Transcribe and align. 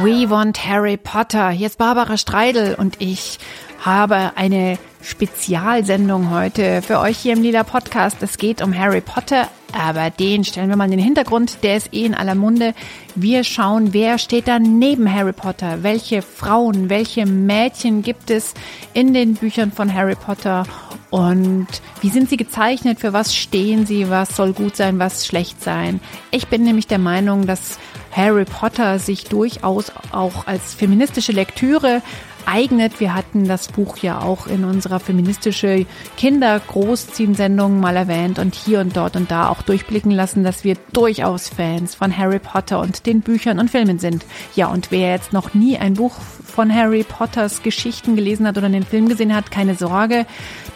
We 0.00 0.30
want 0.30 0.66
Harry 0.66 0.96
Potter. 0.96 1.50
Hier 1.50 1.66
ist 1.66 1.76
Barbara 1.76 2.16
Streidel 2.16 2.74
und 2.74 3.00
ich 3.00 3.38
habe 3.84 4.32
eine 4.36 4.78
Spezialsendung 5.02 6.30
heute 6.30 6.80
für 6.82 6.98
euch 6.98 7.18
hier 7.18 7.34
im 7.34 7.42
Lila 7.42 7.62
Podcast. 7.62 8.16
Es 8.22 8.38
geht 8.38 8.62
um 8.62 8.76
Harry 8.76 9.00
Potter, 9.02 9.48
aber 9.72 10.10
den 10.10 10.44
stellen 10.44 10.70
wir 10.70 10.76
mal 10.76 10.86
in 10.86 10.92
den 10.92 11.00
Hintergrund. 11.00 11.62
Der 11.62 11.76
ist 11.76 11.92
eh 11.92 12.06
in 12.06 12.14
aller 12.14 12.34
Munde. 12.34 12.74
Wir 13.14 13.44
schauen, 13.44 13.92
wer 13.92 14.18
steht 14.18 14.48
da 14.48 14.58
neben 14.58 15.12
Harry 15.12 15.32
Potter? 15.32 15.82
Welche 15.82 16.22
Frauen, 16.22 16.88
welche 16.88 17.26
Mädchen 17.26 18.02
gibt 18.02 18.30
es 18.30 18.54
in 18.94 19.12
den 19.12 19.34
Büchern 19.34 19.72
von 19.72 19.92
Harry 19.92 20.16
Potter? 20.16 20.64
Und 21.10 21.68
wie 22.00 22.08
sind 22.08 22.30
sie 22.30 22.38
gezeichnet? 22.38 22.98
Für 22.98 23.12
was 23.12 23.36
stehen 23.36 23.84
sie? 23.84 24.08
Was 24.08 24.34
soll 24.34 24.54
gut 24.54 24.76
sein? 24.76 24.98
Was 24.98 25.26
schlecht 25.26 25.62
sein? 25.62 26.00
Ich 26.30 26.48
bin 26.48 26.64
nämlich 26.64 26.86
der 26.86 26.98
Meinung, 26.98 27.46
dass 27.46 27.78
Harry 28.12 28.44
Potter 28.44 28.98
sich 28.98 29.24
durchaus 29.24 29.90
auch 30.12 30.46
als 30.46 30.74
feministische 30.74 31.32
Lektüre 31.32 32.02
eignet. 32.46 33.00
Wir 33.00 33.14
hatten 33.14 33.46
das 33.46 33.68
Buch 33.68 33.98
ja 33.98 34.20
auch 34.20 34.46
in 34.46 34.64
unserer 34.64 35.00
feministische 35.00 35.86
Kinder-Großziehen-Sendung 36.16 37.80
mal 37.80 37.96
erwähnt 37.96 38.38
und 38.38 38.54
hier 38.54 38.80
und 38.80 38.96
dort 38.96 39.16
und 39.16 39.30
da 39.30 39.48
auch 39.48 39.62
durchblicken 39.62 40.10
lassen, 40.10 40.44
dass 40.44 40.64
wir 40.64 40.76
durchaus 40.92 41.48
Fans 41.48 41.94
von 41.94 42.16
Harry 42.16 42.38
Potter 42.38 42.80
und 42.80 43.06
den 43.06 43.20
Büchern 43.20 43.58
und 43.58 43.70
Filmen 43.70 43.98
sind. 43.98 44.24
Ja, 44.54 44.68
und 44.68 44.90
wer 44.90 45.10
jetzt 45.10 45.32
noch 45.32 45.54
nie 45.54 45.78
ein 45.78 45.94
Buch 45.94 46.14
von 46.14 46.72
Harry 46.74 47.04
Potters 47.04 47.62
Geschichten 47.62 48.16
gelesen 48.16 48.46
hat 48.46 48.58
oder 48.58 48.68
den 48.68 48.84
Film 48.84 49.08
gesehen 49.08 49.34
hat, 49.34 49.50
keine 49.50 49.74
Sorge. 49.74 50.26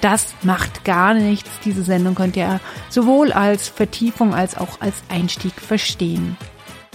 Das 0.01 0.35
macht 0.43 0.85
gar 0.85 1.15
nichts. 1.15 1.51
Diese 1.65 1.83
Sendung 1.83 2.15
könnt 2.15 2.37
ihr 2.37 2.61
sowohl 2.89 3.33
als 3.33 3.69
Vertiefung 3.69 4.35
als 4.35 4.57
auch 4.57 4.80
als 4.80 5.03
Einstieg 5.09 5.55
verstehen. 5.55 6.37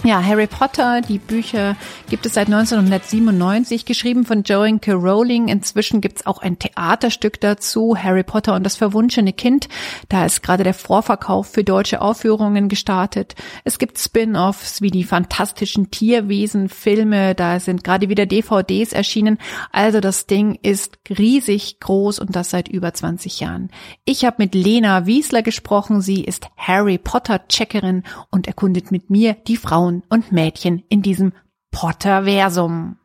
Ja, 0.04 0.20
Harry 0.20 0.48
Potter, 0.48 1.00
die 1.00 1.18
Bücher 1.18 1.76
gibt 2.10 2.26
es 2.26 2.34
seit 2.34 2.48
1997, 2.48 3.84
geschrieben 3.84 4.26
von 4.26 4.42
Joan 4.42 4.80
K. 4.80 4.94
Rowling. 4.94 5.46
Inzwischen 5.46 6.00
gibt's 6.00 6.26
auch 6.26 6.42
ein 6.42 6.58
Theaterstück 6.58 7.40
dazu, 7.40 7.96
Harry 7.96 8.24
Potter 8.24 8.56
und 8.56 8.64
das 8.64 8.74
verwunschene 8.74 9.32
Kind. 9.32 9.68
Da 10.08 10.26
ist 10.26 10.42
gerade 10.42 10.64
der 10.64 10.74
Vorverkauf 10.74 11.52
für 11.52 11.62
deutsche 11.62 12.00
Aufführungen 12.00 12.68
gestartet. 12.68 13.36
Es 13.62 13.78
gibt 13.78 13.96
Spin-offs 13.96 14.82
wie 14.82 14.90
die 14.90 15.04
fantastischen 15.04 15.92
Tierwesen-Filme, 15.92 17.36
da 17.36 17.60
sind 17.60 17.84
gerade 17.84 18.08
wieder 18.08 18.26
DVDs 18.26 18.92
erschienen. 18.92 19.38
Also 19.70 20.00
das 20.00 20.26
Ding 20.26 20.58
ist 20.62 20.98
riesig 21.16 21.78
groß 21.78 22.18
und 22.18 22.34
das 22.34 22.50
seit 22.50 22.66
über 22.66 22.92
20 22.92 23.38
Jahren. 23.38 23.70
Ich 24.04 24.24
habe 24.24 24.36
mit 24.40 24.56
Lena 24.56 25.06
Wiesler 25.06 25.42
gesprochen. 25.42 26.00
Sie 26.00 26.24
ist 26.24 26.48
Harry 26.56 26.98
Potter-Checkerin 26.98 28.02
und 28.32 28.48
erkundet 28.48 28.90
mit 28.90 29.08
mir 29.08 29.34
die 29.46 29.56
Frauen 29.56 29.91
Frauen 29.92 30.02
und 30.08 30.32
Mädchen 30.32 30.82
in 30.88 31.02
diesem 31.02 31.32
Potterversum. 31.70 32.96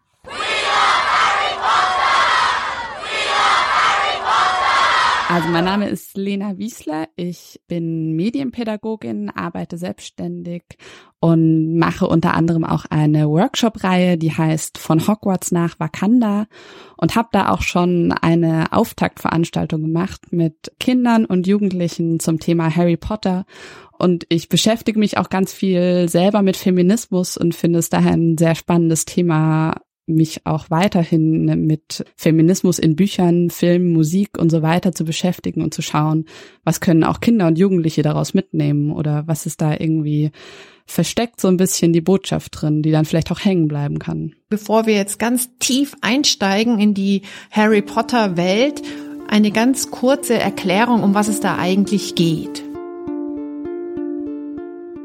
Also 5.29 5.49
mein 5.49 5.65
Name 5.65 5.89
ist 5.89 6.15
Lena 6.15 6.57
Wiesler. 6.57 7.09
Ich 7.17 7.59
bin 7.67 8.15
Medienpädagogin, 8.15 9.29
arbeite 9.29 9.77
selbstständig 9.77 10.63
und 11.19 11.77
mache 11.77 12.07
unter 12.07 12.33
anderem 12.33 12.63
auch 12.63 12.85
eine 12.89 13.27
Workshop-Reihe, 13.27 14.17
die 14.17 14.31
heißt 14.31 14.77
Von 14.77 15.05
Hogwarts 15.05 15.51
nach 15.51 15.81
Wakanda 15.81 16.45
und 16.95 17.15
habe 17.15 17.27
da 17.33 17.49
auch 17.49 17.61
schon 17.61 18.13
eine 18.13 18.71
Auftaktveranstaltung 18.71 19.81
gemacht 19.81 20.31
mit 20.31 20.71
Kindern 20.79 21.25
und 21.25 21.45
Jugendlichen 21.45 22.21
zum 22.21 22.39
Thema 22.39 22.73
Harry 22.73 22.95
Potter 22.97 23.45
und 23.97 24.25
ich 24.29 24.47
beschäftige 24.47 24.99
mich 24.99 25.17
auch 25.17 25.29
ganz 25.29 25.51
viel 25.51 26.07
selber 26.07 26.43
mit 26.43 26.55
Feminismus 26.55 27.35
und 27.35 27.55
finde 27.55 27.79
es 27.79 27.89
daher 27.89 28.13
ein 28.13 28.37
sehr 28.37 28.55
spannendes 28.55 29.05
Thema, 29.05 29.81
mich 30.07 30.45
auch 30.45 30.69
weiterhin 30.69 31.65
mit 31.65 32.05
Feminismus 32.15 32.79
in 32.79 32.95
Büchern, 32.95 33.49
Filmen, 33.49 33.91
Musik 33.91 34.37
und 34.37 34.49
so 34.49 34.61
weiter 34.61 34.93
zu 34.93 35.03
beschäftigen 35.03 35.61
und 35.61 35.73
zu 35.73 35.81
schauen, 35.81 36.25
was 36.63 36.79
können 36.79 37.03
auch 37.03 37.19
Kinder 37.19 37.47
und 37.47 37.57
Jugendliche 37.57 38.01
daraus 38.01 38.33
mitnehmen 38.33 38.91
oder 38.91 39.27
was 39.27 39.45
ist 39.45 39.61
da 39.61 39.73
irgendwie 39.73 40.31
versteckt 40.85 41.41
so 41.41 41.49
ein 41.49 41.57
bisschen 41.57 41.91
die 41.91 42.01
Botschaft 42.01 42.61
drin, 42.61 42.81
die 42.81 42.91
dann 42.91 43.03
vielleicht 43.03 43.31
auch 43.31 43.43
hängen 43.43 43.67
bleiben 43.67 43.99
kann. 43.99 44.33
Bevor 44.49 44.85
wir 44.85 44.95
jetzt 44.95 45.19
ganz 45.19 45.49
tief 45.59 45.93
einsteigen 46.01 46.79
in 46.79 46.93
die 46.93 47.23
Harry 47.51 47.81
Potter 47.81 48.37
Welt, 48.37 48.81
eine 49.27 49.51
ganz 49.51 49.91
kurze 49.91 50.35
Erklärung, 50.35 51.03
um 51.03 51.13
was 51.13 51.27
es 51.27 51.41
da 51.41 51.57
eigentlich 51.57 52.15
geht. 52.15 52.66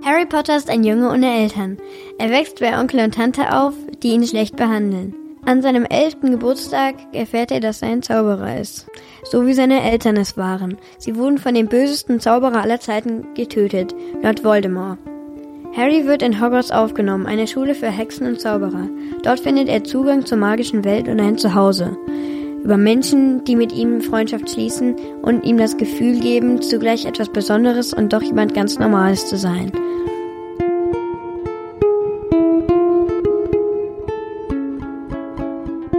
Harry 0.05 0.27
Potter 0.27 0.57
ist 0.57 0.69
ein 0.69 0.83
Junge 0.83 1.11
ohne 1.11 1.33
Eltern. 1.33 1.79
Er 2.19 2.31
wächst 2.31 2.59
bei 2.59 2.77
Onkel 2.77 3.05
und 3.05 3.15
Tante 3.15 3.57
auf, 3.57 3.75
die 4.03 4.09
ihn 4.09 4.27
schlecht 4.27 4.57
behandeln. 4.57 5.15
An 5.45 5.63
seinem 5.63 5.85
elften 5.85 6.33
Geburtstag 6.33 6.97
erfährt 7.13 7.53
er, 7.53 7.61
dass 7.61 7.83
er 7.83 7.91
ein 7.91 8.03
Zauberer 8.03 8.61
ist. 8.61 8.87
So 9.25 9.47
wie 9.47 9.55
seine 9.55 9.81
Eltern 9.83 10.17
es 10.17 10.37
waren. 10.37 10.77
Sie 10.99 11.17
wurden 11.17 11.39
von 11.39 11.55
dem 11.55 11.69
bösesten 11.69 12.19
Zauberer 12.19 12.63
aller 12.63 12.81
Zeiten 12.81 13.33
getötet, 13.35 13.95
Lord 14.23 14.43
Voldemort. 14.43 14.99
Harry 15.77 16.05
wird 16.05 16.23
in 16.23 16.41
Hogwarts 16.41 16.73
aufgenommen, 16.73 17.27
eine 17.27 17.47
Schule 17.47 17.75
für 17.77 17.89
Hexen 17.89 18.27
und 18.27 18.41
Zauberer. 18.41 18.89
Dort 19.23 19.41
findet 19.41 19.69
er 19.69 19.85
Zugang 19.85 20.27
zur 20.27 20.39
magischen 20.39 20.85
Welt 20.85 21.07
und 21.07 21.21
ein 21.21 21.39
Zuhause. 21.39 21.97
Über 22.65 22.77
Menschen, 22.77 23.45
die 23.45 23.57
mit 23.57 23.73
ihm 23.73 24.01
Freundschaft 24.01 24.51
schließen 24.51 24.95
und 25.23 25.45
ihm 25.45 25.59
das 25.59 25.77
Gefühl 25.77 26.21
geben, 26.21 26.63
zugleich 26.63 27.07
etwas 27.07 27.29
Besonderes 27.29 27.93
und 27.93 28.13
doch 28.13 28.23
jemand 28.23 28.55
ganz 28.55 28.79
Normales 28.79 29.27
zu 29.27 29.37
sein. 29.37 29.73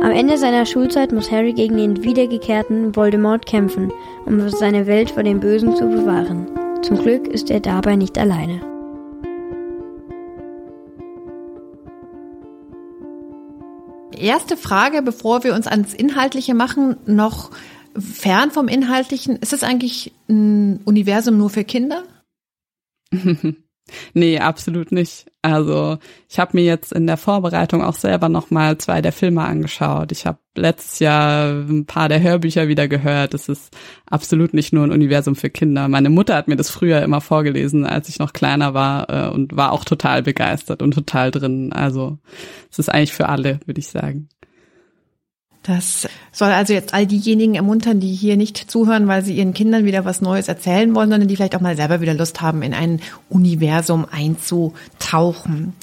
Am 0.02 0.12
Ende 0.12 0.38
seiner 0.38 0.66
Schulzeit 0.66 1.12
muss 1.12 1.31
Harry 1.31 1.53
gegen 1.53 1.78
den 1.78 2.03
wiedergekehrten 2.03 2.96
Voldemort 2.96 3.46
kämpfen, 3.46 3.91
um 4.25 4.47
seine 4.50 4.88
Welt 4.88 5.12
vor 5.12 5.23
dem 5.23 5.40
Bösen 5.40 5.75
zu 5.75 5.85
bewahren. 5.85 6.47
Zum 6.81 6.97
Glück 6.97 7.28
ist 7.28 7.50
er 7.50 7.59
dabei 7.59 7.96
nicht 7.96 8.18
alleine. 8.18 8.72
Erste 14.18 14.57
Frage, 14.57 15.01
bevor 15.01 15.44
wir 15.44 15.53
uns 15.53 15.68
ans 15.68 15.94
Inhaltliche 15.94 16.53
machen, 16.53 16.97
noch 17.06 17.51
fern 17.97 18.51
vom 18.51 18.68
Inhaltlichen. 18.68 19.38
Ist 19.38 19.53
es 19.53 19.63
eigentlich 19.63 20.13
ein 20.29 20.81
Universum 20.85 21.38
nur 21.38 21.50
für 21.50 21.63
Kinder? 21.63 22.03
Nee, 24.13 24.40
absolut 24.40 24.94
nicht. 24.94 25.25
Also 25.43 25.97
ich 26.29 26.39
habe 26.39 26.51
mir 26.53 26.63
jetzt 26.63 26.93
in 26.93 27.05
der 27.05 27.17
Vorbereitung 27.17 27.83
auch 27.83 27.95
selber 27.95 28.29
nochmal 28.29 28.77
zwei 28.77 29.01
der 29.01 29.11
Filme 29.11 29.43
angeschaut. 29.43 30.13
Ich 30.13 30.25
habe 30.25 30.39
letztes 30.55 30.99
Jahr 30.99 31.49
ein 31.49 31.85
paar 31.85 32.07
der 32.07 32.21
Hörbücher 32.21 32.69
wieder 32.69 32.87
gehört. 32.87 33.33
Es 33.33 33.49
ist 33.49 33.75
absolut 34.05 34.53
nicht 34.53 34.71
nur 34.71 34.85
ein 34.85 34.93
Universum 34.93 35.35
für 35.35 35.49
Kinder. 35.49 35.89
Meine 35.89 36.09
Mutter 36.09 36.35
hat 36.35 36.47
mir 36.47 36.55
das 36.55 36.69
früher 36.69 37.01
immer 37.01 37.19
vorgelesen, 37.19 37.85
als 37.85 38.07
ich 38.07 38.19
noch 38.19 38.31
kleiner 38.31 38.73
war 38.73 39.09
äh, 39.09 39.29
und 39.33 39.53
war 39.53 39.73
auch 39.73 39.83
total 39.83 40.23
begeistert 40.23 40.81
und 40.81 40.93
total 40.93 41.29
drin. 41.29 41.73
Also 41.73 42.19
es 42.71 42.79
ist 42.79 42.87
eigentlich 42.87 43.11
für 43.11 43.27
alle, 43.27 43.59
würde 43.65 43.79
ich 43.79 43.87
sagen. 43.87 44.29
Das 45.63 46.07
soll 46.34 46.50
also 46.50 46.74
jetzt 46.74 46.94
all 46.94 47.07
diejenigen 47.07 47.56
ermuntern, 47.56 48.01
die 48.01 48.13
hier 48.13 48.35
nicht 48.35 48.69
zuhören, 48.69 49.07
weil 49.07 49.24
sie 49.24 49.35
ihren 49.35 49.53
Kindern 49.53 49.85
wieder 49.85 50.03
was 50.03 50.19
Neues 50.19 50.50
erzählen 50.50 50.94
wollen, 50.94 51.09
sondern 51.09 51.29
die 51.29 51.38
vielleicht 51.38 51.56
auch 51.56 51.62
mal 51.62 51.78
selber 51.78 52.01
wieder 52.01 52.13
Lust 52.13 52.41
haben, 52.41 52.62
in 52.62 52.74
ein 52.74 53.00
Universum 53.29 54.06
einzutauchen. 54.12 55.73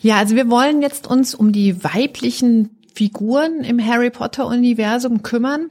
Ja, 0.00 0.16
also 0.16 0.36
wir 0.36 0.50
wollen 0.50 0.82
jetzt 0.82 1.06
uns 1.06 1.34
um 1.34 1.52
die 1.52 1.82
weiblichen 1.82 2.70
Figuren 2.94 3.64
im 3.64 3.84
Harry 3.84 4.10
Potter 4.10 4.46
Universum 4.46 5.22
kümmern. 5.22 5.70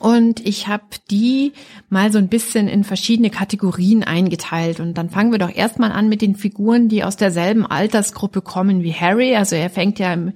Und 0.00 0.46
ich 0.46 0.68
habe 0.68 0.84
die 1.10 1.52
mal 1.88 2.12
so 2.12 2.18
ein 2.18 2.28
bisschen 2.28 2.68
in 2.68 2.84
verschiedene 2.84 3.30
Kategorien 3.30 4.04
eingeteilt. 4.04 4.78
Und 4.78 4.94
dann 4.94 5.10
fangen 5.10 5.32
wir 5.32 5.38
doch 5.38 5.54
erstmal 5.54 5.90
an 5.90 6.08
mit 6.08 6.22
den 6.22 6.36
Figuren, 6.36 6.88
die 6.88 7.02
aus 7.02 7.16
derselben 7.16 7.66
Altersgruppe 7.66 8.40
kommen 8.40 8.82
wie 8.82 8.94
Harry. 8.94 9.34
Also 9.34 9.56
er 9.56 9.70
fängt 9.70 9.98
ja 9.98 10.12
im 10.12 10.32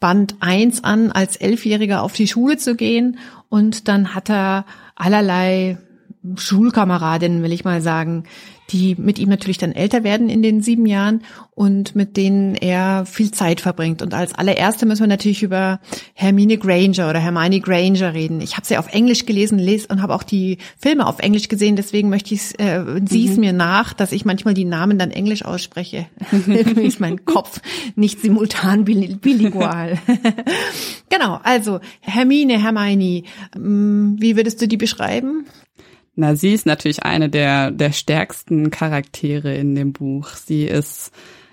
Band 0.00 0.36
1 0.40 0.84
an, 0.84 1.12
als 1.12 1.36
Elfjähriger 1.36 2.02
auf 2.02 2.12
die 2.12 2.28
Schule 2.28 2.58
zu 2.58 2.74
gehen. 2.74 3.18
Und 3.48 3.88
dann 3.88 4.14
hat 4.14 4.28
er 4.28 4.66
allerlei 4.96 5.78
Schulkameradinnen, 6.34 7.42
will 7.42 7.52
ich 7.52 7.64
mal 7.64 7.80
sagen, 7.80 8.24
die 8.70 8.96
mit 8.98 9.18
ihm 9.18 9.28
natürlich 9.28 9.58
dann 9.58 9.72
älter 9.72 10.04
werden 10.04 10.28
in 10.28 10.42
den 10.42 10.60
sieben 10.60 10.86
Jahren 10.86 11.22
und 11.54 11.94
mit 11.94 12.16
denen 12.16 12.54
er 12.54 13.06
viel 13.06 13.30
Zeit 13.30 13.60
verbringt. 13.60 14.02
Und 14.02 14.12
als 14.12 14.34
allererste 14.34 14.86
müssen 14.86 15.02
wir 15.02 15.08
natürlich 15.08 15.42
über 15.42 15.80
Hermine 16.14 16.58
Granger 16.58 17.08
oder 17.08 17.18
Hermione 17.18 17.60
Granger 17.60 18.12
reden. 18.12 18.40
Ich 18.40 18.56
habe 18.56 18.66
sie 18.66 18.76
auf 18.76 18.92
Englisch 18.92 19.24
gelesen 19.24 19.58
les 19.58 19.86
und 19.86 20.02
habe 20.02 20.14
auch 20.14 20.22
die 20.22 20.58
Filme 20.78 21.06
auf 21.06 21.20
Englisch 21.20 21.48
gesehen, 21.48 21.76
deswegen 21.76 22.08
möchte 22.08 22.34
ich 22.34 22.58
äh, 22.58 22.84
sieh 23.08 23.28
es 23.28 23.36
mhm. 23.36 23.40
mir 23.40 23.52
nach, 23.52 23.92
dass 23.92 24.12
ich 24.12 24.24
manchmal 24.24 24.54
die 24.54 24.64
Namen 24.64 24.98
dann 24.98 25.10
Englisch 25.10 25.44
ausspreche. 25.44 26.06
Ist 26.76 27.00
mein 27.00 27.24
Kopf 27.24 27.60
nicht 27.94 28.20
simultan 28.20 28.84
bilingual. 28.84 29.98
genau, 31.08 31.40
also 31.42 31.80
Hermine, 32.00 32.62
Hermione, 32.62 33.22
mm, 33.56 34.16
wie 34.18 34.36
würdest 34.36 34.60
du 34.60 34.68
die 34.68 34.76
beschreiben? 34.76 35.46
Na, 36.16 36.34
sie 36.34 36.54
ist 36.54 36.64
natürlich 36.64 37.02
eine 37.02 37.28
der, 37.28 37.70
der 37.70 37.92
stärksten 37.92 38.70
Charaktere 38.70 39.54
in 39.54 39.74
dem 39.74 39.92
Buch. 39.92 40.30
Sie 40.30 40.64
ist 40.64 41.12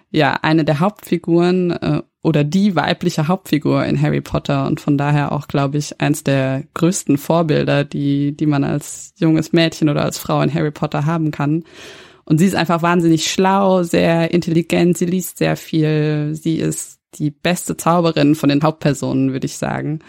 ja 0.09 0.39
eine 0.41 0.63
der 0.63 0.79
Hauptfiguren 0.79 1.71
äh, 1.71 2.01
oder 2.21 2.45
die 2.45 2.73
weibliche 2.73 3.27
Hauptfigur 3.27 3.83
in 3.83 4.01
Harry 4.01 4.21
Potter 4.21 4.65
und 4.65 4.79
von 4.79 4.97
daher 4.97 5.33
auch, 5.33 5.49
glaube 5.49 5.77
ich, 5.77 5.99
eins 5.99 6.23
der 6.23 6.63
größten 6.75 7.17
Vorbilder, 7.17 7.83
die, 7.83 8.37
die 8.37 8.45
man 8.45 8.63
als 8.63 9.13
junges 9.17 9.51
Mädchen 9.51 9.89
oder 9.89 10.03
als 10.03 10.17
Frau 10.17 10.41
in 10.41 10.53
Harry 10.53 10.71
Potter 10.71 11.05
haben 11.05 11.31
kann. 11.31 11.65
Und 12.23 12.37
sie 12.37 12.45
ist 12.45 12.55
einfach 12.55 12.81
wahnsinnig 12.81 13.29
schlau, 13.29 13.83
sehr 13.83 14.33
intelligent, 14.33 14.97
sie 14.97 15.05
liest 15.05 15.39
sehr 15.39 15.57
viel, 15.57 16.35
sie 16.35 16.55
ist 16.55 17.01
die 17.15 17.31
beste 17.31 17.75
Zauberin 17.75 18.35
von 18.35 18.47
den 18.47 18.63
Hauptpersonen, 18.63 19.33
würde 19.33 19.45
ich 19.45 19.57
sagen. 19.57 19.99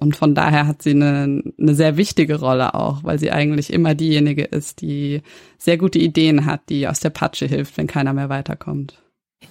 Und 0.00 0.16
von 0.16 0.34
daher 0.34 0.66
hat 0.66 0.82
sie 0.82 0.90
eine, 0.90 1.42
eine 1.58 1.74
sehr 1.74 1.96
wichtige 1.96 2.38
Rolle 2.38 2.74
auch, 2.74 3.02
weil 3.02 3.18
sie 3.18 3.32
eigentlich 3.32 3.72
immer 3.72 3.94
diejenige 3.94 4.44
ist, 4.44 4.80
die 4.80 5.22
sehr 5.58 5.76
gute 5.76 5.98
Ideen 5.98 6.46
hat, 6.46 6.62
die 6.68 6.86
aus 6.86 7.00
der 7.00 7.10
Patsche 7.10 7.46
hilft, 7.46 7.76
wenn 7.76 7.86
keiner 7.86 8.12
mehr 8.12 8.28
weiterkommt. 8.28 9.02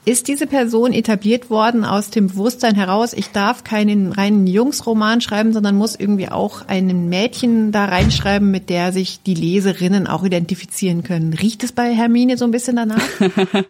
Ist 0.03 0.27
diese 0.27 0.47
Person 0.47 0.93
etabliert 0.93 1.49
worden 1.49 1.85
aus 1.85 2.09
dem 2.09 2.27
Bewusstsein 2.27 2.75
heraus, 2.75 3.13
ich 3.13 3.31
darf 3.31 3.63
keinen 3.63 4.11
reinen 4.11 4.47
Jungsroman 4.47 5.21
schreiben, 5.21 5.53
sondern 5.53 5.75
muss 5.75 5.95
irgendwie 5.95 6.29
auch 6.29 6.67
einen 6.67 7.09
Mädchen 7.09 7.71
da 7.71 7.85
reinschreiben, 7.85 8.49
mit 8.49 8.69
der 8.69 8.91
sich 8.91 9.21
die 9.23 9.33
Leserinnen 9.33 10.07
auch 10.07 10.23
identifizieren 10.23 11.03
können? 11.03 11.33
Riecht 11.33 11.63
es 11.63 11.71
bei 11.71 11.93
Hermine 11.93 12.37
so 12.37 12.45
ein 12.45 12.51
bisschen 12.51 12.77
danach? 12.77 13.01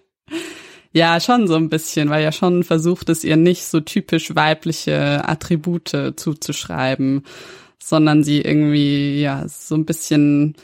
ja, 0.94 1.20
schon 1.20 1.48
so 1.48 1.56
ein 1.56 1.70
bisschen, 1.70 2.10
weil 2.10 2.24
ja 2.24 2.32
schon 2.32 2.64
versucht 2.64 3.10
es 3.10 3.24
ihr 3.24 3.38
nicht 3.38 3.66
so 3.66 3.80
typisch 3.80 4.36
weibliche 4.36 5.28
Attribute 5.28 6.14
zuzuschreiben, 6.16 7.24
sondern 7.82 8.24
sie 8.24 8.42
irgendwie, 8.42 9.22
ja, 9.22 9.48
so 9.48 9.76
ein 9.76 9.86
bisschen 9.86 10.56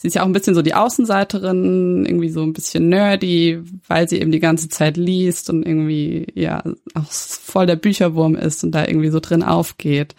sie 0.00 0.08
ist 0.08 0.14
ja 0.14 0.22
auch 0.22 0.26
ein 0.26 0.32
bisschen 0.32 0.54
so 0.54 0.62
die 0.62 0.74
Außenseiterin, 0.74 2.06
irgendwie 2.06 2.30
so 2.30 2.42
ein 2.42 2.54
bisschen 2.54 2.88
nerdy, 2.88 3.60
weil 3.86 4.08
sie 4.08 4.18
eben 4.18 4.32
die 4.32 4.40
ganze 4.40 4.70
Zeit 4.70 4.96
liest 4.96 5.50
und 5.50 5.66
irgendwie 5.66 6.26
ja 6.34 6.62
auch 6.94 7.12
voll 7.12 7.66
der 7.66 7.76
Bücherwurm 7.76 8.34
ist 8.34 8.64
und 8.64 8.72
da 8.72 8.86
irgendwie 8.86 9.10
so 9.10 9.20
drin 9.20 9.42
aufgeht. 9.42 10.14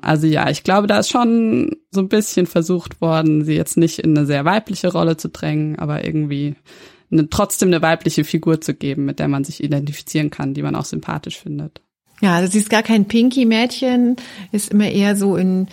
Also 0.00 0.26
ja, 0.26 0.50
ich 0.50 0.64
glaube, 0.64 0.88
da 0.88 0.98
ist 0.98 1.10
schon 1.10 1.76
so 1.92 2.00
ein 2.00 2.08
bisschen 2.08 2.46
versucht 2.46 3.00
worden, 3.00 3.44
sie 3.44 3.54
jetzt 3.54 3.76
nicht 3.76 4.00
in 4.00 4.18
eine 4.18 4.26
sehr 4.26 4.44
weibliche 4.44 4.90
Rolle 4.90 5.16
zu 5.16 5.28
drängen, 5.28 5.78
aber 5.78 6.04
irgendwie 6.04 6.56
eine, 7.12 7.28
trotzdem 7.28 7.68
eine 7.68 7.82
weibliche 7.82 8.24
Figur 8.24 8.60
zu 8.60 8.74
geben, 8.74 9.04
mit 9.04 9.18
der 9.18 9.28
man 9.28 9.44
sich 9.44 9.62
identifizieren 9.62 10.30
kann, 10.30 10.54
die 10.54 10.62
man 10.62 10.74
auch 10.74 10.84
sympathisch 10.84 11.38
findet. 11.38 11.80
Ja, 12.20 12.36
also 12.36 12.50
sie 12.50 12.58
ist 12.58 12.70
gar 12.70 12.82
kein 12.82 13.06
Pinky-Mädchen, 13.06 14.16
ist 14.52 14.70
immer 14.70 14.88
eher 14.88 15.16
so 15.16 15.36
in 15.36 15.66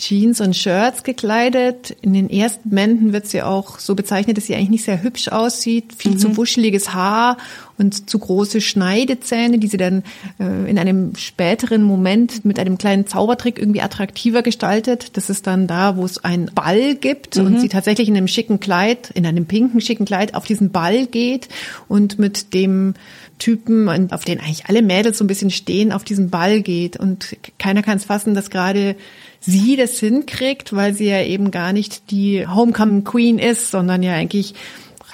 Jeans 0.00 0.40
und 0.40 0.56
Shirts 0.56 1.02
gekleidet. 1.04 1.94
In 2.00 2.14
den 2.14 2.30
ersten 2.30 2.70
Bänden 2.70 3.12
wird 3.12 3.26
sie 3.26 3.42
auch 3.42 3.78
so 3.78 3.94
bezeichnet, 3.94 4.36
dass 4.36 4.46
sie 4.46 4.54
eigentlich 4.54 4.70
nicht 4.70 4.84
sehr 4.84 5.02
hübsch 5.02 5.28
aussieht. 5.28 5.94
Viel 5.96 6.12
mhm. 6.12 6.18
zu 6.18 6.36
wuscheliges 6.36 6.94
Haar 6.94 7.36
und 7.76 8.08
zu 8.08 8.18
große 8.18 8.60
Schneidezähne, 8.60 9.58
die 9.58 9.66
sie 9.66 9.76
dann 9.76 10.02
äh, 10.38 10.70
in 10.70 10.78
einem 10.78 11.14
späteren 11.16 11.82
Moment 11.82 12.44
mit 12.44 12.58
einem 12.58 12.78
kleinen 12.78 13.06
Zaubertrick 13.06 13.58
irgendwie 13.58 13.82
attraktiver 13.82 14.42
gestaltet. 14.42 15.16
Das 15.16 15.28
ist 15.28 15.46
dann 15.46 15.66
da, 15.66 15.96
wo 15.96 16.04
es 16.04 16.24
einen 16.24 16.50
Ball 16.54 16.94
gibt 16.94 17.36
mhm. 17.36 17.46
und 17.46 17.60
sie 17.60 17.68
tatsächlich 17.68 18.08
in 18.08 18.16
einem 18.16 18.28
schicken 18.28 18.58
Kleid, 18.58 19.10
in 19.10 19.26
einem 19.26 19.44
pinken 19.46 19.80
schicken 19.80 20.06
Kleid 20.06 20.34
auf 20.34 20.46
diesen 20.46 20.70
Ball 20.70 21.06
geht 21.06 21.48
und 21.88 22.18
mit 22.18 22.54
dem 22.54 22.94
Typen, 23.38 24.12
auf 24.12 24.24
den 24.24 24.38
eigentlich 24.38 24.66
alle 24.66 24.82
Mädels 24.82 25.18
so 25.18 25.24
ein 25.24 25.26
bisschen 25.26 25.50
stehen, 25.50 25.92
auf 25.92 26.04
diesen 26.04 26.30
Ball 26.30 26.60
geht. 26.60 26.96
Und 26.96 27.36
keiner 27.58 27.82
kann 27.82 27.96
es 27.96 28.04
fassen, 28.04 28.34
dass 28.34 28.50
gerade 28.50 28.94
sie 29.40 29.76
das 29.76 29.98
hinkriegt, 29.98 30.74
weil 30.74 30.94
sie 30.94 31.08
ja 31.08 31.22
eben 31.22 31.50
gar 31.50 31.72
nicht 31.72 32.10
die 32.10 32.46
Homecoming 32.46 33.04
Queen 33.04 33.38
ist, 33.38 33.70
sondern 33.70 34.02
ja 34.02 34.12
eigentlich, 34.12 34.54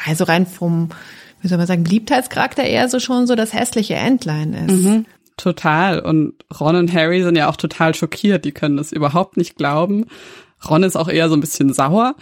also 0.04 0.24
rein 0.24 0.46
vom, 0.46 0.90
wie 1.40 1.48
soll 1.48 1.58
man 1.58 1.66
sagen, 1.66 1.84
Beliebtheitscharakter 1.84 2.64
eher 2.64 2.88
so 2.88 2.98
schon 2.98 3.26
so 3.26 3.34
das 3.34 3.52
hässliche 3.52 3.94
Entlein 3.94 4.52
ist. 4.52 4.74
Mhm, 4.74 5.06
total. 5.36 6.00
Und 6.00 6.34
Ron 6.58 6.76
und 6.76 6.92
Harry 6.92 7.22
sind 7.22 7.36
ja 7.36 7.48
auch 7.48 7.56
total 7.56 7.94
schockiert. 7.94 8.44
Die 8.44 8.52
können 8.52 8.76
das 8.76 8.92
überhaupt 8.92 9.36
nicht 9.36 9.56
glauben. 9.56 10.06
Ron 10.68 10.82
ist 10.82 10.96
auch 10.96 11.08
eher 11.08 11.28
so 11.28 11.36
ein 11.36 11.40
bisschen 11.40 11.72
sauer, 11.72 12.16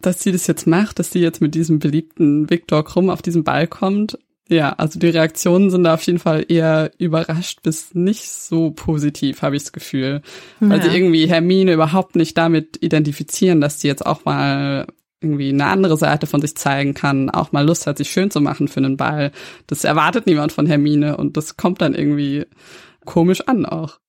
dass 0.00 0.22
sie 0.22 0.32
das 0.32 0.46
jetzt 0.46 0.66
macht, 0.66 0.98
dass 0.98 1.10
sie 1.10 1.20
jetzt 1.20 1.40
mit 1.40 1.54
diesem 1.54 1.78
beliebten 1.78 2.48
Victor 2.48 2.84
Krumm 2.84 3.10
auf 3.10 3.22
diesen 3.22 3.44
Ball 3.44 3.66
kommt. 3.66 4.18
Ja, 4.50 4.72
also 4.72 4.98
die 4.98 5.08
Reaktionen 5.08 5.70
sind 5.70 5.84
da 5.84 5.94
auf 5.94 6.02
jeden 6.02 6.18
Fall 6.18 6.44
eher 6.48 6.90
überrascht 6.98 7.62
bis 7.62 7.94
nicht 7.94 8.28
so 8.28 8.72
positiv, 8.72 9.42
habe 9.42 9.54
ich 9.54 9.62
das 9.62 9.72
Gefühl. 9.72 10.22
Weil 10.58 10.78
ja. 10.78 10.90
sie 10.90 10.96
irgendwie 10.96 11.28
Hermine 11.28 11.72
überhaupt 11.72 12.16
nicht 12.16 12.36
damit 12.36 12.76
identifizieren, 12.82 13.60
dass 13.60 13.80
sie 13.80 13.86
jetzt 13.86 14.04
auch 14.04 14.24
mal 14.24 14.88
irgendwie 15.20 15.50
eine 15.50 15.66
andere 15.66 15.96
Seite 15.96 16.26
von 16.26 16.40
sich 16.40 16.56
zeigen 16.56 16.94
kann, 16.94 17.30
auch 17.30 17.52
mal 17.52 17.64
Lust 17.64 17.86
hat, 17.86 17.98
sich 17.98 18.10
schön 18.10 18.32
zu 18.32 18.40
machen 18.40 18.66
für 18.66 18.80
einen 18.80 18.96
Ball. 18.96 19.30
Das 19.68 19.84
erwartet 19.84 20.26
niemand 20.26 20.50
von 20.50 20.66
Hermine 20.66 21.16
und 21.16 21.36
das 21.36 21.56
kommt 21.56 21.80
dann 21.80 21.94
irgendwie 21.94 22.44
komisch 23.04 23.42
an 23.42 23.66
auch. 23.66 24.00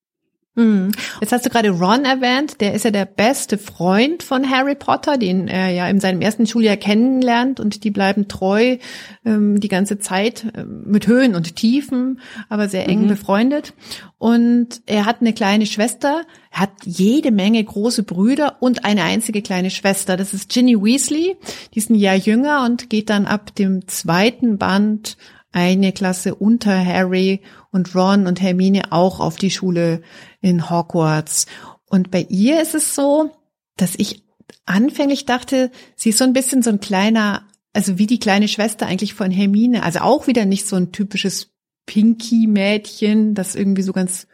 Mhm. 0.54 0.92
Jetzt 1.22 1.32
hast 1.32 1.46
du 1.46 1.50
gerade 1.50 1.70
Ron 1.70 2.04
erwähnt, 2.04 2.60
der 2.60 2.74
ist 2.74 2.84
ja 2.84 2.92
der 2.92 3.06
beste 3.06 3.58
Freund 3.58 4.22
von 4.22 4.50
Harry 4.50 4.76
Potter, 4.76 5.18
den 5.18 5.48
er 5.48 5.70
ja 5.70 5.88
in 5.88 6.02
seinem 6.02 6.20
ersten 6.20 6.46
Schuljahr 6.46 6.76
kennenlernt 6.76 7.62
und 7.62 7.86
die 7.86 7.92
bleiben 7.92 8.28
treu 8.28 8.78
ähm, 9.24 9.62
die 9.62 9.70
ganze 9.70 10.00
Zeit 10.00 10.46
äh, 10.54 10.66
mit 10.66 11.08
Höhen 11.08 11.36
und 11.36 11.56
Tiefen, 11.56 12.20
aber 12.50 12.68
sehr 12.68 12.90
eng 12.90 13.04
mhm. 13.04 13.08
befreundet. 13.08 13.74
Und 14.18 14.82
er 14.88 15.06
hat 15.06 15.22
eine 15.22 15.32
kleine 15.32 15.66
Schwester, 15.66 16.24
er 16.52 16.60
hat 16.60 16.72
jede 16.84 17.32
Menge 17.32 17.64
große 17.64 18.04
Brüder 18.04 18.58
und 18.60 18.84
eine 18.84 19.04
einzige 19.04 19.42
kleine 19.42 19.70
Schwester. 19.70 20.18
Das 20.18 20.34
ist 20.34 20.50
Ginny 20.50 20.76
Weasley, 20.76 21.38
die 21.74 21.80
ist 21.80 21.90
ein 21.90 21.96
Jahr 21.96 22.16
jünger 22.16 22.66
und 22.66 22.90
geht 22.90 23.10
dann 23.10 23.26
ab 23.26 23.56
dem 23.56 23.88
zweiten 23.88 24.58
Band 24.58 25.16
eine 25.54 25.92
Klasse 25.92 26.36
unter 26.36 26.86
Harry 26.86 27.42
und 27.72 27.96
Ron 27.96 28.28
und 28.28 28.42
Hermine 28.42 28.92
auch 28.92 29.20
auf 29.20 29.38
die 29.38 29.52
Schule 29.52 30.02
in 30.42 30.70
Hogwarts. 30.70 31.46
Und 31.90 32.12
bei 32.12 32.26
ihr 32.30 32.62
ist 32.62 32.76
es 32.76 32.96
so, 32.96 33.32
dass 33.78 33.96
ich 33.96 34.24
anfänglich 34.66 35.26
dachte, 35.26 35.72
sie 35.96 36.10
ist 36.10 36.18
so 36.18 36.24
ein 36.24 36.34
bisschen 36.34 36.62
so 36.62 36.70
ein 36.70 36.80
kleiner, 36.80 37.48
also 37.74 37.98
wie 37.98 38.08
die 38.08 38.20
kleine 38.20 38.48
Schwester 38.48 38.86
eigentlich 38.88 39.14
von 39.14 39.32
Hermine. 39.32 39.84
Also 39.84 40.00
auch 40.00 40.28
wieder 40.28 40.46
nicht 40.46 40.68
so 40.68 40.76
ein 40.76 40.92
typisches 40.92 41.52
Pinky-Mädchen, 41.86 43.34
das 43.34 43.56
irgendwie 43.56 43.82
so 43.82 43.94
ganz 43.94 44.28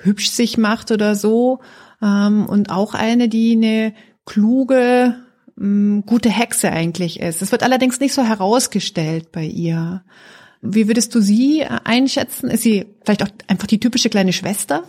hübsch 0.00 0.30
sich 0.30 0.58
macht 0.58 0.90
oder 0.90 1.14
so. 1.14 1.60
Ähm, 2.02 2.46
und 2.46 2.70
auch 2.70 2.94
eine, 2.94 3.28
die 3.28 3.52
eine 3.52 3.94
kluge, 4.26 5.16
mm, 5.56 6.00
gute 6.00 6.30
Hexe 6.30 6.70
eigentlich 6.70 7.20
ist. 7.20 7.42
Das 7.42 7.52
wird 7.52 7.62
allerdings 7.62 8.00
nicht 8.00 8.14
so 8.14 8.22
herausgestellt 8.22 9.32
bei 9.32 9.44
ihr. 9.44 10.04
Wie 10.60 10.88
würdest 10.88 11.14
du 11.14 11.20
sie 11.20 11.64
einschätzen? 11.64 12.50
Ist 12.50 12.62
sie 12.62 12.86
vielleicht 13.04 13.22
auch 13.22 13.28
einfach 13.46 13.66
die 13.66 13.80
typische 13.80 14.10
kleine 14.10 14.32
Schwester? 14.32 14.84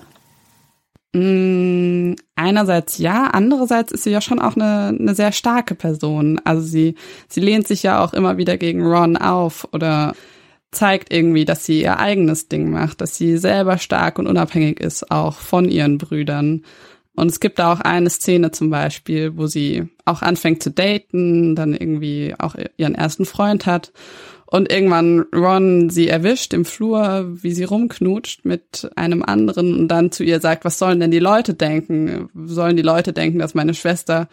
Mm, 1.14 2.14
einerseits 2.36 3.00
ja, 3.00 3.26
andererseits 3.26 3.92
ist 3.92 4.04
sie 4.04 4.12
ja 4.12 4.22
schon 4.22 4.40
auch 4.40 4.56
eine, 4.56 4.96
eine 5.00 5.16
sehr 5.16 5.32
starke 5.32 5.76
Person. 5.76 6.40
Also 6.44 6.62
sie, 6.62 6.96
sie 7.28 7.42
lehnt 7.42 7.68
sich 7.68 7.84
ja 7.84 8.04
auch 8.04 8.14
immer 8.14 8.38
wieder 8.38 8.58
gegen 8.58 8.86
Ron 8.86 9.18
auf 9.18 9.68
oder 9.74 10.14
zeigt 10.72 11.12
irgendwie, 11.12 11.46
dass 11.46 11.66
sie 11.66 11.82
ihr 11.82 12.00
eigenes 12.00 12.48
Ding 12.48 12.70
macht, 12.70 13.02
dass 13.02 13.16
sie 13.16 13.38
selber 13.38 13.80
stark 13.80 14.20
und 14.20 14.28
unabhängig 14.28 14.80
ist, 14.80 15.10
auch 15.10 15.36
von 15.36 15.68
ihren 15.68 15.98
Brüdern. 15.98 16.64
Und 17.16 17.32
es 17.32 17.40
gibt 17.40 17.60
da 17.60 17.74
auch 17.74 17.80
eine 17.80 18.10
Szene 18.10 18.52
zum 18.52 18.70
Beispiel, 18.70 19.36
wo 19.36 19.48
sie 19.48 19.90
auch 20.06 20.22
anfängt 20.22 20.62
zu 20.62 20.70
daten, 20.70 21.56
dann 21.56 21.74
irgendwie 21.74 22.36
auch 22.38 22.56
ihren 22.78 22.96
ersten 22.96 23.26
Freund 23.26 23.66
hat 23.66 23.92
und 24.52 24.72
irgendwann 24.72 25.26
Ron 25.34 25.90
sie 25.90 26.08
erwischt 26.08 26.54
im 26.54 26.66
Flur, 26.66 27.28
wie 27.30 27.52
sie 27.52 27.66
rumknutscht 27.66 28.46
mit 28.46 28.90
einem 28.96 29.24
anderen 29.24 29.78
und 29.78 29.88
dann 29.88 30.12
zu 30.12 30.24
ihr 30.24 30.40
sagt, 30.40 30.66
was 30.66 30.80
sollen 30.80 31.00
denn 31.00 31.12
die 31.12 31.20
Leute 31.20 31.54
denken? 31.54 32.30
Sollen 32.46 32.76
die 32.76 32.84
Leute 32.84 33.14
denken, 33.14 33.40
dass 33.40 33.54
meine 33.54 33.74
Schwester 33.74 34.28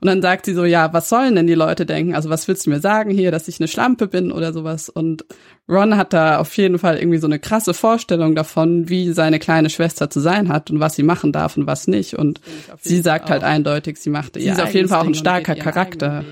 und 0.00 0.06
dann 0.06 0.22
sagt 0.22 0.46
sie 0.46 0.54
so, 0.54 0.64
ja, 0.64 0.92
was 0.94 1.10
sollen 1.10 1.34
denn 1.34 1.46
die 1.46 1.54
Leute 1.54 1.84
denken? 1.84 2.14
Also 2.14 2.30
was 2.30 2.48
willst 2.48 2.64
du 2.64 2.70
mir 2.70 2.80
sagen 2.80 3.10
hier, 3.10 3.30
dass 3.30 3.48
ich 3.48 3.60
eine 3.60 3.68
Schlampe 3.68 4.06
bin 4.06 4.32
oder 4.32 4.54
sowas? 4.54 4.88
Und 4.88 5.26
Ron 5.68 5.96
hat 5.96 6.14
da 6.14 6.38
auf 6.38 6.56
jeden 6.56 6.78
Fall 6.78 6.96
irgendwie 6.96 7.18
so 7.18 7.26
eine 7.26 7.38
krasse 7.38 7.74
Vorstellung 7.74 8.34
davon, 8.34 8.88
wie 8.88 9.12
seine 9.12 9.38
kleine 9.38 9.68
Schwester 9.68 10.08
zu 10.08 10.20
sein 10.20 10.48
hat 10.48 10.70
und 10.70 10.80
was 10.80 10.94
sie 10.94 11.02
machen 11.02 11.32
darf 11.32 11.58
und 11.58 11.66
was 11.66 11.86
nicht. 11.86 12.14
Und 12.14 12.40
sie 12.80 13.02
sagt 13.02 13.28
halt 13.28 13.44
eindeutig, 13.44 13.98
sie 13.98 14.10
macht, 14.10 14.34
sie 14.34 14.48
ist 14.48 14.60
auf 14.60 14.72
jeden 14.72 14.88
Fall 14.88 15.02
auch 15.02 15.06
ein 15.06 15.14
starker 15.14 15.54
Charakter. 15.54 16.24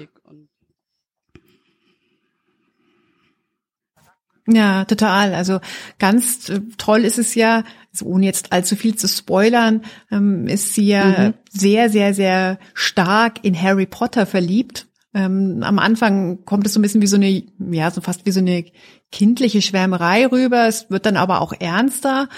Ja, 4.51 4.87
total. 4.87 5.35
Also 5.35 5.61
ganz 5.99 6.49
äh, 6.49 6.61
toll 6.79 7.05
ist 7.05 7.19
es 7.19 7.35
ja, 7.35 7.65
also 7.93 8.07
ohne 8.07 8.25
jetzt 8.25 8.53
allzu 8.53 8.77
viel 8.77 8.97
zu 8.97 9.07
spoilern, 9.07 9.83
ähm, 10.11 10.47
ist 10.47 10.75
sie 10.75 10.87
ja 10.87 11.05
mhm. 11.05 11.35
sehr, 11.51 11.91
sehr, 11.91 12.15
sehr 12.15 12.59
stark 12.73 13.45
in 13.45 13.61
Harry 13.61 13.87
Potter 13.87 14.25
verliebt. 14.25 14.87
Ähm, 15.13 15.63
am 15.63 15.79
Anfang 15.79 16.45
kommt 16.47 16.67
es 16.67 16.73
so 16.73 16.79
ein 16.79 16.83
bisschen 16.83 17.03
wie 17.03 17.07
so 17.07 17.17
eine, 17.17 17.43
ja, 17.71 17.91
so 17.91 18.01
fast 18.01 18.25
wie 18.25 18.31
so 18.31 18.41
eine 18.41 18.65
kindliche 19.13 19.61
Schwärmerei 19.61 20.27
rüber. 20.27 20.67
Es 20.67 20.89
wird 20.91 21.05
dann 21.05 21.17
aber 21.17 21.43
auch 21.43 21.53
ernster. 21.59 22.29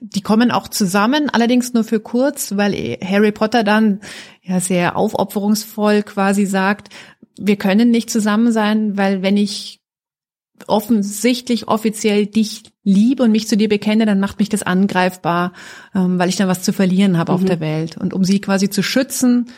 Die 0.00 0.22
kommen 0.22 0.50
auch 0.50 0.68
zusammen, 0.68 1.30
allerdings 1.30 1.72
nur 1.72 1.84
für 1.84 2.00
kurz, 2.00 2.56
weil 2.56 2.98
Harry 3.02 3.32
Potter 3.32 3.64
dann 3.64 4.00
ja 4.42 4.60
sehr 4.60 4.96
aufopferungsvoll 4.96 6.02
quasi 6.02 6.44
sagt, 6.44 6.90
wir 7.38 7.56
können 7.56 7.90
nicht 7.90 8.10
zusammen 8.10 8.52
sein, 8.52 8.96
weil 8.96 9.22
wenn 9.22 9.36
ich 9.36 9.83
offensichtlich 10.66 11.68
offiziell 11.68 12.26
dich 12.26 12.62
liebe 12.82 13.22
und 13.22 13.32
mich 13.32 13.48
zu 13.48 13.56
dir 13.56 13.68
bekenne, 13.68 14.06
dann 14.06 14.20
macht 14.20 14.38
mich 14.38 14.48
das 14.48 14.62
angreifbar, 14.62 15.52
ähm, 15.94 16.18
weil 16.18 16.28
ich 16.28 16.36
dann 16.36 16.48
was 16.48 16.62
zu 16.62 16.72
verlieren 16.72 17.18
habe 17.18 17.32
mhm. 17.32 17.36
auf 17.36 17.44
der 17.44 17.60
Welt. 17.60 17.96
Und 17.96 18.14
um 18.14 18.24
sie 18.24 18.40
quasi 18.40 18.70
zu 18.70 18.82
schützen, 18.82 19.50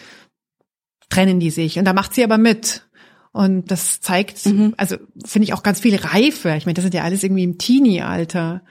trennen 1.09 1.41
die 1.41 1.51
sich. 1.51 1.79
Und 1.79 1.85
da 1.85 1.93
macht 1.93 2.15
sie 2.15 2.25
aber 2.25 2.39
mit. 2.39 2.87
Und 3.33 3.71
das 3.71 4.01
zeigt, 4.01 4.47
mhm. 4.47 4.75
also 4.77 4.97
finde 5.25 5.45
ich 5.45 5.53
auch 5.53 5.63
ganz 5.63 5.81
viel 5.81 5.97
Reife. 5.97 6.55
Ich 6.57 6.65
meine, 6.65 6.75
das 6.75 6.85
sind 6.85 6.95
ja 6.95 7.03
alles 7.03 7.23
irgendwie 7.23 7.45
im 7.45 7.59
Teenie-Alter. 7.59 8.63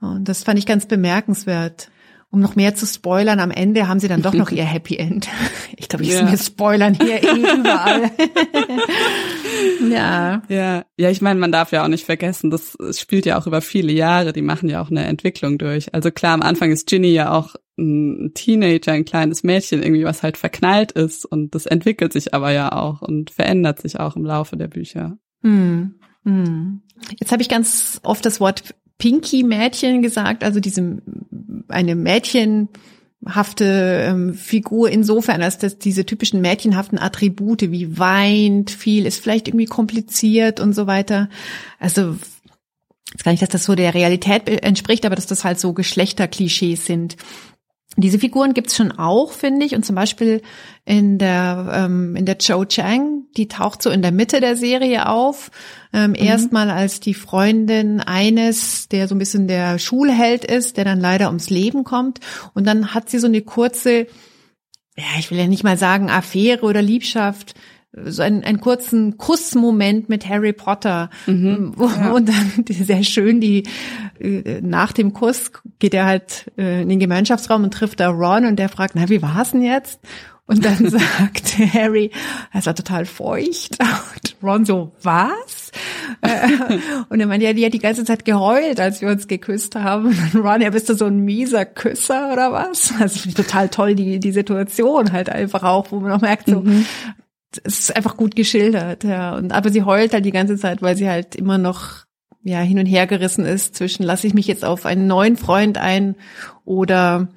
Und 0.00 0.28
das 0.28 0.44
fand 0.44 0.58
ich 0.58 0.66
ganz 0.66 0.86
bemerkenswert. 0.86 1.88
Um 2.34 2.40
noch 2.40 2.56
mehr 2.56 2.74
zu 2.74 2.84
spoilern, 2.84 3.38
am 3.38 3.52
Ende 3.52 3.86
haben 3.86 4.00
sie 4.00 4.08
dann 4.08 4.20
doch 4.20 4.34
noch 4.34 4.50
ihr 4.50 4.64
Happy 4.64 4.96
End. 4.96 5.28
Ich 5.76 5.88
glaube, 5.88 6.02
ich 6.02 6.10
ja. 6.10 6.28
wir 6.28 6.36
spoilern 6.36 6.92
hier 6.92 7.22
eh 7.22 7.28
überall. 7.58 8.10
ja. 9.88 10.42
Ja, 10.48 10.84
ja, 10.96 11.10
ich 11.10 11.20
meine, 11.20 11.38
man 11.38 11.52
darf 11.52 11.70
ja 11.70 11.84
auch 11.84 11.88
nicht 11.88 12.04
vergessen, 12.04 12.50
das 12.50 12.76
spielt 12.98 13.24
ja 13.24 13.38
auch 13.38 13.46
über 13.46 13.60
viele 13.60 13.92
Jahre, 13.92 14.32
die 14.32 14.42
machen 14.42 14.68
ja 14.68 14.82
auch 14.82 14.90
eine 14.90 15.04
Entwicklung 15.04 15.58
durch. 15.58 15.94
Also 15.94 16.10
klar, 16.10 16.34
am 16.34 16.42
Anfang 16.42 16.72
ist 16.72 16.88
Ginny 16.88 17.12
ja 17.12 17.30
auch 17.30 17.54
ein 17.78 18.32
Teenager, 18.34 18.90
ein 18.90 19.04
kleines 19.04 19.44
Mädchen 19.44 19.84
irgendwie, 19.84 20.04
was 20.04 20.24
halt 20.24 20.36
verknallt 20.36 20.90
ist 20.90 21.24
und 21.24 21.54
das 21.54 21.66
entwickelt 21.66 22.12
sich 22.12 22.34
aber 22.34 22.50
ja 22.50 22.72
auch 22.72 23.00
und 23.00 23.30
verändert 23.30 23.80
sich 23.80 24.00
auch 24.00 24.16
im 24.16 24.24
Laufe 24.24 24.56
der 24.56 24.66
Bücher. 24.66 25.18
Hm. 25.42 26.00
Hm. 26.24 26.82
Jetzt 27.16 27.30
habe 27.30 27.42
ich 27.42 27.48
ganz 27.48 28.00
oft 28.02 28.26
das 28.26 28.40
Wort 28.40 28.74
Pinky-Mädchen 28.98 30.02
gesagt, 30.02 30.44
also 30.44 30.60
diese 30.60 31.02
eine 31.68 31.94
Mädchenhafte 31.94 32.68
ähm, 33.64 34.34
Figur 34.34 34.90
insofern, 34.90 35.42
als 35.42 35.58
dass 35.58 35.78
diese 35.78 36.06
typischen 36.06 36.40
mädchenhaften 36.40 36.98
Attribute 36.98 37.70
wie 37.70 37.98
weint 37.98 38.70
viel, 38.70 39.06
ist 39.06 39.22
vielleicht 39.22 39.48
irgendwie 39.48 39.66
kompliziert 39.66 40.60
und 40.60 40.74
so 40.74 40.86
weiter. 40.86 41.28
Also 41.78 42.16
jetzt 43.12 43.24
gar 43.24 43.32
nicht, 43.32 43.42
dass 43.42 43.48
das 43.48 43.64
so 43.64 43.74
der 43.74 43.94
Realität 43.94 44.48
entspricht, 44.48 45.06
aber 45.06 45.16
dass 45.16 45.26
das 45.26 45.44
halt 45.44 45.58
so 45.58 45.72
Geschlechterklischees 45.72 46.86
sind. 46.86 47.16
Diese 47.96 48.18
Figuren 48.18 48.54
gibt's 48.54 48.76
schon 48.76 48.92
auch, 48.92 49.32
finde 49.32 49.64
ich. 49.64 49.74
Und 49.74 49.84
zum 49.84 49.94
Beispiel 49.94 50.42
in 50.84 51.18
der, 51.18 51.70
ähm, 51.72 52.16
in 52.16 52.26
der 52.26 52.38
Cho 52.38 52.64
Chang, 52.64 53.26
die 53.36 53.46
taucht 53.46 53.82
so 53.82 53.90
in 53.90 54.02
der 54.02 54.10
Mitte 54.10 54.40
der 54.40 54.56
Serie 54.56 55.08
auf. 55.08 55.50
Ähm, 55.94 56.10
mhm. 56.10 56.16
Erstmal 56.16 56.70
als 56.70 56.98
die 56.98 57.14
Freundin 57.14 58.00
eines, 58.00 58.88
der 58.88 59.06
so 59.06 59.14
ein 59.14 59.18
bisschen 59.18 59.46
der 59.46 59.78
Schulheld 59.78 60.44
ist, 60.44 60.76
der 60.76 60.84
dann 60.84 61.00
leider 61.00 61.28
ums 61.28 61.50
Leben 61.50 61.84
kommt. 61.84 62.18
Und 62.52 62.66
dann 62.66 62.92
hat 62.92 63.08
sie 63.08 63.20
so 63.20 63.28
eine 63.28 63.42
kurze, 63.42 64.08
ja, 64.96 65.04
ich 65.20 65.30
will 65.30 65.38
ja 65.38 65.46
nicht 65.46 65.62
mal 65.62 65.78
sagen 65.78 66.10
Affäre 66.10 66.62
oder 66.62 66.82
Liebschaft, 66.82 67.54
so 68.06 68.22
einen, 68.22 68.42
einen 68.42 68.60
kurzen 68.60 69.18
Kussmoment 69.18 70.08
mit 70.08 70.28
Harry 70.28 70.52
Potter. 70.52 71.10
Mhm, 71.26 71.74
wo, 71.76 71.86
ja. 71.86 72.10
Und 72.10 72.28
dann 72.28 72.64
sehr 72.68 73.04
schön, 73.04 73.40
die 73.40 73.62
äh, 74.18 74.60
nach 74.62 74.92
dem 74.92 75.12
Kuss 75.12 75.52
geht 75.78 75.94
er 75.94 76.06
halt 76.06 76.50
äh, 76.58 76.82
in 76.82 76.88
den 76.88 76.98
Gemeinschaftsraum 76.98 77.62
und 77.62 77.72
trifft 77.72 78.00
da 78.00 78.08
Ron 78.08 78.46
und 78.46 78.56
der 78.56 78.68
fragt, 78.68 78.96
na, 78.96 79.08
wie 79.08 79.22
war's 79.22 79.52
denn 79.52 79.62
jetzt? 79.62 80.00
Und 80.46 80.64
dann 80.64 80.88
sagt 80.88 81.56
Harry, 81.72 82.10
es 82.52 82.66
war 82.66 82.74
total 82.74 83.06
feucht. 83.06 83.78
Ron 84.44 84.64
so, 84.64 84.92
was? 85.02 85.72
Äh, 86.20 86.78
und 87.08 87.20
er 87.20 87.26
meinte, 87.26 87.46
ja, 87.46 87.52
die 87.52 87.64
hat 87.64 87.74
die 87.74 87.78
ganze 87.78 88.04
Zeit 88.04 88.24
geheult, 88.24 88.78
als 88.80 89.00
wir 89.00 89.08
uns 89.08 89.26
geküsst 89.26 89.74
haben. 89.74 90.08
Und 90.08 90.44
Ron, 90.44 90.60
ja, 90.60 90.70
bist 90.70 90.88
du 90.88 90.94
so 90.94 91.06
ein 91.06 91.20
mieser 91.20 91.64
Küsser 91.64 92.32
oder 92.32 92.52
was? 92.52 92.92
Also 93.00 93.20
finde 93.20 93.40
ich 93.40 93.46
total 93.46 93.68
toll, 93.68 93.94
die, 93.94 94.20
die 94.20 94.32
Situation 94.32 95.12
halt 95.12 95.30
einfach 95.30 95.62
auch, 95.62 95.90
wo 95.90 96.00
man 96.00 96.12
auch 96.12 96.20
merkt, 96.20 96.46
so, 96.46 96.60
mhm 96.60 96.86
es 97.62 97.78
ist 97.78 97.96
einfach 97.96 98.16
gut 98.16 98.34
geschildert, 98.34 99.04
ja. 99.04 99.36
Und 99.36 99.52
aber 99.52 99.70
sie 99.70 99.84
heult 99.84 100.12
halt 100.12 100.24
die 100.24 100.32
ganze 100.32 100.56
Zeit, 100.56 100.82
weil 100.82 100.96
sie 100.96 101.08
halt 101.08 101.34
immer 101.34 101.58
noch 101.58 102.04
ja 102.42 102.60
hin 102.60 102.78
und 102.78 102.86
her 102.86 103.06
gerissen 103.06 103.44
ist 103.44 103.74
zwischen 103.74 104.02
lasse 104.02 104.26
ich 104.26 104.34
mich 104.34 104.46
jetzt 104.46 104.64
auf 104.64 104.86
einen 104.86 105.06
neuen 105.06 105.36
Freund 105.36 105.78
ein 105.78 106.16
oder 106.64 107.28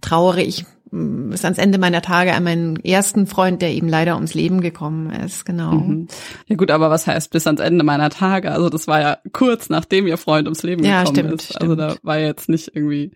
trauere 0.00 0.40
ich 0.40 0.64
bis 0.90 1.44
ans 1.44 1.58
Ende 1.58 1.78
meiner 1.78 2.02
Tage 2.02 2.34
an 2.34 2.44
meinen 2.44 2.76
ersten 2.84 3.26
Freund, 3.26 3.62
der 3.62 3.72
eben 3.72 3.88
leider 3.88 4.16
ums 4.16 4.34
Leben 4.34 4.60
gekommen 4.60 5.10
ist, 5.10 5.44
genau. 5.44 5.72
Mhm. 5.72 6.08
Ja 6.46 6.56
gut, 6.56 6.70
aber 6.70 6.90
was 6.90 7.06
heißt 7.06 7.30
bis 7.30 7.46
ans 7.46 7.60
Ende 7.60 7.84
meiner 7.84 8.10
Tage? 8.10 8.50
Also 8.50 8.68
das 8.68 8.88
war 8.88 9.00
ja 9.00 9.18
kurz 9.32 9.68
nachdem 9.68 10.06
ihr 10.06 10.18
Freund 10.18 10.46
ums 10.46 10.62
Leben 10.62 10.84
ja, 10.84 11.00
gekommen 11.04 11.16
stimmt, 11.16 11.34
ist. 11.34 11.44
Stimmt. 11.44 11.62
Also 11.62 11.74
da 11.76 11.96
war 12.02 12.18
jetzt 12.18 12.48
nicht 12.48 12.72
irgendwie 12.74 13.12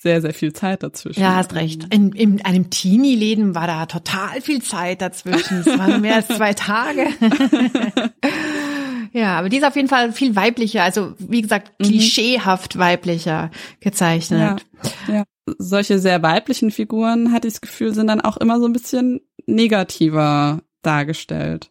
sehr, 0.00 0.22
sehr 0.22 0.32
viel 0.32 0.54
Zeit 0.54 0.82
dazwischen. 0.82 1.20
Ja, 1.20 1.36
hast 1.36 1.54
recht. 1.54 1.92
In, 1.92 2.12
in 2.12 2.42
einem 2.42 2.70
Teenie-Leben 2.70 3.54
war 3.54 3.66
da 3.66 3.84
total 3.84 4.40
viel 4.40 4.62
Zeit 4.62 5.02
dazwischen. 5.02 5.60
Es 5.60 5.66
waren 5.66 6.00
mehr 6.00 6.16
als 6.16 6.28
zwei 6.28 6.54
Tage. 6.54 7.06
ja, 9.12 9.38
aber 9.38 9.50
die 9.50 9.58
ist 9.58 9.64
auf 9.64 9.76
jeden 9.76 9.88
Fall 9.88 10.12
viel 10.12 10.36
weiblicher, 10.36 10.84
also 10.84 11.12
wie 11.18 11.42
gesagt, 11.42 11.78
mhm. 11.78 11.84
klischeehaft 11.84 12.78
weiblicher 12.78 13.50
gezeichnet. 13.80 14.64
Ja, 15.06 15.14
ja. 15.14 15.24
Solche 15.58 15.98
sehr 15.98 16.22
weiblichen 16.22 16.70
Figuren, 16.70 17.32
hatte 17.32 17.48
ich 17.48 17.54
das 17.54 17.60
Gefühl, 17.60 17.94
sind 17.94 18.06
dann 18.06 18.20
auch 18.20 18.36
immer 18.36 18.58
so 18.58 18.66
ein 18.66 18.72
bisschen 18.72 19.20
negativer 19.46 20.62
dargestellt. 20.82 21.70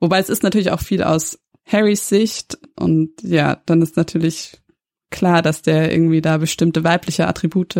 Wobei 0.00 0.18
es 0.18 0.28
ist 0.28 0.42
natürlich 0.42 0.70
auch 0.70 0.80
viel 0.80 1.02
aus 1.02 1.38
Harrys 1.66 2.08
Sicht 2.08 2.58
und 2.78 3.10
ja, 3.22 3.60
dann 3.66 3.82
ist 3.82 3.96
natürlich 3.96 4.62
klar, 5.10 5.42
dass 5.42 5.62
der 5.62 5.92
irgendwie 5.92 6.20
da 6.20 6.38
bestimmte 6.38 6.82
weibliche 6.82 7.28
Attribute 7.28 7.76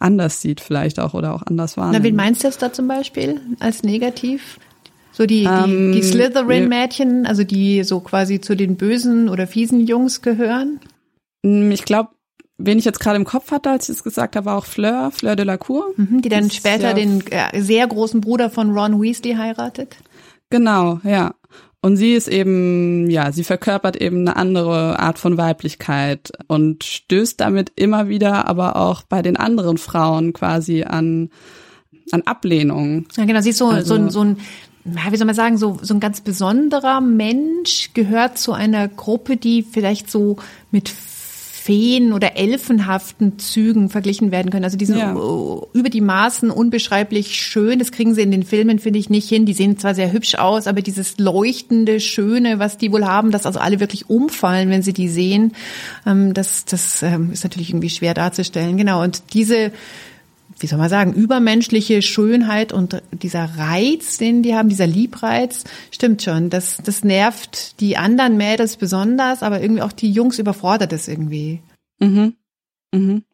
anders 0.00 0.42
sieht, 0.42 0.60
vielleicht 0.60 1.00
auch 1.00 1.14
oder 1.14 1.34
auch 1.34 1.42
anders 1.42 1.76
wahrnimmt. 1.76 1.98
Na, 1.98 2.04
wen 2.04 2.16
meinst 2.16 2.42
du 2.42 2.48
jetzt 2.48 2.60
da 2.60 2.72
zum 2.72 2.88
Beispiel 2.88 3.40
als 3.60 3.82
negativ? 3.82 4.58
So 5.12 5.26
die, 5.26 5.42
die, 5.42 5.46
um, 5.46 5.92
die 5.92 5.98
ähm, 5.98 6.02
Slytherin-Mädchen, 6.02 7.26
also 7.26 7.44
die 7.44 7.84
so 7.84 8.00
quasi 8.00 8.40
zu 8.40 8.56
den 8.56 8.76
bösen 8.76 9.28
oder 9.28 9.46
fiesen 9.46 9.86
Jungs 9.86 10.22
gehören? 10.22 10.80
Mm, 11.42 11.70
ich 11.70 11.84
glaube, 11.84 12.10
wen 12.64 12.78
ich 12.78 12.84
jetzt 12.84 13.00
gerade 13.00 13.16
im 13.16 13.24
Kopf 13.24 13.50
hatte, 13.50 13.70
als 13.70 13.88
ich 13.88 13.96
es 13.96 14.02
gesagt 14.02 14.36
habe, 14.36 14.46
war 14.46 14.56
auch 14.56 14.66
Fleur, 14.66 15.10
Fleur 15.10 15.36
de 15.36 15.44
la 15.44 15.56
Cour. 15.56 15.86
Mhm, 15.96 16.22
die 16.22 16.28
dann 16.28 16.50
später 16.50 16.88
ja 16.88 16.94
den 16.94 17.26
äh, 17.28 17.60
sehr 17.60 17.86
großen 17.86 18.20
Bruder 18.20 18.50
von 18.50 18.76
Ron 18.76 19.00
Weasley 19.00 19.34
heiratet. 19.34 19.96
Genau, 20.50 21.00
ja. 21.04 21.34
Und 21.84 21.96
sie 21.96 22.14
ist 22.14 22.28
eben, 22.28 23.10
ja, 23.10 23.32
sie 23.32 23.42
verkörpert 23.42 23.96
eben 23.96 24.20
eine 24.20 24.36
andere 24.36 25.00
Art 25.00 25.18
von 25.18 25.36
Weiblichkeit 25.36 26.30
und 26.46 26.84
stößt 26.84 27.40
damit 27.40 27.72
immer 27.74 28.08
wieder 28.08 28.46
aber 28.46 28.76
auch 28.76 29.02
bei 29.02 29.20
den 29.20 29.36
anderen 29.36 29.78
Frauen 29.78 30.32
quasi 30.32 30.84
an, 30.84 31.30
an 32.12 32.22
Ablehnung. 32.22 33.06
Ja, 33.16 33.24
genau, 33.24 33.40
sie 33.40 33.50
ist 33.50 33.58
so, 33.58 33.66
also, 33.66 33.96
so, 33.96 34.00
ein, 34.00 34.10
so 34.10 34.20
ein, 34.20 34.36
wie 34.84 35.16
soll 35.16 35.26
man 35.26 35.34
sagen, 35.34 35.58
so, 35.58 35.76
so 35.82 35.92
ein 35.94 35.98
ganz 35.98 36.20
besonderer 36.20 37.00
Mensch, 37.00 37.90
gehört 37.94 38.38
zu 38.38 38.52
einer 38.52 38.86
Gruppe, 38.86 39.36
die 39.36 39.64
vielleicht 39.64 40.08
so 40.08 40.36
mit 40.70 40.88
Feen 41.62 42.12
oder 42.12 42.36
elfenhaften 42.36 43.38
Zügen 43.38 43.88
verglichen 43.88 44.32
werden 44.32 44.50
können. 44.50 44.64
Also 44.64 44.76
die 44.76 44.84
sind 44.84 44.98
ja. 44.98 45.12
über 45.72 45.90
die 45.90 46.00
Maßen 46.00 46.50
unbeschreiblich 46.50 47.40
schön. 47.40 47.78
Das 47.78 47.92
kriegen 47.92 48.14
sie 48.14 48.22
in 48.22 48.32
den 48.32 48.42
Filmen, 48.42 48.80
finde 48.80 48.98
ich, 48.98 49.10
nicht 49.10 49.28
hin. 49.28 49.46
Die 49.46 49.52
sehen 49.52 49.78
zwar 49.78 49.94
sehr 49.94 50.12
hübsch 50.12 50.34
aus, 50.34 50.66
aber 50.66 50.82
dieses 50.82 51.18
leuchtende, 51.18 52.00
schöne, 52.00 52.58
was 52.58 52.78
die 52.78 52.90
wohl 52.90 53.06
haben, 53.06 53.30
dass 53.30 53.46
also 53.46 53.60
alle 53.60 53.78
wirklich 53.78 54.10
umfallen, 54.10 54.70
wenn 54.70 54.82
sie 54.82 54.92
die 54.92 55.08
sehen, 55.08 55.52
ähm, 56.04 56.34
das, 56.34 56.64
das 56.64 57.02
ähm, 57.02 57.30
ist 57.32 57.44
natürlich 57.44 57.70
irgendwie 57.70 57.90
schwer 57.90 58.14
darzustellen. 58.14 58.76
Genau. 58.76 59.00
Und 59.00 59.22
diese 59.32 59.70
wie 60.62 60.66
soll 60.66 60.78
man 60.78 60.88
sagen, 60.88 61.12
übermenschliche 61.12 62.02
Schönheit 62.02 62.72
und 62.72 63.02
dieser 63.10 63.44
Reiz, 63.56 64.18
den 64.18 64.42
die 64.42 64.54
haben, 64.54 64.68
dieser 64.68 64.86
Liebreiz, 64.86 65.64
stimmt 65.90 66.22
schon. 66.22 66.50
Das, 66.50 66.78
das 66.84 67.02
nervt 67.04 67.80
die 67.80 67.96
anderen 67.96 68.36
Mädels 68.36 68.76
besonders, 68.76 69.42
aber 69.42 69.60
irgendwie 69.60 69.82
auch 69.82 69.92
die 69.92 70.10
Jungs 70.10 70.38
überfordert 70.38 70.92
es 70.92 71.08
irgendwie. 71.08 71.60
Mhm. 71.98 72.34
Mhm. 72.94 73.24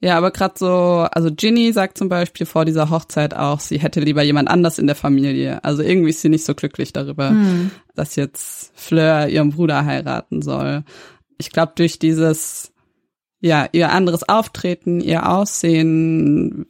Ja, 0.00 0.18
aber 0.18 0.32
gerade 0.32 0.54
so, 0.58 1.06
also 1.12 1.30
Ginny 1.32 1.72
sagt 1.72 1.96
zum 1.96 2.08
Beispiel 2.08 2.44
vor 2.44 2.64
dieser 2.64 2.90
Hochzeit 2.90 3.34
auch, 3.34 3.60
sie 3.60 3.78
hätte 3.78 4.00
lieber 4.00 4.22
jemand 4.22 4.48
anders 4.48 4.80
in 4.80 4.88
der 4.88 4.96
Familie. 4.96 5.62
Also 5.62 5.82
irgendwie 5.82 6.10
ist 6.10 6.22
sie 6.22 6.28
nicht 6.28 6.44
so 6.44 6.54
glücklich 6.56 6.92
darüber, 6.92 7.30
mhm. 7.30 7.70
dass 7.94 8.16
jetzt 8.16 8.72
Fleur 8.74 9.28
ihren 9.28 9.50
Bruder 9.50 9.84
heiraten 9.84 10.42
soll. 10.42 10.82
Ich 11.38 11.50
glaube, 11.50 11.72
durch 11.76 12.00
dieses 12.00 12.71
ja, 13.42 13.68
ihr 13.72 13.90
anderes 13.90 14.26
Auftreten, 14.28 15.00
ihr 15.00 15.28
Aussehen 15.28 16.66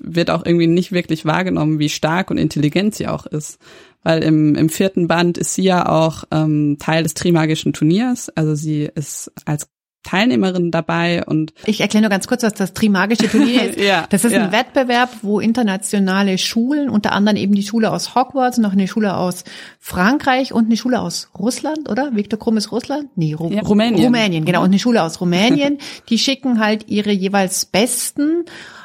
wird 0.00 0.30
auch 0.30 0.44
irgendwie 0.44 0.66
nicht 0.66 0.92
wirklich 0.92 1.24
wahrgenommen, 1.24 1.78
wie 1.78 1.88
stark 1.88 2.30
und 2.30 2.36
intelligent 2.38 2.94
sie 2.94 3.08
auch 3.08 3.24
ist. 3.26 3.58
Weil 4.02 4.22
im, 4.22 4.54
im 4.54 4.68
vierten 4.68 5.08
Band 5.08 5.38
ist 5.38 5.54
sie 5.54 5.62
ja 5.62 5.88
auch 5.88 6.24
ähm, 6.30 6.76
Teil 6.78 7.02
des 7.02 7.14
Trimagischen 7.14 7.72
Turniers. 7.72 8.28
Also 8.30 8.54
sie 8.54 8.90
ist 8.94 9.32
als 9.46 9.68
Teilnehmerin 10.02 10.70
dabei 10.70 11.24
und 11.24 11.52
ich 11.64 11.80
erkläre 11.80 12.02
nur 12.02 12.10
ganz 12.10 12.26
kurz, 12.26 12.42
was 12.42 12.54
das 12.54 12.74
Trimagische 12.74 13.28
Turnier 13.28 13.62
ist. 13.70 13.78
ja, 13.78 14.06
das 14.10 14.24
ist 14.24 14.32
ja. 14.32 14.44
ein 14.44 14.52
Wettbewerb, 14.52 15.10
wo 15.22 15.40
internationale 15.40 16.38
Schulen, 16.38 16.90
unter 16.90 17.12
anderem 17.12 17.36
eben 17.36 17.54
die 17.54 17.62
Schule 17.62 17.90
aus 17.90 18.14
Hogwarts, 18.14 18.58
noch 18.58 18.72
eine 18.72 18.88
Schule 18.88 19.16
aus 19.16 19.44
Frankreich 19.78 20.52
und 20.52 20.66
eine 20.66 20.76
Schule 20.76 21.00
aus 21.00 21.30
Russland, 21.38 21.88
oder? 21.88 22.14
Viktor 22.14 22.38
Krumm 22.38 22.56
ist 22.56 22.72
Russland? 22.72 23.10
Nee, 23.16 23.34
Ru 23.34 23.50
ja, 23.50 23.62
Rumänien. 23.62 24.04
Rumänien, 24.04 24.44
genau. 24.44 24.60
Und 24.60 24.66
eine 24.66 24.78
Schule 24.78 25.02
aus 25.02 25.20
Rumänien, 25.20 25.78
die 26.08 26.18
schicken 26.18 26.58
halt 26.58 26.88
ihre 26.88 27.12
jeweils 27.12 27.64
besten 27.64 28.44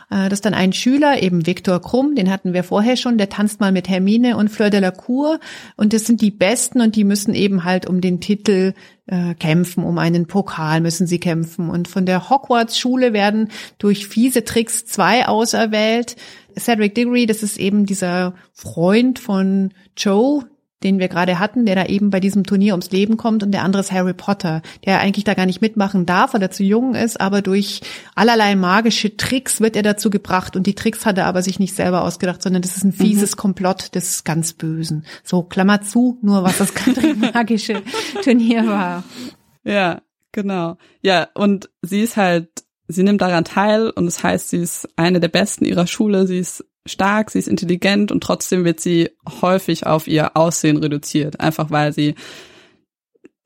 Äh, 0.09 0.29
das 0.29 0.37
ist 0.37 0.45
dann 0.45 0.53
ein 0.53 0.73
Schüler, 0.73 1.21
eben 1.21 1.45
Viktor 1.45 1.81
Krumm, 1.81 2.15
den 2.15 2.29
hatten 2.31 2.53
wir 2.53 2.63
vorher 2.63 2.97
schon, 2.97 3.17
der 3.17 3.29
tanzt 3.29 3.59
mal 3.59 3.71
mit 3.71 3.89
Hermine 3.89 4.37
und 4.37 4.49
Fleur 4.49 4.69
de 4.69 4.79
la 4.79 4.91
Cour. 4.91 5.39
Und 5.75 5.93
das 5.93 6.05
sind 6.05 6.21
die 6.21 6.31
Besten 6.31 6.81
und 6.81 6.95
die 6.95 7.03
müssen 7.03 7.33
eben 7.33 7.63
halt 7.63 7.87
um 7.87 8.01
den 8.01 8.19
Titel 8.19 8.73
äh, 9.07 9.33
kämpfen, 9.35 9.83
um 9.83 9.97
einen 9.97 10.27
Pokal 10.27 10.81
müssen 10.81 11.07
sie 11.07 11.19
kämpfen. 11.19 11.69
Und 11.69 11.87
von 11.87 12.05
der 12.05 12.29
Hogwarts-Schule 12.29 13.13
werden 13.13 13.49
durch 13.77 14.07
fiese 14.07 14.43
Tricks 14.43 14.85
zwei 14.85 15.27
auserwählt. 15.27 16.15
Cedric 16.57 16.95
Diggory, 16.95 17.25
das 17.25 17.43
ist 17.43 17.57
eben 17.57 17.85
dieser 17.85 18.33
Freund 18.53 19.19
von 19.19 19.71
Joe, 19.95 20.43
den 20.83 20.99
wir 20.99 21.07
gerade 21.07 21.39
hatten, 21.39 21.65
der 21.65 21.75
da 21.75 21.85
eben 21.85 22.11
bei 22.11 22.19
diesem 22.19 22.43
Turnier 22.43 22.73
ums 22.73 22.91
Leben 22.91 23.17
kommt 23.17 23.41
und 23.41 23.51
der 23.51 23.63
andere 23.63 23.81
ist 23.81 23.91
Harry 23.91 24.13
Potter, 24.13 24.61
der 24.85 24.99
eigentlich 24.99 25.23
da 25.23 25.33
gar 25.33 25.47
nicht 25.47 25.61
mitmachen 25.61 26.05
darf, 26.05 26.33
weil 26.33 26.41
er 26.41 26.51
zu 26.51 26.63
jung 26.63 26.93
ist, 26.93 27.19
aber 27.19 27.41
durch 27.41 27.81
allerlei 28.15 28.55
magische 28.55 29.17
Tricks 29.17 29.59
wird 29.59 29.75
er 29.75 29.81
dazu 29.81 30.09
gebracht 30.09 30.55
und 30.55 30.67
die 30.67 30.75
Tricks 30.75 31.05
hat 31.05 31.17
er 31.17 31.25
aber 31.25 31.41
sich 31.41 31.59
nicht 31.59 31.73
selber 31.73 32.03
ausgedacht, 32.03 32.43
sondern 32.43 32.61
das 32.61 32.77
ist 32.77 32.83
ein 32.83 32.93
fieses 32.93 33.31
mhm. 33.31 33.37
Komplott 33.37 33.95
des 33.95 34.23
ganz 34.23 34.53
Bösen. 34.53 35.05
So, 35.23 35.43
Klammer 35.43 35.81
zu, 35.81 36.19
nur 36.21 36.43
was 36.43 36.59
das 36.59 36.73
magische 37.33 37.81
Turnier 38.23 38.67
war. 38.67 39.03
Ja, 39.63 40.01
genau. 40.31 40.77
Ja, 41.01 41.27
und 41.33 41.69
sie 41.81 42.01
ist 42.01 42.17
halt, 42.17 42.49
sie 42.87 43.03
nimmt 43.03 43.21
daran 43.21 43.45
teil 43.45 43.89
und 43.89 44.05
das 44.05 44.23
heißt, 44.23 44.49
sie 44.49 44.57
ist 44.57 44.87
eine 44.95 45.19
der 45.19 45.27
Besten 45.29 45.65
ihrer 45.65 45.87
Schule, 45.87 46.27
sie 46.27 46.37
ist 46.37 46.63
stark, 46.87 47.31
sie 47.31 47.39
ist 47.39 47.47
intelligent 47.47 48.11
und 48.11 48.21
trotzdem 48.21 48.65
wird 48.65 48.79
sie 48.79 49.11
häufig 49.41 49.85
auf 49.85 50.07
ihr 50.07 50.35
Aussehen 50.35 50.77
reduziert, 50.77 51.39
einfach 51.39 51.71
weil 51.71 51.93
sie 51.93 52.15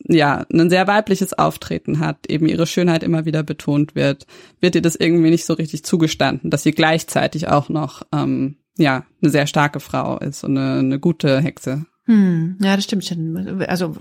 ja, 0.08 0.46
ein 0.52 0.70
sehr 0.70 0.88
weibliches 0.88 1.34
Auftreten 1.34 2.00
hat, 2.00 2.28
eben 2.28 2.48
ihre 2.48 2.68
Schönheit 2.68 3.04
immer 3.04 3.26
wieder 3.26 3.44
betont 3.44 3.96
wird, 3.96 4.26
wird 4.60 4.76
ihr 4.76 4.82
das 4.82 4.96
irgendwie 4.96 5.30
nicht 5.30 5.46
so 5.46 5.54
richtig 5.54 5.84
zugestanden, 5.84 6.50
dass 6.50 6.64
sie 6.64 6.72
gleichzeitig 6.72 7.48
auch 7.48 7.70
noch 7.70 8.04
ähm, 8.12 8.58
ja 8.78 9.06
eine 9.22 9.32
sehr 9.32 9.48
starke 9.48 9.80
Frau 9.80 10.18
ist 10.18 10.44
und 10.44 10.58
eine, 10.58 10.80
eine 10.80 11.00
gute 11.00 11.40
Hexe. 11.40 11.86
Hm, 12.06 12.58
ja, 12.60 12.76
das 12.76 12.86
stimmt 12.86 13.06
schon. 13.06 13.64
Also 13.68 13.96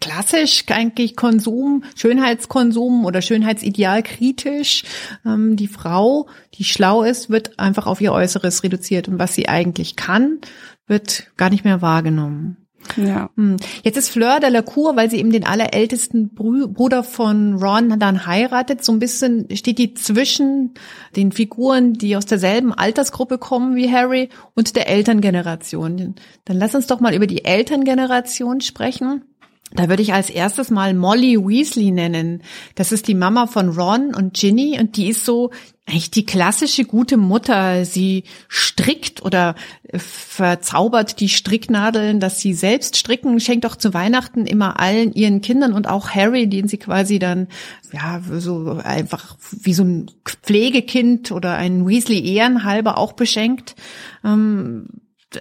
klassisch 0.00 0.64
eigentlich 0.68 1.16
Konsum, 1.16 1.84
Schönheitskonsum 1.96 3.06
oder 3.06 3.22
Schönheitsideal 3.22 4.02
kritisch. 4.02 4.84
Ähm, 5.24 5.56
die 5.56 5.68
Frau, 5.68 6.28
die 6.54 6.64
schlau 6.64 7.02
ist, 7.02 7.30
wird 7.30 7.58
einfach 7.58 7.86
auf 7.86 8.00
ihr 8.02 8.12
Äußeres 8.12 8.62
reduziert 8.62 9.08
und 9.08 9.18
was 9.18 9.34
sie 9.34 9.48
eigentlich 9.48 9.96
kann, 9.96 10.38
wird 10.86 11.30
gar 11.38 11.48
nicht 11.48 11.64
mehr 11.64 11.80
wahrgenommen. 11.80 12.59
Ja. 12.96 13.30
Hm. 13.36 13.56
Jetzt 13.82 13.96
ist 13.96 14.08
Fleur 14.08 14.40
de 14.40 14.50
la 14.50 14.62
Cour, 14.62 14.96
weil 14.96 15.10
sie 15.10 15.18
eben 15.18 15.30
den 15.30 15.44
allerältesten 15.44 16.34
Bruder 16.34 17.04
von 17.04 17.54
Ron 17.54 17.98
dann 17.98 18.26
heiratet, 18.26 18.84
so 18.84 18.92
ein 18.92 18.98
bisschen 18.98 19.46
steht 19.54 19.78
die 19.78 19.94
zwischen 19.94 20.74
den 21.16 21.32
Figuren, 21.32 21.94
die 21.94 22.16
aus 22.16 22.26
derselben 22.26 22.72
Altersgruppe 22.72 23.38
kommen 23.38 23.76
wie 23.76 23.92
Harry 23.92 24.28
und 24.54 24.76
der 24.76 24.88
Elterngeneration. 24.88 26.14
Dann 26.44 26.56
lass 26.56 26.74
uns 26.74 26.86
doch 26.86 27.00
mal 27.00 27.14
über 27.14 27.26
die 27.26 27.44
Elterngeneration 27.44 28.60
sprechen. 28.60 29.24
Da 29.72 29.88
würde 29.88 30.02
ich 30.02 30.12
als 30.12 30.30
erstes 30.30 30.70
mal 30.70 30.94
Molly 30.94 31.36
Weasley 31.38 31.92
nennen. 31.92 32.42
Das 32.74 32.90
ist 32.90 33.06
die 33.06 33.14
Mama 33.14 33.46
von 33.46 33.68
Ron 33.68 34.14
und 34.14 34.34
Ginny 34.34 34.78
und 34.80 34.96
die 34.96 35.08
ist 35.08 35.24
so 35.24 35.50
eigentlich 35.86 36.10
die 36.10 36.26
klassische 36.26 36.84
gute 36.84 37.16
Mutter. 37.16 37.84
Sie 37.84 38.24
strickt 38.48 39.22
oder 39.22 39.54
verzaubert 39.94 41.20
die 41.20 41.28
Stricknadeln, 41.28 42.18
dass 42.18 42.40
sie 42.40 42.52
selbst 42.52 42.96
stricken, 42.96 43.38
schenkt 43.38 43.64
auch 43.64 43.76
zu 43.76 43.94
Weihnachten 43.94 44.46
immer 44.46 44.80
allen 44.80 45.12
ihren 45.12 45.40
Kindern 45.40 45.72
und 45.72 45.88
auch 45.88 46.10
Harry, 46.10 46.48
den 46.48 46.66
sie 46.66 46.78
quasi 46.78 47.20
dann 47.20 47.46
ja 47.92 48.20
so 48.38 48.80
einfach 48.82 49.36
wie 49.52 49.74
so 49.74 49.84
ein 49.84 50.10
Pflegekind 50.42 51.30
oder 51.30 51.54
ein 51.54 51.86
Weasley 51.86 52.34
ehrenhalber 52.34 52.98
auch 52.98 53.12
beschenkt. 53.12 53.76
Ähm, 54.24 54.86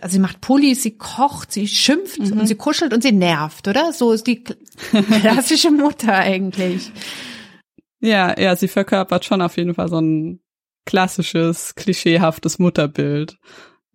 also 0.01 0.13
sie 0.13 0.19
macht 0.19 0.41
Pullis, 0.41 0.83
sie 0.83 0.97
kocht, 0.97 1.51
sie 1.51 1.67
schimpft 1.67 2.19
mhm. 2.19 2.39
und 2.39 2.47
sie 2.47 2.55
kuschelt 2.55 2.93
und 2.93 3.01
sie 3.01 3.11
nervt, 3.11 3.67
oder? 3.67 3.93
So 3.93 4.11
ist 4.11 4.27
die 4.27 4.43
klassische 5.21 5.71
Mutter 5.71 6.13
eigentlich. 6.13 6.91
Ja, 7.99 8.39
ja, 8.39 8.55
sie 8.55 8.67
verkörpert 8.67 9.25
schon 9.25 9.41
auf 9.41 9.57
jeden 9.57 9.73
Fall 9.73 9.89
so 9.89 9.99
ein 9.99 10.39
klassisches, 10.85 11.75
klischeehaftes 11.75 12.59
Mutterbild. 12.59 13.37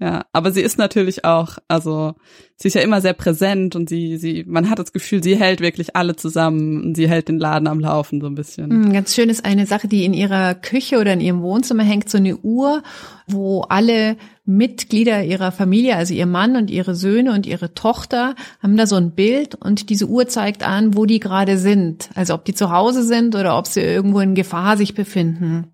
Ja, 0.01 0.27
aber 0.33 0.51
sie 0.51 0.61
ist 0.61 0.77
natürlich 0.77 1.25
auch, 1.25 1.59
also 1.69 2.15
sie 2.57 2.67
ist 2.67 2.75
ja 2.75 2.81
immer 2.81 3.01
sehr 3.01 3.13
präsent 3.13 3.77
und 3.77 3.89
sie, 3.89 4.17
sie, 4.17 4.45
man 4.45 4.69
hat 4.69 4.81
das 4.81 4.93
Gefühl, 4.93 5.23
sie 5.23 5.37
hält 5.37 5.61
wirklich 5.61 5.95
alle 5.95 6.17
zusammen 6.17 6.83
und 6.83 6.97
sie 6.97 7.09
hält 7.09 7.29
den 7.29 7.39
Laden 7.39 7.69
am 7.69 7.79
Laufen 7.79 8.21
so 8.21 8.27
ein 8.27 8.35
bisschen. 8.35 8.71
Hm, 8.71 8.93
ganz 8.93 9.15
schön 9.15 9.31
ist 9.31 9.45
eine 9.45 9.67
Sache, 9.67 9.87
die 9.87 10.05
in 10.05 10.13
ihrer 10.13 10.57
Küche 10.57 10.99
oder 10.99 11.13
in 11.13 11.21
ihrem 11.21 11.43
Wohnzimmer 11.43 11.85
hängt, 11.85 12.11
so 12.11 12.19
eine 12.19 12.37
Uhr, 12.39 12.83
wo 13.29 13.61
alle 13.63 14.17
Mitglieder 14.45 15.23
ihrer 15.23 15.53
Familie, 15.53 15.95
also 15.95 16.13
ihr 16.13 16.27
Mann 16.27 16.57
und 16.57 16.73
ihre 16.73 16.97
Söhne 16.97 17.33
und 17.33 17.47
ihre 17.47 17.73
Tochter, 17.73 18.35
haben 18.61 18.77
da 18.77 18.89
so 18.89 18.97
ein 18.97 19.13
Bild 19.13 19.55
und 19.55 19.91
diese 19.91 20.07
Uhr 20.07 20.27
zeigt 20.27 20.67
an, 20.67 20.97
wo 20.97 21.07
die 21.07 21.21
gerade 21.21 21.57
sind. 21.57 22.11
Also 22.17 22.35
ob 22.35 22.45
die 22.45 22.55
zu 22.55 22.71
Hause 22.71 23.05
sind 23.05 23.37
oder 23.37 23.57
ob 23.57 23.69
sie 23.69 23.81
irgendwo 23.81 24.19
in 24.19 24.35
Gefahr 24.35 24.77
sich 24.77 24.95
befinden. 24.95 25.74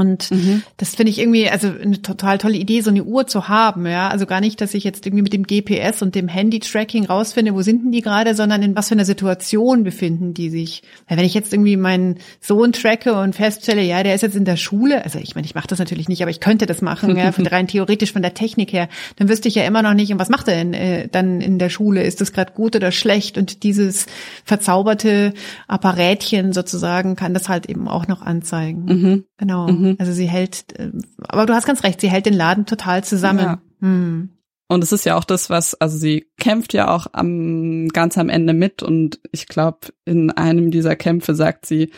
Und 0.00 0.30
mhm. 0.30 0.62
das 0.76 0.94
finde 0.94 1.10
ich 1.10 1.18
irgendwie, 1.18 1.48
also 1.48 1.68
eine 1.68 2.00
total 2.00 2.38
tolle 2.38 2.56
Idee, 2.56 2.80
so 2.80 2.90
eine 2.90 3.04
Uhr 3.04 3.26
zu 3.26 3.48
haben, 3.48 3.86
ja. 3.86 4.08
Also 4.08 4.26
gar 4.26 4.40
nicht, 4.40 4.60
dass 4.60 4.74
ich 4.74 4.84
jetzt 4.84 5.06
irgendwie 5.06 5.22
mit 5.22 5.32
dem 5.32 5.44
GPS 5.44 6.02
und 6.02 6.14
dem 6.14 6.28
Handy-Tracking 6.28 7.06
rausfinde, 7.06 7.54
wo 7.54 7.62
sind 7.62 7.84
denn 7.84 7.92
die 7.92 8.02
gerade, 8.02 8.34
sondern 8.34 8.62
in 8.62 8.76
was 8.76 8.88
für 8.88 8.94
einer 8.94 9.04
Situation 9.04 9.84
befinden 9.84 10.34
die 10.34 10.50
sich. 10.50 10.82
Weil 11.08 11.18
wenn 11.18 11.24
ich 11.24 11.34
jetzt 11.34 11.52
irgendwie 11.52 11.76
meinen 11.76 12.18
Sohn 12.40 12.72
tracke 12.72 13.14
und 13.14 13.34
feststelle, 13.34 13.82
ja, 13.82 14.02
der 14.02 14.14
ist 14.14 14.22
jetzt 14.22 14.36
in 14.36 14.44
der 14.44 14.56
Schule, 14.56 15.04
also 15.04 15.18
ich 15.18 15.34
meine, 15.34 15.46
ich 15.46 15.54
mache 15.54 15.66
das 15.66 15.78
natürlich 15.78 16.08
nicht, 16.08 16.22
aber 16.22 16.30
ich 16.30 16.40
könnte 16.40 16.66
das 16.66 16.82
machen, 16.82 17.16
ja, 17.16 17.30
rein 17.38 17.66
theoretisch 17.66 18.12
von 18.12 18.22
der 18.22 18.34
Technik 18.34 18.72
her, 18.72 18.88
dann 19.16 19.28
wüsste 19.28 19.48
ich 19.48 19.54
ja 19.54 19.64
immer 19.64 19.82
noch 19.82 19.94
nicht, 19.94 20.12
und 20.12 20.18
was 20.18 20.28
macht 20.28 20.48
er 20.48 20.56
denn 20.56 20.74
äh, 20.74 21.08
dann 21.08 21.40
in 21.40 21.58
der 21.58 21.70
Schule? 21.70 22.02
Ist 22.02 22.20
das 22.20 22.32
gerade 22.32 22.52
gut 22.52 22.76
oder 22.76 22.92
schlecht? 22.92 23.38
Und 23.38 23.62
dieses 23.62 24.06
verzauberte 24.44 25.34
Apparätchen 25.66 26.52
sozusagen 26.52 27.16
kann 27.16 27.34
das 27.34 27.48
halt 27.48 27.66
eben 27.66 27.88
auch 27.88 28.06
noch 28.06 28.22
anzeigen. 28.22 28.84
Mhm. 28.84 29.24
Genau. 29.38 29.68
Mhm. 29.68 29.87
Also 29.98 30.12
sie 30.12 30.26
hält, 30.26 30.78
äh, 30.78 30.90
aber 31.20 31.46
du 31.46 31.54
hast 31.54 31.66
ganz 31.66 31.84
recht, 31.84 32.00
sie 32.00 32.10
hält 32.10 32.26
den 32.26 32.34
Laden 32.34 32.66
total 32.66 33.04
zusammen. 33.04 33.40
Ja. 33.40 33.62
Hm. 33.80 34.30
Und 34.70 34.84
es 34.84 34.92
ist 34.92 35.06
ja 35.06 35.16
auch 35.16 35.24
das, 35.24 35.48
was, 35.48 35.74
also 35.74 35.96
sie 35.96 36.26
kämpft 36.38 36.74
ja 36.74 36.94
auch 36.94 37.06
am 37.12 37.88
ganz 37.88 38.18
am 38.18 38.28
Ende 38.28 38.52
mit 38.52 38.82
und 38.82 39.18
ich 39.32 39.46
glaube, 39.46 39.88
in 40.04 40.30
einem 40.30 40.70
dieser 40.70 40.94
Kämpfe 40.94 41.34
sagt 41.34 41.64
sie, 41.64 41.90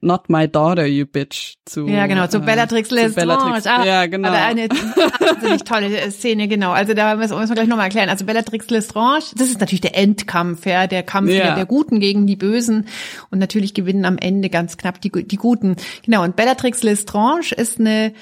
Not 0.00 0.28
my 0.28 0.46
daughter, 0.46 0.86
you 0.86 1.06
bitch. 1.06 1.56
Zu, 1.64 1.86
ja, 1.88 2.06
genau, 2.06 2.26
zu 2.28 2.38
äh, 2.38 2.40
Bellatrix 2.40 2.90
Lestrange. 2.90 3.26
Bellatrix, 3.26 3.66
ah, 3.66 3.84
ja, 3.84 4.06
genau. 4.06 4.28
Aber 4.28 4.38
eine 4.38 4.68
wahnsinnig 4.68 5.64
tolle 5.64 6.10
Szene, 6.10 6.46
genau. 6.46 6.70
Also 6.70 6.94
da 6.94 7.16
müssen 7.16 7.36
wir 7.36 7.54
gleich 7.54 7.66
nochmal 7.68 7.86
erklären. 7.86 8.08
Also 8.08 8.24
Bellatrix 8.24 8.70
Lestrange, 8.70 9.24
das 9.36 9.48
ist 9.48 9.60
natürlich 9.60 9.80
der 9.80 9.96
Endkampf, 9.96 10.66
ja, 10.66 10.86
der 10.86 11.02
Kampf 11.02 11.30
ja. 11.30 11.54
der 11.54 11.66
Guten 11.66 11.98
gegen 11.98 12.26
die 12.26 12.36
Bösen. 12.36 12.86
Und 13.30 13.38
natürlich 13.38 13.74
gewinnen 13.74 14.04
am 14.04 14.18
Ende 14.18 14.50
ganz 14.50 14.76
knapp 14.76 15.00
die, 15.00 15.10
die 15.10 15.36
Guten. 15.36 15.76
Genau, 16.04 16.22
und 16.22 16.36
Bellatrix 16.36 16.82
Lestrange 16.82 17.52
ist 17.56 17.80
eine 17.80 18.12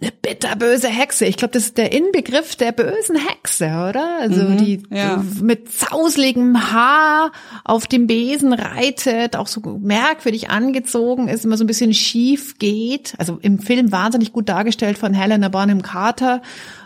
eine 0.00 0.10
bitterböse 0.10 0.88
Hexe. 0.88 1.26
Ich 1.26 1.36
glaube, 1.36 1.52
das 1.52 1.66
ist 1.66 1.78
der 1.78 1.92
Inbegriff 1.92 2.56
der 2.56 2.72
bösen 2.72 3.16
Hexe, 3.16 3.66
oder? 3.66 4.18
Also 4.20 4.42
mhm, 4.42 4.58
die 4.58 4.82
ja. 4.90 5.22
mit 5.40 5.72
zausligem 5.72 6.72
Haar 6.72 7.30
auf 7.64 7.86
dem 7.86 8.06
Besen 8.06 8.52
reitet, 8.52 9.36
auch 9.36 9.46
so 9.46 9.60
merkwürdig 9.80 10.50
angezogen 10.50 11.28
ist, 11.28 11.44
immer 11.44 11.56
so 11.56 11.64
ein 11.64 11.68
bisschen 11.68 11.94
schief 11.94 12.58
geht. 12.58 13.14
Also 13.18 13.38
im 13.40 13.58
Film 13.58 13.92
wahnsinnig 13.92 14.32
gut 14.32 14.48
dargestellt 14.48 14.98
von 14.98 15.14
Helena 15.14 15.48
Bonham 15.48 15.82
Carter 15.82 16.42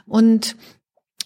und 0.07 0.57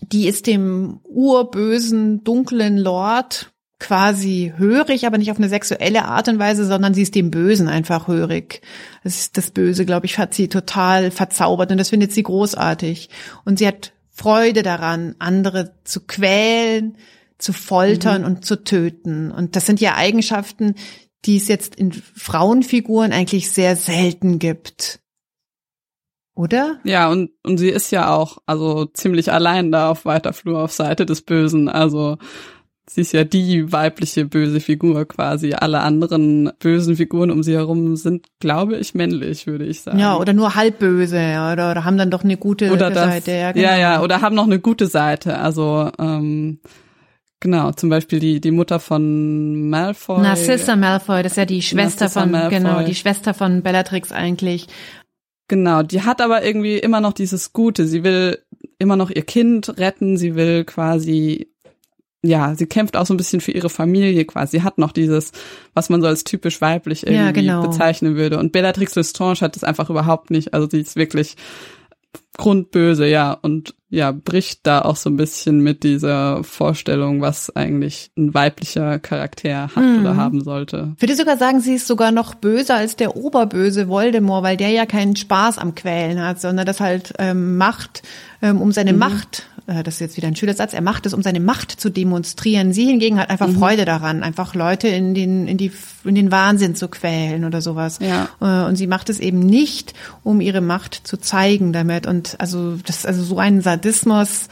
die 0.00 0.26
ist 0.26 0.46
dem 0.46 1.00
urbösen, 1.04 2.24
dunklen 2.24 2.76
Lord 2.76 3.51
quasi 3.82 4.54
hörig, 4.56 5.06
aber 5.06 5.18
nicht 5.18 5.32
auf 5.32 5.38
eine 5.38 5.48
sexuelle 5.48 6.04
Art 6.04 6.28
und 6.28 6.38
Weise, 6.38 6.64
sondern 6.64 6.94
sie 6.94 7.02
ist 7.02 7.16
dem 7.16 7.32
Bösen 7.32 7.68
einfach 7.68 8.06
hörig. 8.06 8.62
Das 9.02 9.18
ist 9.18 9.36
das 9.36 9.50
Böse, 9.50 9.84
glaube 9.84 10.06
ich, 10.06 10.18
hat 10.18 10.34
sie 10.34 10.48
total 10.48 11.10
verzaubert 11.10 11.72
und 11.72 11.78
das 11.78 11.90
findet 11.90 12.12
sie 12.12 12.22
großartig. 12.22 13.10
Und 13.44 13.58
sie 13.58 13.66
hat 13.66 13.92
Freude 14.08 14.62
daran, 14.62 15.16
andere 15.18 15.74
zu 15.82 16.00
quälen, 16.06 16.96
zu 17.38 17.52
foltern 17.52 18.22
mhm. 18.22 18.28
und 18.28 18.44
zu 18.44 18.62
töten. 18.62 19.32
Und 19.32 19.56
das 19.56 19.66
sind 19.66 19.80
ja 19.80 19.96
Eigenschaften, 19.96 20.76
die 21.24 21.36
es 21.36 21.48
jetzt 21.48 21.74
in 21.74 21.92
Frauenfiguren 21.92 23.12
eigentlich 23.12 23.50
sehr 23.50 23.74
selten 23.74 24.38
gibt. 24.38 25.00
Oder? 26.36 26.78
Ja, 26.84 27.10
und, 27.10 27.32
und 27.42 27.58
sie 27.58 27.68
ist 27.68 27.90
ja 27.90 28.14
auch, 28.14 28.38
also 28.46 28.86
ziemlich 28.86 29.32
allein 29.32 29.72
da 29.72 29.90
auf 29.90 30.04
weiter 30.04 30.32
Flur 30.32 30.62
auf 30.62 30.72
Seite 30.72 31.04
des 31.04 31.22
Bösen. 31.22 31.68
Also 31.68 32.18
Sie 32.88 33.02
ist 33.02 33.12
ja 33.12 33.24
die 33.24 33.70
weibliche 33.72 34.24
böse 34.24 34.60
Figur 34.60 35.06
quasi. 35.06 35.54
Alle 35.54 35.80
anderen 35.80 36.50
bösen 36.58 36.96
Figuren 36.96 37.30
um 37.30 37.42
sie 37.42 37.54
herum 37.54 37.96
sind, 37.96 38.26
glaube 38.40 38.76
ich, 38.76 38.94
männlich, 38.94 39.46
würde 39.46 39.64
ich 39.64 39.82
sagen. 39.82 39.98
Ja, 39.98 40.16
oder 40.16 40.32
nur 40.32 40.56
halb 40.56 40.80
böse, 40.80 41.16
oder, 41.16 41.70
oder 41.70 41.84
haben 41.84 41.96
dann 41.96 42.10
doch 42.10 42.24
eine 42.24 42.36
gute 42.36 42.72
oder 42.72 42.90
das, 42.90 43.04
Seite. 43.04 43.32
Ja, 43.32 43.52
genau. 43.52 43.68
ja, 43.68 43.78
ja, 43.78 44.02
oder 44.02 44.20
haben 44.20 44.34
noch 44.34 44.46
eine 44.46 44.58
gute 44.58 44.88
Seite. 44.88 45.38
Also 45.38 45.90
ähm, 45.98 46.58
Genau, 47.42 47.72
zum 47.72 47.88
Beispiel 47.88 48.20
die, 48.20 48.40
die 48.40 48.52
Mutter 48.52 48.78
von 48.78 49.68
Malfoy. 49.68 50.22
Narcissa 50.22 50.76
Malfoy, 50.76 51.24
das 51.24 51.32
ist 51.32 51.38
ja 51.38 51.44
die 51.44 51.60
Schwester 51.60 52.04
Narcissa 52.04 52.20
von, 52.20 52.30
Malfoy. 52.30 52.56
genau, 52.56 52.82
die 52.84 52.94
Schwester 52.94 53.34
von 53.34 53.62
Bellatrix 53.64 54.12
eigentlich. 54.12 54.68
Genau, 55.48 55.82
die 55.82 56.02
hat 56.02 56.20
aber 56.20 56.44
irgendwie 56.44 56.78
immer 56.78 57.00
noch 57.00 57.12
dieses 57.12 57.52
Gute. 57.52 57.88
Sie 57.88 58.04
will 58.04 58.38
immer 58.78 58.94
noch 58.94 59.10
ihr 59.10 59.22
Kind 59.22 59.76
retten. 59.76 60.16
Sie 60.16 60.36
will 60.36 60.64
quasi, 60.64 61.51
ja, 62.22 62.54
sie 62.54 62.66
kämpft 62.66 62.96
auch 62.96 63.06
so 63.06 63.12
ein 63.14 63.16
bisschen 63.16 63.40
für 63.40 63.50
ihre 63.50 63.68
Familie 63.68 64.24
quasi. 64.24 64.58
Sie 64.58 64.62
hat 64.62 64.78
noch 64.78 64.92
dieses, 64.92 65.32
was 65.74 65.88
man 65.88 66.00
so 66.00 66.06
als 66.06 66.22
typisch 66.22 66.60
weiblich 66.60 67.04
irgendwie 67.04 67.24
Ja, 67.24 67.30
genau. 67.32 67.62
bezeichnen 67.62 68.14
würde. 68.14 68.38
Und 68.38 68.52
Bellatrix 68.52 68.94
Lestrange 68.94 69.40
hat 69.40 69.56
das 69.56 69.64
einfach 69.64 69.90
überhaupt 69.90 70.30
nicht. 70.30 70.54
Also 70.54 70.68
sie 70.70 70.80
ist 70.80 70.94
wirklich 70.94 71.36
grundböse, 72.36 73.06
ja, 73.06 73.32
und 73.32 73.74
ja, 73.94 74.10
bricht 74.10 74.60
da 74.66 74.80
auch 74.80 74.96
so 74.96 75.10
ein 75.10 75.18
bisschen 75.18 75.60
mit 75.60 75.82
dieser 75.82 76.42
Vorstellung, 76.44 77.20
was 77.20 77.54
eigentlich 77.54 78.10
ein 78.16 78.32
weiblicher 78.32 78.98
Charakter 78.98 79.68
hat 79.68 79.76
Mhm. 79.76 80.00
oder 80.00 80.16
haben 80.16 80.42
sollte. 80.42 80.94
Ich 80.96 81.02
würde 81.02 81.14
sogar 81.14 81.36
sagen, 81.36 81.60
sie 81.60 81.74
ist 81.74 81.86
sogar 81.86 82.10
noch 82.10 82.34
böser 82.34 82.76
als 82.76 82.96
der 82.96 83.16
Oberböse 83.16 83.88
Voldemort, 83.88 84.44
weil 84.44 84.56
der 84.56 84.70
ja 84.70 84.86
keinen 84.86 85.14
Spaß 85.14 85.58
am 85.58 85.74
Quälen 85.74 86.20
hat, 86.22 86.40
sondern 86.40 86.64
das 86.64 86.80
halt 86.80 87.12
ähm, 87.18 87.58
macht, 87.58 88.02
ähm, 88.40 88.62
um 88.62 88.72
seine 88.72 88.94
Macht, 88.94 89.46
äh, 89.66 89.82
das 89.82 89.94
ist 89.94 90.00
jetzt 90.00 90.16
wieder 90.16 90.26
ein 90.28 90.36
schöner 90.36 90.54
Satz, 90.54 90.72
er 90.72 90.80
macht 90.80 91.04
es, 91.06 91.12
um 91.14 91.22
seine 91.22 91.38
Macht 91.38 91.70
zu 91.70 91.90
demonstrieren. 91.90 92.72
Sie 92.72 92.86
hingegen 92.86 93.20
hat 93.20 93.30
einfach 93.30 93.50
Freude 93.50 93.84
daran, 93.84 94.22
einfach 94.22 94.54
Leute 94.54 94.88
in 94.88 95.14
den, 95.14 95.46
in 95.46 95.58
die, 95.58 95.70
in 96.04 96.14
den 96.16 96.32
Wahnsinn 96.32 96.74
zu 96.74 96.88
quälen 96.88 97.44
oder 97.44 97.60
sowas. 97.60 97.98
Ja. 98.00 98.28
Äh, 98.40 98.66
Und 98.68 98.76
sie 98.76 98.86
macht 98.88 99.10
es 99.10 99.20
eben 99.20 99.38
nicht, 99.40 99.92
um 100.24 100.40
ihre 100.40 100.60
Macht 100.60 101.06
zu 101.06 101.18
zeigen 101.18 101.72
damit. 101.72 102.06
Und 102.06 102.36
also 102.40 102.76
das 102.84 102.96
ist 102.98 103.06
also 103.06 103.22
so 103.22 103.38
ein 103.38 103.60
Sadismus 103.82 104.48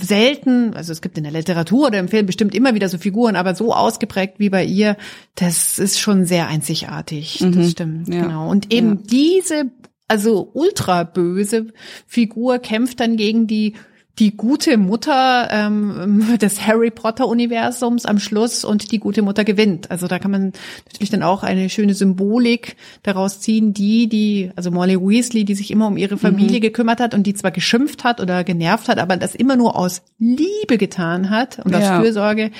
selten, 0.00 0.74
also 0.74 0.92
es 0.92 1.02
gibt 1.02 1.18
in 1.18 1.24
der 1.24 1.32
Literatur 1.32 1.88
oder 1.88 1.98
im 1.98 2.08
Film 2.08 2.26
bestimmt 2.26 2.54
immer 2.54 2.74
wieder 2.74 2.88
so 2.88 2.96
Figuren, 2.96 3.36
aber 3.36 3.54
so 3.54 3.74
ausgeprägt 3.74 4.34
wie 4.38 4.50
bei 4.50 4.64
ihr, 4.64 4.96
das 5.34 5.78
ist 5.78 5.98
schon 5.98 6.24
sehr 6.24 6.46
einzigartig. 6.46 7.38
Das 7.40 7.72
stimmt, 7.72 8.08
ja. 8.08 8.22
genau. 8.22 8.48
Und 8.48 8.72
eben 8.72 9.02
diese, 9.04 9.70
also 10.08 10.50
ultra 10.54 11.04
böse 11.04 11.66
Figur 12.06 12.58
kämpft 12.58 13.00
dann 13.00 13.16
gegen 13.16 13.46
die 13.46 13.74
die 14.18 14.36
gute 14.36 14.76
Mutter 14.76 15.48
ähm, 15.50 16.36
des 16.40 16.66
Harry 16.66 16.90
Potter 16.90 17.26
Universums 17.26 18.06
am 18.06 18.18
Schluss 18.18 18.64
und 18.64 18.92
die 18.92 18.98
gute 18.98 19.22
Mutter 19.22 19.44
gewinnt. 19.44 19.90
Also 19.90 20.06
da 20.06 20.18
kann 20.18 20.30
man 20.30 20.52
natürlich 20.86 21.10
dann 21.10 21.22
auch 21.22 21.42
eine 21.42 21.68
schöne 21.68 21.94
Symbolik 21.94 22.76
daraus 23.02 23.40
ziehen, 23.40 23.74
die, 23.74 24.08
die, 24.08 24.50
also 24.54 24.70
Molly 24.70 25.00
Weasley, 25.00 25.44
die 25.44 25.54
sich 25.54 25.70
immer 25.70 25.88
um 25.88 25.96
ihre 25.96 26.16
Familie 26.16 26.60
gekümmert 26.60 27.00
hat 27.00 27.14
und 27.14 27.26
die 27.26 27.34
zwar 27.34 27.50
geschimpft 27.50 28.04
hat 28.04 28.20
oder 28.20 28.44
genervt 28.44 28.88
hat, 28.88 28.98
aber 28.98 29.16
das 29.16 29.34
immer 29.34 29.56
nur 29.56 29.76
aus 29.76 30.02
Liebe 30.18 30.78
getan 30.78 31.30
hat 31.30 31.58
und 31.64 31.74
aus 31.74 31.82
Ja. 31.82 32.00
Fürsorge, 32.00 32.50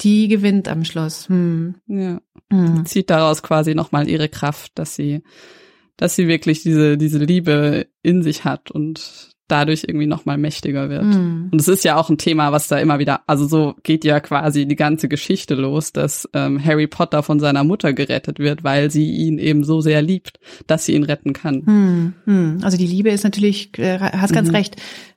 die 0.00 0.28
gewinnt 0.28 0.68
am 0.68 0.84
Schluss. 0.84 1.28
Hm. 1.28 1.76
Ja. 1.86 2.20
Hm. 2.50 2.84
zieht 2.86 3.10
daraus 3.10 3.42
quasi 3.42 3.74
nochmal 3.74 4.08
ihre 4.08 4.28
Kraft, 4.28 4.72
dass 4.74 4.94
sie, 4.94 5.22
dass 5.96 6.14
sie 6.14 6.28
wirklich 6.28 6.62
diese, 6.62 6.98
diese 6.98 7.18
Liebe 7.18 7.86
in 8.02 8.22
sich 8.22 8.44
hat 8.44 8.70
und 8.70 9.33
dadurch 9.48 9.84
irgendwie 9.86 10.06
nochmal 10.06 10.38
mächtiger 10.38 10.88
wird. 10.88 11.02
Hm. 11.02 11.48
Und 11.52 11.60
es 11.60 11.68
ist 11.68 11.84
ja 11.84 11.96
auch 11.96 12.08
ein 12.08 12.18
Thema, 12.18 12.52
was 12.52 12.68
da 12.68 12.78
immer 12.78 12.98
wieder, 12.98 13.20
also 13.26 13.46
so 13.46 13.74
geht 13.82 14.04
ja 14.04 14.20
quasi 14.20 14.66
die 14.66 14.76
ganze 14.76 15.08
Geschichte 15.08 15.54
los, 15.54 15.92
dass 15.92 16.28
ähm, 16.32 16.64
Harry 16.64 16.86
Potter 16.86 17.22
von 17.22 17.40
seiner 17.40 17.64
Mutter 17.64 17.92
gerettet 17.92 18.38
wird, 18.38 18.64
weil 18.64 18.90
sie 18.90 19.10
ihn 19.10 19.38
eben 19.38 19.64
so 19.64 19.80
sehr 19.80 20.02
liebt, 20.02 20.38
dass 20.66 20.86
sie 20.86 20.94
ihn 20.94 21.04
retten 21.04 21.32
kann. 21.32 21.66
Hm, 21.66 22.12
hm. 22.24 22.58
Also 22.62 22.76
die 22.78 22.86
Liebe 22.86 23.10
ist 23.10 23.24
natürlich, 23.24 23.78
äh, 23.78 23.98
hast 23.98 24.32
ganz 24.32 24.52
recht, 24.52 24.76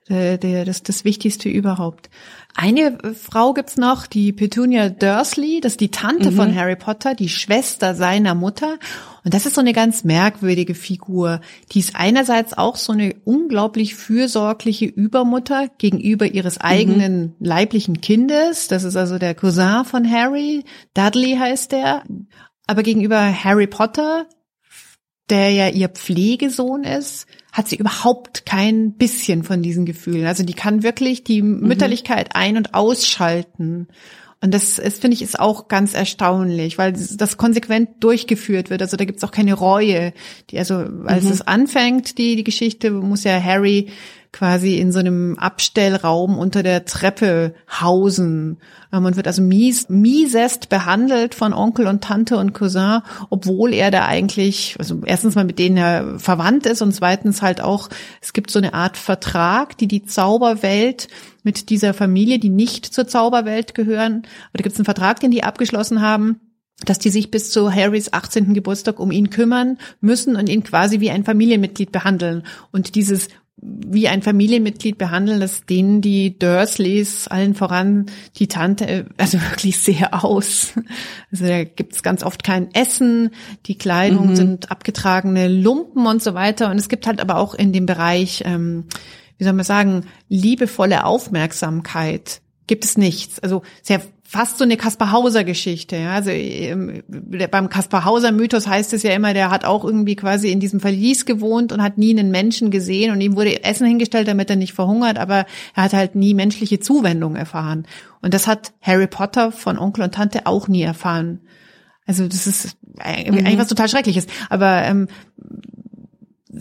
äh, 0.09 0.37
der, 0.37 0.65
das, 0.65 0.83
das 0.83 1.03
Wichtigste 1.03 1.49
überhaupt. 1.49 2.09
Eine 2.55 2.97
Frau 3.13 3.53
gibt's 3.53 3.77
noch, 3.77 4.07
die 4.07 4.33
Petunia 4.33 4.89
Dursley, 4.89 5.61
das 5.61 5.73
ist 5.73 5.79
die 5.79 5.91
Tante 5.91 6.31
von 6.31 6.55
Harry 6.55 6.75
Potter, 6.75 7.13
die 7.13 7.29
Schwester 7.29 7.93
seiner 7.93 8.33
Mutter. 8.33 8.79
Und 9.23 9.35
das 9.35 9.45
ist 9.45 9.53
so 9.53 9.61
eine 9.61 9.73
ganz 9.73 10.03
merkwürdige 10.03 10.73
Figur. 10.73 11.41
Die 11.71 11.79
ist 11.79 11.95
einerseits 11.95 12.57
auch 12.57 12.75
so 12.75 12.93
eine 12.93 13.13
unglaublich 13.25 13.93
fürsorgliche 13.93 14.85
Übermutter 14.85 15.67
gegenüber 15.77 16.25
ihres 16.25 16.59
eigenen 16.59 17.35
leiblichen 17.39 18.01
Kindes. 18.01 18.67
Das 18.67 18.83
ist 18.83 18.95
also 18.95 19.19
der 19.19 19.35
Cousin 19.35 19.85
von 19.85 20.09
Harry. 20.09 20.63
Dudley 20.95 21.35
heißt 21.37 21.71
der. 21.73 22.03
Aber 22.65 22.81
gegenüber 22.81 23.43
Harry 23.43 23.67
Potter 23.67 24.25
der 25.29 25.51
ja 25.51 25.69
ihr 25.69 25.89
Pflegesohn 25.89 26.83
ist, 26.83 27.27
hat 27.51 27.67
sie 27.67 27.77
überhaupt 27.77 28.45
kein 28.45 28.93
bisschen 28.93 29.43
von 29.43 29.61
diesen 29.61 29.85
Gefühlen. 29.85 30.25
Also 30.25 30.43
die 30.43 30.53
kann 30.53 30.83
wirklich 30.83 31.23
die 31.23 31.41
Mütterlichkeit 31.41 32.35
ein- 32.35 32.57
und 32.57 32.73
ausschalten. 32.73 33.87
Und 34.39 34.53
das 34.53 34.77
ist, 34.77 35.01
finde 35.01 35.15
ich, 35.15 35.23
ist 35.23 35.39
auch 35.39 35.67
ganz 35.67 35.95
erstaunlich, 35.95 36.77
weil 36.77 36.93
das 36.93 37.37
konsequent 37.37 37.89
durchgeführt 38.01 38.69
wird. 38.69 38.83
Also 38.83 38.95
da 38.95 39.05
gibt's 39.05 39.23
auch 39.23 39.31
keine 39.31 39.55
Reue. 39.55 40.13
Die, 40.51 40.59
also 40.59 40.85
als 41.05 41.25
es 41.25 41.41
anfängt, 41.41 42.19
die, 42.19 42.35
die 42.35 42.43
Geschichte, 42.43 42.91
muss 42.91 43.23
ja 43.23 43.41
Harry 43.41 43.87
quasi 44.31 44.77
in 44.77 44.91
so 44.91 44.99
einem 44.99 45.37
Abstellraum 45.37 46.37
unter 46.37 46.63
der 46.63 46.85
Treppe 46.85 47.55
hausen. 47.69 48.57
Ähm, 48.91 49.05
Und 49.05 49.15
wird 49.15 49.27
also 49.27 49.41
mies, 49.41 49.89
miesest 49.89 50.69
behandelt 50.69 51.35
von 51.35 51.53
Onkel 51.53 51.87
und 51.87 52.03
Tante 52.03 52.37
und 52.37 52.53
Cousin, 52.53 53.01
obwohl 53.29 53.73
er 53.73 53.91
da 53.91 54.05
eigentlich, 54.05 54.75
also 54.79 55.01
erstens 55.05 55.35
mal 55.35 55.45
mit 55.45 55.59
denen 55.59 55.77
er 55.77 56.19
verwandt 56.19 56.65
ist 56.65 56.81
und 56.81 56.93
zweitens 56.93 57.41
halt 57.41 57.61
auch, 57.61 57.89
es 58.21 58.33
gibt 58.33 58.51
so 58.51 58.59
eine 58.59 58.73
Art 58.73 58.97
Vertrag, 58.97 59.77
die 59.77 59.87
die 59.87 60.05
Zauberwelt 60.05 61.07
mit 61.43 61.69
dieser 61.69 61.93
Familie, 61.93 62.39
die 62.39 62.49
nicht 62.49 62.85
zur 62.85 63.07
Zauberwelt 63.07 63.73
gehören, 63.73 64.23
oder 64.53 64.63
gibt 64.63 64.73
es 64.73 64.79
einen 64.79 64.85
Vertrag, 64.85 65.19
den 65.19 65.31
die 65.31 65.43
abgeschlossen 65.43 66.01
haben, 66.01 66.41
dass 66.85 66.99
die 66.99 67.09
sich 67.09 67.31
bis 67.31 67.49
zu 67.49 67.73
Harrys 67.73 68.13
18. 68.13 68.53
Geburtstag 68.53 68.99
um 68.99 69.11
ihn 69.11 69.29
kümmern 69.29 69.77
müssen 69.99 70.35
und 70.35 70.47
ihn 70.47 70.63
quasi 70.63 70.99
wie 70.99 71.09
ein 71.09 71.23
Familienmitglied 71.23 71.91
behandeln. 71.91 72.43
Und 72.71 72.95
dieses 72.95 73.29
wie 73.59 74.07
ein 74.07 74.21
Familienmitglied 74.21 74.99
behandeln, 74.99 75.39
das 75.39 75.65
denen 75.65 76.01
die 76.01 76.37
Dursleys, 76.37 77.27
allen 77.27 77.55
voran 77.55 78.05
die 78.35 78.47
Tante, 78.47 78.87
äh, 78.87 79.05
also 79.17 79.41
wirklich 79.41 79.79
sehr 79.79 80.23
aus. 80.23 80.73
Also 81.31 81.45
da 81.45 81.63
gibt's 81.63 82.03
ganz 82.03 82.23
oft 82.23 82.43
kein 82.43 82.73
Essen, 82.73 83.31
die 83.65 83.77
Kleidung 83.77 84.35
sind 84.35 84.71
abgetragene 84.71 85.47
Lumpen 85.47 86.05
und 86.05 86.23
so 86.23 86.33
weiter. 86.33 86.71
Und 86.71 86.77
es 86.77 86.87
gibt 86.87 87.07
halt 87.07 87.19
aber 87.19 87.37
auch 87.37 87.53
in 87.53 87.73
dem 87.73 87.85
Bereich, 87.85 88.43
ähm, 88.45 88.85
wie 89.37 89.43
soll 89.43 89.53
man 89.53 89.65
sagen, 89.65 90.05
liebevolle 90.29 91.03
Aufmerksamkeit 91.05 92.41
gibt 92.67 92.85
es 92.85 92.97
nichts. 92.97 93.39
Also 93.39 93.63
sehr 93.81 94.01
fast 94.29 94.57
so 94.57 94.65
eine 94.65 94.75
Kaspar 94.75 95.13
Hauser 95.13 95.45
Geschichte. 95.45 95.95
Ja? 95.95 96.11
Also 96.15 96.31
ähm, 96.31 97.01
beim 97.49 97.69
Kaspar 97.69 98.03
Hauser 98.03 98.33
Mythos 98.33 98.67
heißt 98.67 98.91
es 98.91 99.03
ja 99.03 99.11
immer, 99.11 99.33
der 99.33 99.49
hat 99.49 99.63
auch 99.63 99.85
irgendwie 99.85 100.17
quasi 100.17 100.51
in 100.51 100.59
diesem 100.59 100.81
Verlies 100.81 101.25
gewohnt 101.25 101.71
und 101.71 101.81
hat 101.81 101.97
nie 101.97 102.09
einen 102.11 102.29
Menschen 102.29 102.69
gesehen 102.69 103.11
und 103.11 103.21
ihm 103.21 103.37
wurde 103.37 103.63
Essen 103.63 103.87
hingestellt, 103.87 104.27
damit 104.27 104.49
er 104.49 104.57
nicht 104.57 104.73
verhungert, 104.73 105.17
aber 105.17 105.45
er 105.75 105.83
hat 105.83 105.93
halt 105.93 106.15
nie 106.15 106.33
menschliche 106.33 106.81
Zuwendung 106.81 107.37
erfahren. 107.37 107.87
Und 108.21 108.33
das 108.33 108.47
hat 108.47 108.73
Harry 108.81 109.07
Potter 109.07 109.53
von 109.53 109.77
Onkel 109.77 110.03
und 110.03 110.13
Tante 110.13 110.45
auch 110.45 110.67
nie 110.67 110.81
erfahren. 110.81 111.39
Also 112.05 112.27
das 112.27 112.47
ist 112.47 112.75
eigentlich 112.99 113.57
was 113.57 113.67
total 113.67 113.87
Schreckliches. 113.87 114.27
Aber 114.49 114.83
ähm, 114.83 115.07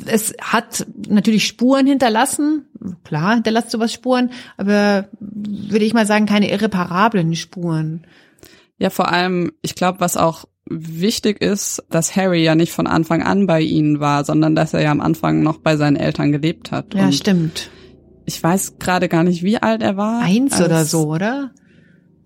es 0.07 0.35
hat 0.41 0.87
natürlich 1.09 1.47
Spuren 1.47 1.87
hinterlassen. 1.87 2.67
Klar, 3.05 3.35
hinterlässt 3.35 3.71
sowas 3.71 3.93
Spuren, 3.93 4.31
aber 4.57 5.09
würde 5.21 5.85
ich 5.85 5.95
mal 5.95 6.07
sagen, 6.07 6.27
keine 6.27 6.51
irreparablen 6.51 7.35
Spuren. 7.35 8.07
Ja, 8.79 8.91
vor 8.91 9.11
allem, 9.11 9.53
ich 9.63 9.75
glaube, 9.75 10.01
was 10.01 10.17
auch 10.17 10.45
wichtig 10.69 11.41
ist, 11.41 11.85
dass 11.91 12.17
Harry 12.17 12.43
ja 12.43 12.55
nicht 12.55 12.73
von 12.73 12.87
Anfang 12.87 13.23
an 13.23 13.47
bei 13.47 13.61
ihnen 13.61 14.01
war, 14.01 14.25
sondern 14.25 14.55
dass 14.55 14.75
er 14.75 14.83
ja 14.83 14.91
am 14.91 15.01
Anfang 15.01 15.43
noch 15.43 15.59
bei 15.59 15.77
seinen 15.77 15.97
Eltern 15.97 16.33
gelebt 16.33 16.73
hat. 16.73 16.95
Ja, 16.95 17.07
Und 17.07 17.15
stimmt. 17.15 17.71
Ich 18.25 18.43
weiß 18.43 18.79
gerade 18.79 19.09
gar 19.09 19.23
nicht, 19.23 19.45
wie 19.45 19.59
alt 19.59 19.83
er 19.83 19.97
war. 19.97 20.23
Eins 20.23 20.61
oder 20.61 20.85
so, 20.85 21.09
oder? 21.13 21.53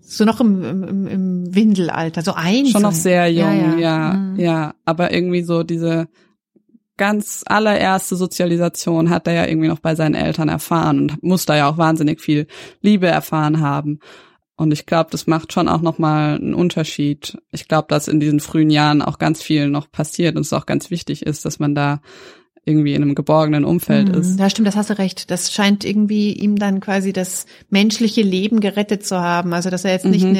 So 0.01 0.25
noch 0.25 0.41
im, 0.41 0.63
im, 0.63 1.07
im 1.07 1.55
Windelalter, 1.55 2.23
so 2.23 2.33
eins. 2.33 2.71
Schon 2.71 2.81
noch 2.81 2.91
sehr 2.91 3.31
jung, 3.31 3.79
ja, 3.79 4.13
ja, 4.35 4.67
Mhm. 4.67 4.73
Aber 4.83 5.13
irgendwie 5.13 5.43
so 5.43 5.63
diese 5.63 6.07
ganz 6.97 7.43
allererste 7.47 8.15
Sozialisation 8.15 9.09
hat 9.09 9.27
er 9.27 9.33
ja 9.33 9.47
irgendwie 9.47 9.67
noch 9.67 9.79
bei 9.79 9.95
seinen 9.95 10.15
Eltern 10.15 10.49
erfahren 10.49 10.99
und 11.11 11.23
muss 11.23 11.45
da 11.45 11.55
ja 11.57 11.69
auch 11.69 11.77
wahnsinnig 11.77 12.21
viel 12.21 12.47
Liebe 12.81 13.07
erfahren 13.07 13.59
haben. 13.59 13.99
Und 14.55 14.71
ich 14.71 14.85
glaube, 14.85 15.09
das 15.11 15.25
macht 15.25 15.53
schon 15.53 15.67
auch 15.67 15.81
nochmal 15.81 16.35
einen 16.35 16.53
Unterschied. 16.53 17.37
Ich 17.51 17.67
glaube, 17.67 17.87
dass 17.89 18.07
in 18.07 18.19
diesen 18.19 18.39
frühen 18.39 18.69
Jahren 18.69 19.01
auch 19.01 19.17
ganz 19.17 19.41
viel 19.41 19.67
noch 19.69 19.91
passiert 19.91 20.35
und 20.35 20.41
es 20.41 20.53
auch 20.53 20.67
ganz 20.67 20.91
wichtig 20.91 21.25
ist, 21.25 21.45
dass 21.45 21.57
man 21.57 21.73
da 21.73 22.01
irgendwie 22.63 22.93
in 22.93 23.01
einem 23.01 23.15
geborgenen 23.15 23.65
Umfeld 23.65 24.09
Mhm. 24.09 24.21
ist. 24.21 24.39
Ja, 24.39 24.47
stimmt, 24.51 24.67
das 24.67 24.75
hast 24.75 24.91
du 24.91 24.99
recht. 24.99 25.31
Das 25.31 25.51
scheint 25.51 25.83
irgendwie 25.83 26.33
ihm 26.33 26.57
dann 26.57 26.79
quasi 26.79 27.11
das 27.11 27.47
menschliche 27.69 28.21
Leben 28.21 28.59
gerettet 28.59 29.03
zu 29.03 29.19
haben. 29.19 29.53
Also, 29.53 29.71
dass 29.71 29.83
er 29.83 29.93
jetzt 29.93 30.05
nicht 30.05 30.25
Mhm. 30.27 30.35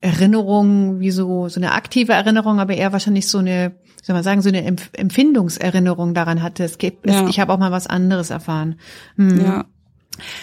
Erinnerung, 0.00 1.00
wie 1.00 1.10
so, 1.10 1.48
so 1.48 1.58
eine 1.58 1.72
aktive 1.72 2.12
Erinnerung, 2.12 2.60
aber 2.60 2.74
eher 2.74 2.92
wahrscheinlich 2.92 3.28
so 3.28 3.38
eine, 3.38 3.76
wie 3.98 4.04
soll 4.04 4.14
man 4.14 4.22
sagen, 4.22 4.42
so 4.42 4.48
eine 4.48 4.64
Empf 4.64 4.90
Empfindungserinnerung 4.92 6.14
daran 6.14 6.42
hatte. 6.42 6.64
Es 6.64 6.78
gibt, 6.78 7.06
Ja. 7.08 7.24
es, 7.24 7.30
ich 7.30 7.40
habe 7.40 7.52
auch 7.52 7.58
mal 7.58 7.72
was 7.72 7.86
anderes 7.86 8.30
erfahren. 8.30 8.78
Hm. 9.16 9.40
Ja, 9.40 9.64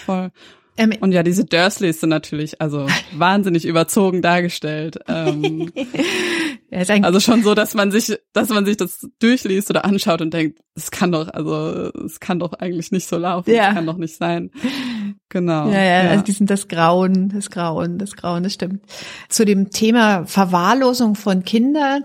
voll. 0.04 0.30
Ähm, 0.76 0.92
und 1.00 1.12
ja, 1.12 1.22
diese 1.22 1.44
Dursleys 1.44 2.00
sind 2.00 2.10
natürlich 2.10 2.60
also 2.60 2.86
wahnsinnig 3.16 3.64
überzogen 3.64 4.22
dargestellt. 4.22 4.98
Ähm, 5.06 5.72
also 6.72 7.20
schon 7.20 7.44
so, 7.44 7.54
dass 7.54 7.74
man 7.74 7.92
sich, 7.92 8.18
dass 8.32 8.48
man 8.48 8.66
sich 8.66 8.76
das 8.76 9.06
durchliest 9.20 9.70
oder 9.70 9.84
anschaut 9.84 10.20
und 10.20 10.34
denkt, 10.34 10.58
es 10.74 10.90
kann 10.90 11.12
doch, 11.12 11.28
also 11.28 11.92
es 12.04 12.18
kann 12.18 12.40
doch 12.40 12.54
eigentlich 12.54 12.90
nicht 12.90 13.06
so 13.06 13.16
laufen, 13.16 13.50
es 13.50 13.56
ja. 13.56 13.72
kann 13.72 13.86
doch 13.86 13.98
nicht 13.98 14.16
sein. 14.16 14.50
Genau. 15.28 15.68
Ja, 15.68 15.82
ja, 15.82 16.04
ja, 16.04 16.10
also 16.10 16.24
die 16.24 16.32
sind 16.32 16.50
das 16.50 16.68
Grauen, 16.68 17.30
das 17.30 17.50
Grauen, 17.50 17.98
das 17.98 18.14
Grauen, 18.14 18.44
das 18.44 18.54
stimmt. 18.54 18.84
Zu 19.28 19.44
dem 19.44 19.70
Thema 19.70 20.26
Verwahrlosung 20.26 21.14
von 21.16 21.44
Kindern 21.44 22.04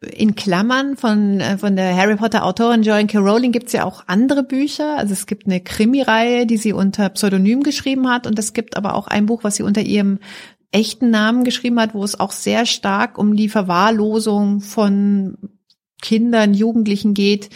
in 0.00 0.36
Klammern 0.36 0.96
von, 0.96 1.40
äh, 1.40 1.58
von 1.58 1.74
der 1.74 1.96
Harry 1.96 2.16
Potter 2.16 2.44
Autorin 2.44 2.82
Joanne 2.82 3.08
K. 3.08 3.18
Rowling 3.18 3.50
gibt's 3.50 3.72
ja 3.72 3.84
auch 3.84 4.04
andere 4.06 4.44
Bücher. 4.44 4.96
Also 4.96 5.12
es 5.12 5.26
gibt 5.26 5.46
eine 5.46 5.60
Krimireihe, 5.60 6.46
die 6.46 6.56
sie 6.56 6.72
unter 6.72 7.08
Pseudonym 7.08 7.62
geschrieben 7.62 8.08
hat 8.08 8.26
und 8.26 8.38
es 8.38 8.52
gibt 8.52 8.76
aber 8.76 8.94
auch 8.94 9.08
ein 9.08 9.26
Buch, 9.26 9.42
was 9.42 9.56
sie 9.56 9.64
unter 9.64 9.82
ihrem 9.82 10.20
echten 10.70 11.10
Namen 11.10 11.44
geschrieben 11.44 11.80
hat, 11.80 11.94
wo 11.94 12.04
es 12.04 12.18
auch 12.20 12.32
sehr 12.32 12.66
stark 12.66 13.18
um 13.18 13.34
die 13.34 13.48
Verwahrlosung 13.48 14.60
von 14.60 15.36
Kindern, 16.00 16.54
Jugendlichen 16.54 17.14
geht. 17.14 17.50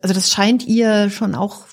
Also 0.00 0.14
das 0.14 0.32
scheint 0.32 0.66
ihr 0.66 1.10
schon 1.10 1.34
auch 1.34 1.66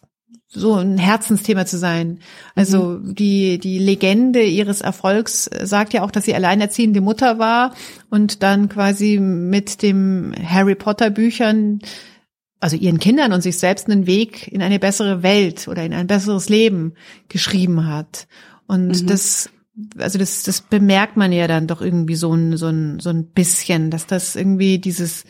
so 0.53 0.75
ein 0.75 0.97
Herzensthema 0.97 1.65
zu 1.65 1.77
sein. 1.77 2.19
Also 2.55 2.99
mhm. 3.01 3.15
die, 3.15 3.57
die 3.57 3.79
Legende 3.79 4.43
ihres 4.43 4.81
Erfolgs 4.81 5.49
sagt 5.63 5.93
ja 5.93 6.03
auch, 6.03 6.11
dass 6.11 6.25
sie 6.25 6.35
alleinerziehende 6.35 6.99
Mutter 6.99 7.39
war 7.39 7.73
und 8.09 8.43
dann 8.43 8.67
quasi 8.67 9.17
mit 9.19 9.81
dem 9.81 10.33
Harry 10.43 10.75
Potter 10.75 11.09
Büchern, 11.09 11.79
also 12.59 12.75
ihren 12.75 12.99
Kindern 12.99 13.31
und 13.31 13.41
sich 13.41 13.57
selbst 13.57 13.89
einen 13.89 14.07
Weg 14.07 14.49
in 14.49 14.61
eine 14.61 14.77
bessere 14.77 15.23
Welt 15.23 15.69
oder 15.69 15.83
in 15.83 15.93
ein 15.93 16.07
besseres 16.07 16.49
Leben 16.49 16.95
geschrieben 17.29 17.87
hat. 17.87 18.27
Und 18.67 19.03
mhm. 19.03 19.07
das, 19.07 19.49
also 19.97 20.19
das, 20.19 20.43
das 20.43 20.61
bemerkt 20.61 21.15
man 21.15 21.31
ja 21.31 21.47
dann 21.47 21.67
doch 21.67 21.81
irgendwie 21.81 22.15
so 22.15 22.33
ein, 22.33 22.57
so 22.57 22.67
ein, 22.67 22.99
so 22.99 23.09
ein 23.09 23.27
bisschen, 23.27 23.89
dass 23.89 24.05
das 24.05 24.35
irgendwie 24.35 24.79
dieses, 24.79 25.23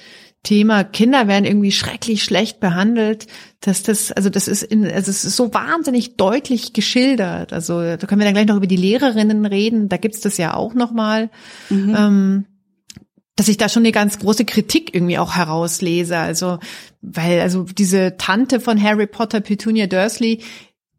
Thema 0.44 0.84
Kinder 0.84 1.28
werden 1.28 1.46
irgendwie 1.46 1.72
schrecklich 1.72 2.24
schlecht 2.24 2.60
behandelt, 2.60 3.28
dass 3.60 3.84
das, 3.84 4.12
also 4.12 4.30
das 4.30 4.48
ist 4.48 4.64
in, 4.64 4.84
also 4.86 5.12
es 5.12 5.24
ist 5.24 5.36
so 5.36 5.54
wahnsinnig 5.54 6.18
deutlich 6.18 6.74
geschildert. 6.74 7.54
Also 7.54 7.80
da 7.80 7.98
können 7.98 8.22
wir 8.22 8.26
dann 8.26 8.34
gleich 8.34 8.48
noch 8.48 8.58
über 8.58 8.68
die 8.68 8.76
Lehrerinnen 8.76 9.46
reden, 9.46 9.88
da 9.88 9.98
gibt's 9.98 10.22
das 10.22 10.38
ja 10.38 10.56
auch 10.56 10.74
nochmal. 10.74 11.30
Mhm. 11.70 11.96
Ähm, 11.96 12.46
dass 13.36 13.48
ich 13.48 13.58
da 13.58 13.70
schon 13.70 13.84
eine 13.84 13.92
ganz 13.92 14.20
große 14.20 14.46
Kritik 14.46 14.94
irgendwie 14.94 15.18
auch 15.18 15.36
herauslese. 15.36 16.18
Also, 16.18 16.60
weil, 17.02 17.40
also 17.40 17.64
diese 17.64 18.18
Tante 18.18 18.60
von 18.60 18.82
Harry 18.82 19.08
Potter, 19.08 19.40
Petunia 19.40 19.88
Dursley, 19.88 20.42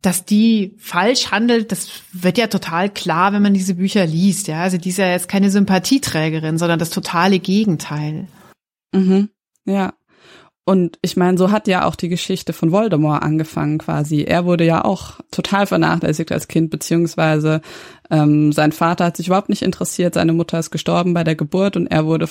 dass 0.01 0.25
die 0.25 0.75
falsch 0.79 1.31
handelt, 1.31 1.71
das 1.71 1.89
wird 2.13 2.39
ja 2.39 2.49
total 2.49 2.91
klar, 2.91 3.33
wenn 3.33 3.43
man 3.43 3.55
diese 3.55 3.75
Bücher 3.75 4.07
liest. 4.07 4.49
Ja, 4.49 4.63
also 4.63 4.79
die 4.79 4.89
ist 4.89 4.99
ja 4.99 5.11
jetzt 5.11 5.29
keine 5.29 5.51
Sympathieträgerin, 5.51 6.59
sondern 6.59 6.79
das 6.79 6.91
totale 6.91 7.39
Gegenteil. 7.39 8.27
Mhm. 8.93 9.31
Ja. 9.65 9.95
Und 10.65 10.99
ich 11.03 11.17
meine, 11.17 11.37
so 11.39 11.51
hat 11.51 11.67
ja 11.67 11.85
auch 11.87 11.97
die 11.97 12.09
Geschichte 12.09 12.53
von 12.53 12.71
Voldemort 12.71 13.23
angefangen 13.23 13.79
quasi. 13.79 14.23
Er 14.23 14.45
wurde 14.45 14.65
ja 14.65 14.85
auch 14.85 15.19
total 15.33 15.67
vernachlässigt 15.67 16.31
als 16.31 16.47
Kind, 16.47 16.71
beziehungsweise 16.71 17.63
ähm, 18.13 18.53
sein 18.53 18.73
Vater 18.73 19.07
hat 19.07 19.17
sich 19.17 19.29
überhaupt 19.29 19.49
nicht 19.49 19.63
interessiert, 19.63 20.15
seine 20.15 20.35
Mutter 20.35 20.59
ist 20.59 20.71
gestorben 20.71 21.15
bei 21.15 21.25
der 21.25 21.35
Geburt 21.35 21.77
und 21.77 21.87
er 21.87 22.05
wurde 22.05 22.29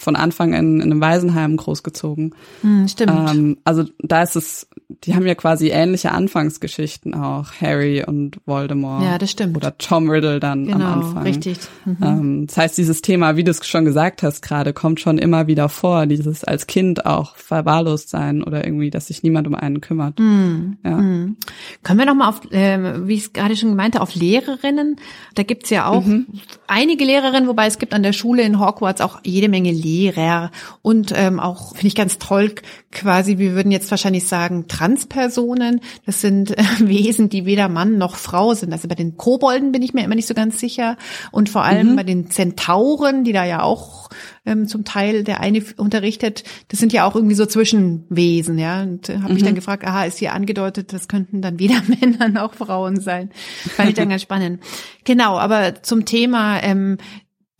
von 0.00 0.16
Anfang 0.16 0.52
in, 0.52 0.76
in 0.76 0.82
einem 0.82 1.00
Waisenheim 1.00 1.56
großgezogen. 1.56 2.34
Hm, 2.60 2.88
stimmt. 2.88 3.12
Ähm, 3.30 3.58
also 3.64 3.84
da 3.98 4.22
ist 4.22 4.36
es, 4.36 4.68
die 4.88 5.14
haben 5.14 5.26
ja 5.26 5.34
quasi 5.34 5.68
ähnliche 5.68 6.12
Anfangsgeschichten 6.12 7.14
auch, 7.14 7.52
Harry 7.60 8.04
und 8.04 8.38
Voldemort. 8.46 9.02
Ja, 9.02 9.18
das 9.18 9.30
stimmt. 9.30 9.56
Oder 9.56 9.76
Tom 9.78 10.10
Riddle 10.10 10.40
dann 10.40 10.66
genau, 10.66 10.84
am 10.84 11.00
Anfang. 11.00 11.22
richtig. 11.22 11.58
Mhm. 11.84 11.96
Ähm, 12.02 12.46
das 12.46 12.56
heißt, 12.56 12.78
dieses 12.78 13.02
Thema, 13.02 13.36
wie 13.36 13.44
du 13.44 13.50
es 13.50 13.66
schon 13.66 13.84
gesagt 13.84 14.22
hast 14.22 14.42
gerade, 14.42 14.72
kommt 14.72 15.00
schon 15.00 15.18
immer 15.18 15.46
wieder 15.46 15.68
vor, 15.68 16.06
dieses 16.06 16.44
als 16.44 16.66
Kind 16.66 17.06
auch 17.06 17.36
verwahrlost 17.36 18.10
sein 18.10 18.42
oder 18.42 18.64
irgendwie, 18.64 18.90
dass 18.90 19.06
sich 19.06 19.22
niemand 19.22 19.46
um 19.46 19.54
einen 19.54 19.80
kümmert. 19.80 20.18
Mhm. 20.18 20.78
Ja. 20.84 20.96
Mhm. 20.96 21.36
Können 21.82 21.98
wir 21.98 22.06
nochmal 22.06 22.28
auf, 22.28 22.50
äh, 22.52 23.06
wie 23.06 23.14
ich 23.14 23.22
es 23.22 23.32
gerade 23.32 23.56
schon 23.56 23.70
gemeinte, 23.70 24.00
auf 24.00 24.14
Lehrerinnen? 24.14 24.96
Da 25.34 25.42
gibt's 25.42 25.70
ja 25.70 25.88
auch 25.88 26.04
mhm. 26.04 26.26
einige 26.66 27.04
Lehrerinnen, 27.04 27.48
wobei 27.48 27.66
es 27.66 27.78
gibt 27.78 27.94
an 27.94 28.02
der 28.02 28.12
Schule 28.12 28.42
in 28.42 28.60
Hogwarts 28.60 29.00
auch 29.00 29.20
jede 29.24 29.48
Menge 29.48 29.72
Lehrer 29.72 30.50
und 30.82 31.12
ähm, 31.14 31.40
auch, 31.40 31.74
finde 31.74 31.88
ich 31.88 31.94
ganz 31.94 32.18
toll, 32.18 32.54
quasi, 32.92 33.38
wir 33.38 33.54
würden 33.54 33.70
jetzt 33.70 33.90
wahrscheinlich 33.90 34.26
sagen, 34.26 34.68
Transpersonen. 34.68 35.80
Das 36.06 36.20
sind 36.20 36.56
äh, 36.56 36.62
Wesen, 36.80 37.28
die 37.28 37.44
weder 37.44 37.68
Mann 37.68 37.98
noch 37.98 38.16
Frau 38.16 38.54
sind. 38.54 38.72
Also 38.72 38.88
bei 38.88 38.94
den 38.94 39.16
Kobolden 39.16 39.72
bin 39.72 39.82
ich 39.82 39.94
mir 39.94 40.04
immer 40.04 40.14
nicht 40.14 40.28
so 40.28 40.34
ganz 40.34 40.58
sicher. 40.58 40.96
Und 41.30 41.48
vor 41.48 41.64
allem 41.64 41.92
mhm. 41.92 41.96
bei 41.96 42.02
den 42.02 42.30
Zentauren, 42.30 43.24
die 43.24 43.32
da 43.32 43.44
ja 43.44 43.62
auch 43.62 44.08
ähm, 44.46 44.68
zum 44.68 44.84
Teil 44.84 45.24
der 45.24 45.40
eine 45.40 45.62
unterrichtet, 45.76 46.44
das 46.68 46.80
sind 46.80 46.92
ja 46.92 47.04
auch 47.04 47.16
irgendwie 47.16 47.34
so 47.34 47.44
Zwischenwesen, 47.44 48.58
ja. 48.58 48.82
Und 48.82 49.08
äh, 49.08 49.16
habe 49.16 49.28
mhm. 49.28 49.34
mich 49.34 49.42
dann 49.42 49.54
gefragt, 49.54 49.84
aha, 49.84 50.04
ist 50.04 50.18
hier 50.18 50.32
angedeutet, 50.32 50.92
das 50.92 51.08
könnten 51.08 51.42
dann 51.42 51.58
weder 51.58 51.82
Männer 52.00 52.28
noch 52.28 52.54
Frauen 52.54 53.00
sein. 53.00 53.30
Fand 53.74 53.90
ich 53.90 53.94
dann 53.96 54.08
ganz 54.08 54.22
spannend. 54.22 54.62
Genau, 55.04 55.36
aber 55.36 55.82
zum 55.82 56.04
Thema, 56.04 56.62
ähm, 56.62 56.98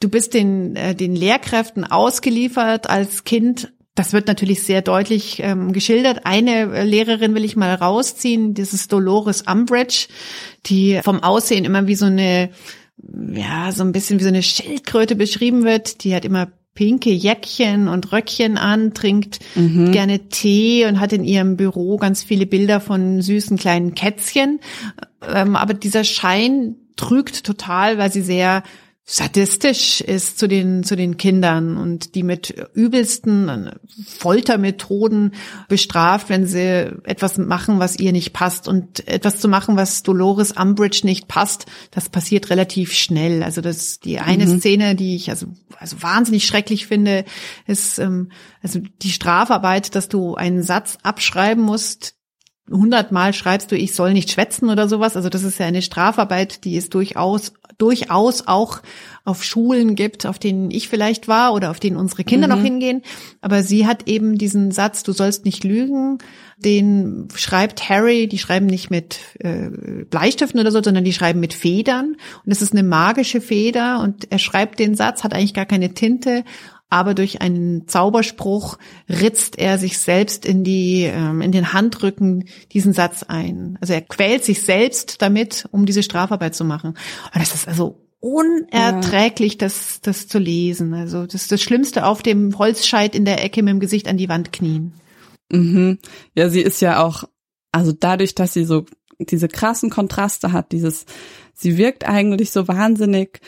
du 0.01 0.09
bist 0.09 0.35
den, 0.35 0.77
äh, 0.77 0.95
den 0.95 1.15
Lehrkräften 1.15 1.85
ausgeliefert 1.85 2.89
als 2.89 3.25
Kind. 3.25 3.73
Das 3.95 4.13
wird 4.13 4.29
natürlich 4.29 4.63
sehr 4.63 4.83
deutlich 4.83 5.41
ähm, 5.41 5.73
geschildert. 5.73 6.27
Eine 6.27 6.73
äh, 6.73 6.85
Lehrerin 6.85 7.35
will 7.35 7.45
ich 7.45 7.57
mal 7.57 7.75
rausziehen, 7.75 8.55
das 8.55 8.73
ist 8.73 8.93
Dolores 8.93 9.43
Umbridge, 9.43 10.09
die 10.67 11.01
vom 11.03 11.23
Aussehen 11.23 11.65
immer 11.65 11.87
wie 11.87 11.95
so 11.95 12.07
eine, 12.07 12.51
ja, 13.33 13.73
so 13.73 13.83
ein 13.83 13.93
bisschen 13.93 14.21
wie 14.21 14.25
so 14.25 14.29
eine 14.29 14.43
Schildkröte 14.43 15.17
beschrieben 15.17 15.65
wird. 15.65 16.05
Die 16.05 16.15
hat 16.15 16.25
immer 16.25 16.49
pinke 16.77 17.11
Jäckchen 17.11 17.89
und 17.89 18.13
Röckchen 18.13 18.57
an, 18.57 18.95
trinkt 18.95 19.41
mhm. 19.57 19.91
gerne 19.91 20.29
Tee 20.29 20.87
und 20.87 21.01
hat 21.01 21.13
in 21.13 21.25
ihrem 21.25 21.57
Büro 21.57 21.97
ganz 21.97 22.23
viele 22.23 22.47
Bilder 22.47 22.81
von 22.81 23.21
süßen 23.21 23.57
kleinen 23.57 23.97
Kätzchen. 23.97 24.61
Ähm, 25.27 25.57
aber 25.57 25.75
dieser 25.75 26.05
Schein 26.05 26.77
trügt 26.95 27.43
total, 27.43 27.99
weil 27.99 28.13
sie 28.13 28.23
sehr 28.23 28.63
sadistisch 29.09 30.01
ist 30.01 30.37
zu 30.37 30.49
den, 30.49 30.83
zu 30.83 30.97
den 30.97 31.17
Kindern 31.17 31.77
und 31.77 32.17
die 32.17 32.25
mit 32.25 32.51
übelsten 32.75 33.71
Foltermethoden 34.05 35.35
bestraft, 35.69 36.29
wenn 36.29 36.45
sie 36.45 36.91
etwas 37.05 37.39
machen, 37.39 37.79
was 37.79 38.01
ihr 38.01 38.11
nicht 38.11 38.33
passt. 38.33 38.67
Und 38.67 39.07
etwas 39.07 39.39
zu 39.39 39.47
machen, 39.47 39.77
was 39.77 40.03
Dolores 40.03 40.51
Umbridge 40.51 41.03
nicht 41.05 41.29
passt, 41.29 41.67
das 41.93 42.09
passiert 42.09 42.51
relativ 42.51 42.93
schnell. 42.95 43.45
Also 43.45 43.61
das, 43.61 44.01
die 44.01 44.19
eine 44.19 44.45
mhm. 44.45 44.59
Szene, 44.59 44.97
die 44.97 45.15
ich 45.15 45.31
also, 45.31 45.47
also 45.79 46.03
wahnsinnig 46.03 46.45
schrecklich 46.45 46.89
finde, 46.89 47.25
ist, 47.69 48.01
ähm, 48.01 48.33
also 48.61 48.81
die 49.03 49.13
Strafarbeit, 49.13 49.95
dass 49.95 50.09
du 50.09 50.35
einen 50.35 50.65
Satz 50.65 50.99
abschreiben 51.05 51.63
musst, 51.63 52.16
hundertmal 52.71 53.33
schreibst 53.33 53.71
du, 53.71 53.77
ich 53.77 53.95
soll 53.95 54.13
nicht 54.13 54.31
schwätzen 54.31 54.71
oder 54.71 54.89
sowas. 54.89 55.17
Also 55.17 55.29
das 55.29 55.45
ist 55.45 55.59
ja 55.59 55.67
eine 55.67 55.83
Strafarbeit, 55.83 56.65
die 56.65 56.77
es 56.77 56.91
durchaus, 56.91 57.53
durchaus 57.79 58.47
auch 58.47 58.81
auf 59.25 59.45
Schulen 59.45 59.95
gibt, 59.95 60.27
auf 60.27 60.39
denen 60.39 60.71
ich 60.71 60.89
vielleicht 60.89 61.29
war 61.29 61.53
oder 61.53 61.71
auf 61.71 61.81
denen 61.81 61.97
unsere 61.97 62.25
Kinder 62.25 62.49
mhm. 62.49 62.55
noch 62.55 62.63
hingehen. 62.63 63.03
Aber 63.41 63.63
sie 63.63 63.87
hat 63.87 64.09
eben 64.09 64.39
diesen 64.39 64.71
Satz, 64.71 65.03
du 65.03 65.13
sollst 65.13 65.45
nicht 65.45 65.65
lügen, 65.65 66.19
den 66.59 67.29
schreibt 67.35 67.89
Harry, 67.89 68.29
die 68.29 68.39
schreiben 68.39 68.67
nicht 68.67 68.91
mit 68.91 69.19
äh, 69.41 69.69
Bleistiften 70.09 70.59
oder 70.59 70.73
so, 70.73 70.83
sondern 70.83 71.05
die 71.05 71.13
schreiben 71.13 71.39
mit 71.39 71.53
Federn. 71.53 72.17
Und 72.45 72.53
es 72.53 72.63
ist 72.63 72.73
eine 72.73 72.83
magische 72.83 73.41
Feder 73.41 74.01
und 74.01 74.31
er 74.33 74.39
schreibt 74.39 74.79
den 74.79 74.95
Satz, 74.95 75.23
hat 75.23 75.35
eigentlich 75.35 75.55
gar 75.55 75.67
keine 75.67 75.95
Tinte 75.95 76.45
aber 76.89 77.15
durch 77.15 77.41
einen 77.41 77.89
Zauberspruch 77.89 78.79
ritzt 79.09 79.59
er 79.59 79.79
sich 79.79 79.99
selbst 79.99 80.47
in 80.47 80.63
die 80.63 81.03
ähm, 81.03 81.41
in 81.41 81.53
den 81.53 81.73
Handrücken 81.73 82.49
diesen 82.73 82.93
Satz 82.93 83.25
ein. 83.25 83.77
Also 83.81 83.93
er 83.93 84.03
quält 84.03 84.45
sich 84.45 84.63
selbst 84.63 85.21
damit, 85.21 85.69
um 85.73 85.85
diese 85.85 86.03
Strafarbeit 86.03 86.55
zu 86.55 86.65
machen. 86.65 86.91
Und 86.91 87.41
das 87.41 87.55
ist 87.55 87.67
also 87.67 88.07
unerträglich, 88.21 89.55
ja. 89.55 89.59
das 89.59 90.01
das 90.01 90.29
zu 90.29 90.39
lesen. 90.39 90.95
Also 90.95 91.27
das 91.27 91.43
ist 91.43 91.53
das 91.53 91.63
Schlimmste 91.63 92.07
auf 92.07 92.23
dem 92.23 92.57
Holzscheit 92.57 93.15
in 93.15 93.25
der 93.25 93.43
Ecke 93.45 93.63
mit 93.63 93.73
dem 93.73 93.81
Gesicht 93.81 94.07
an 94.07 94.17
die 94.17 94.29
Wand 94.29 94.53
knien. 94.53 94.95
Mhm. 95.51 95.99
Ja, 96.35 96.49
sie 96.51 96.61
ist 96.61 96.81
ja 96.81 97.05
auch, 97.05 97.25
also 97.73 97.93
dadurch, 97.93 98.35
dass 98.35 98.53
sie 98.53 98.65
so 98.65 98.85
diese 99.19 99.49
krassen 99.49 99.91
Kontraste 99.91 100.53
hat, 100.53 100.73
dieses, 100.73 101.07
sie 101.55 101.79
wirkt 101.79 102.07
eigentlich 102.07 102.51
so 102.51 102.69
wahnsinnig 102.69 103.41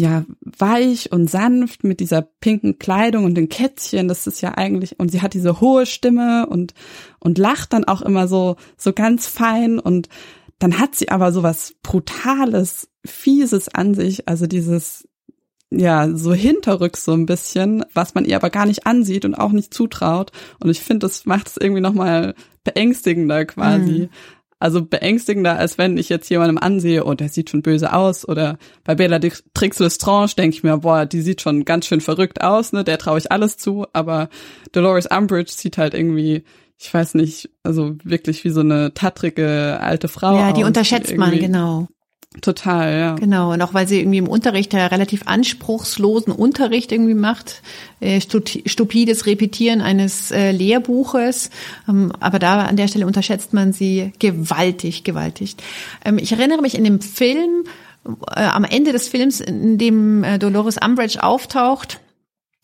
ja 0.00 0.24
weich 0.40 1.12
und 1.12 1.30
sanft 1.30 1.84
mit 1.84 2.00
dieser 2.00 2.22
pinken 2.22 2.78
Kleidung 2.78 3.24
und 3.24 3.34
den 3.34 3.48
Kätzchen. 3.48 4.08
Das 4.08 4.26
ist 4.26 4.40
ja 4.40 4.56
eigentlich 4.56 4.98
und 4.98 5.10
sie 5.10 5.22
hat 5.22 5.34
diese 5.34 5.60
hohe 5.60 5.86
Stimme 5.86 6.46
und 6.46 6.74
und 7.18 7.38
lacht 7.38 7.72
dann 7.72 7.84
auch 7.84 8.02
immer 8.02 8.28
so 8.28 8.56
so 8.76 8.92
ganz 8.92 9.26
fein 9.26 9.78
und 9.78 10.08
dann 10.58 10.78
hat 10.78 10.94
sie 10.94 11.10
aber 11.10 11.32
so 11.32 11.42
was 11.42 11.74
brutales, 11.82 12.88
fieses 13.04 13.68
an 13.68 13.94
sich, 13.94 14.28
also 14.28 14.46
dieses 14.46 15.06
ja, 15.70 16.08
so 16.14 16.32
hinterrücks 16.32 17.04
so 17.04 17.12
ein 17.12 17.26
bisschen, 17.26 17.84
was 17.92 18.14
man 18.14 18.24
ihr 18.24 18.36
aber 18.36 18.50
gar 18.50 18.66
nicht 18.66 18.86
ansieht 18.86 19.24
und 19.24 19.34
auch 19.34 19.50
nicht 19.50 19.74
zutraut. 19.74 20.30
Und 20.60 20.70
ich 20.70 20.80
finde, 20.80 21.06
das 21.06 21.26
macht 21.26 21.48
es 21.48 21.56
irgendwie 21.56 21.80
nochmal 21.80 22.34
beängstigender 22.62 23.44
quasi. 23.46 23.92
Mhm. 23.92 24.08
Also 24.58 24.84
beängstigender, 24.84 25.58
als 25.58 25.76
wenn 25.76 25.98
ich 25.98 26.08
jetzt 26.08 26.30
jemandem 26.30 26.56
ansehe, 26.58 27.04
oh, 27.04 27.12
der 27.12 27.28
sieht 27.28 27.50
schon 27.50 27.60
böse 27.62 27.92
aus. 27.92 28.26
Oder 28.26 28.58
bei 28.84 28.94
Bellatrix 28.94 29.78
Lestrange 29.78 30.32
denke 30.36 30.56
ich 30.56 30.62
mir, 30.62 30.78
boah, 30.78 31.04
die 31.04 31.20
sieht 31.20 31.42
schon 31.42 31.64
ganz 31.64 31.86
schön 31.86 32.00
verrückt 32.00 32.40
aus, 32.42 32.72
ne? 32.72 32.82
Der 32.82 32.98
traue 32.98 33.18
ich 33.18 33.30
alles 33.30 33.58
zu. 33.58 33.86
Aber 33.92 34.30
Dolores 34.72 35.06
Umbridge 35.06 35.52
sieht 35.52 35.76
halt 35.76 35.92
irgendwie, 35.92 36.44
ich 36.78 36.92
weiß 36.92 37.14
nicht, 37.14 37.50
also 37.62 37.96
wirklich 38.02 38.44
wie 38.44 38.50
so 38.50 38.60
eine 38.60 38.94
tattrige 38.94 39.78
alte 39.80 40.08
Frau. 40.08 40.36
Ja, 40.36 40.52
die 40.52 40.62
aus, 40.62 40.68
unterschätzt 40.68 41.10
die 41.10 41.18
man, 41.18 41.38
genau. 41.38 41.88
Total, 42.42 42.98
ja. 42.98 43.14
Genau, 43.14 43.52
und 43.52 43.62
auch 43.62 43.72
weil 43.72 43.88
sie 43.88 43.98
irgendwie 44.00 44.18
im 44.18 44.28
Unterricht 44.28 44.72
ja 44.74 44.86
relativ 44.86 45.22
anspruchslosen 45.26 46.32
Unterricht 46.32 46.92
irgendwie 46.92 47.14
macht, 47.14 47.62
äh, 48.00 48.20
stu- 48.20 48.40
stupides 48.66 49.26
Repetieren 49.26 49.80
eines 49.80 50.30
äh, 50.30 50.50
Lehrbuches, 50.50 51.50
ähm, 51.88 52.12
aber 52.20 52.38
da 52.38 52.64
an 52.64 52.76
der 52.76 52.88
Stelle 52.88 53.06
unterschätzt 53.06 53.54
man 53.54 53.72
sie 53.72 54.12
gewaltig, 54.18 55.02
gewaltig. 55.02 55.56
Ähm, 56.04 56.18
ich 56.18 56.30
erinnere 56.32 56.60
mich 56.60 56.74
in 56.76 56.84
dem 56.84 57.00
Film, 57.00 57.64
äh, 58.04 58.42
am 58.42 58.64
Ende 58.64 58.92
des 58.92 59.08
Films, 59.08 59.40
in 59.40 59.78
dem 59.78 60.24
Dolores 60.38 60.76
Umbridge 60.76 61.22
auftaucht, 61.22 62.00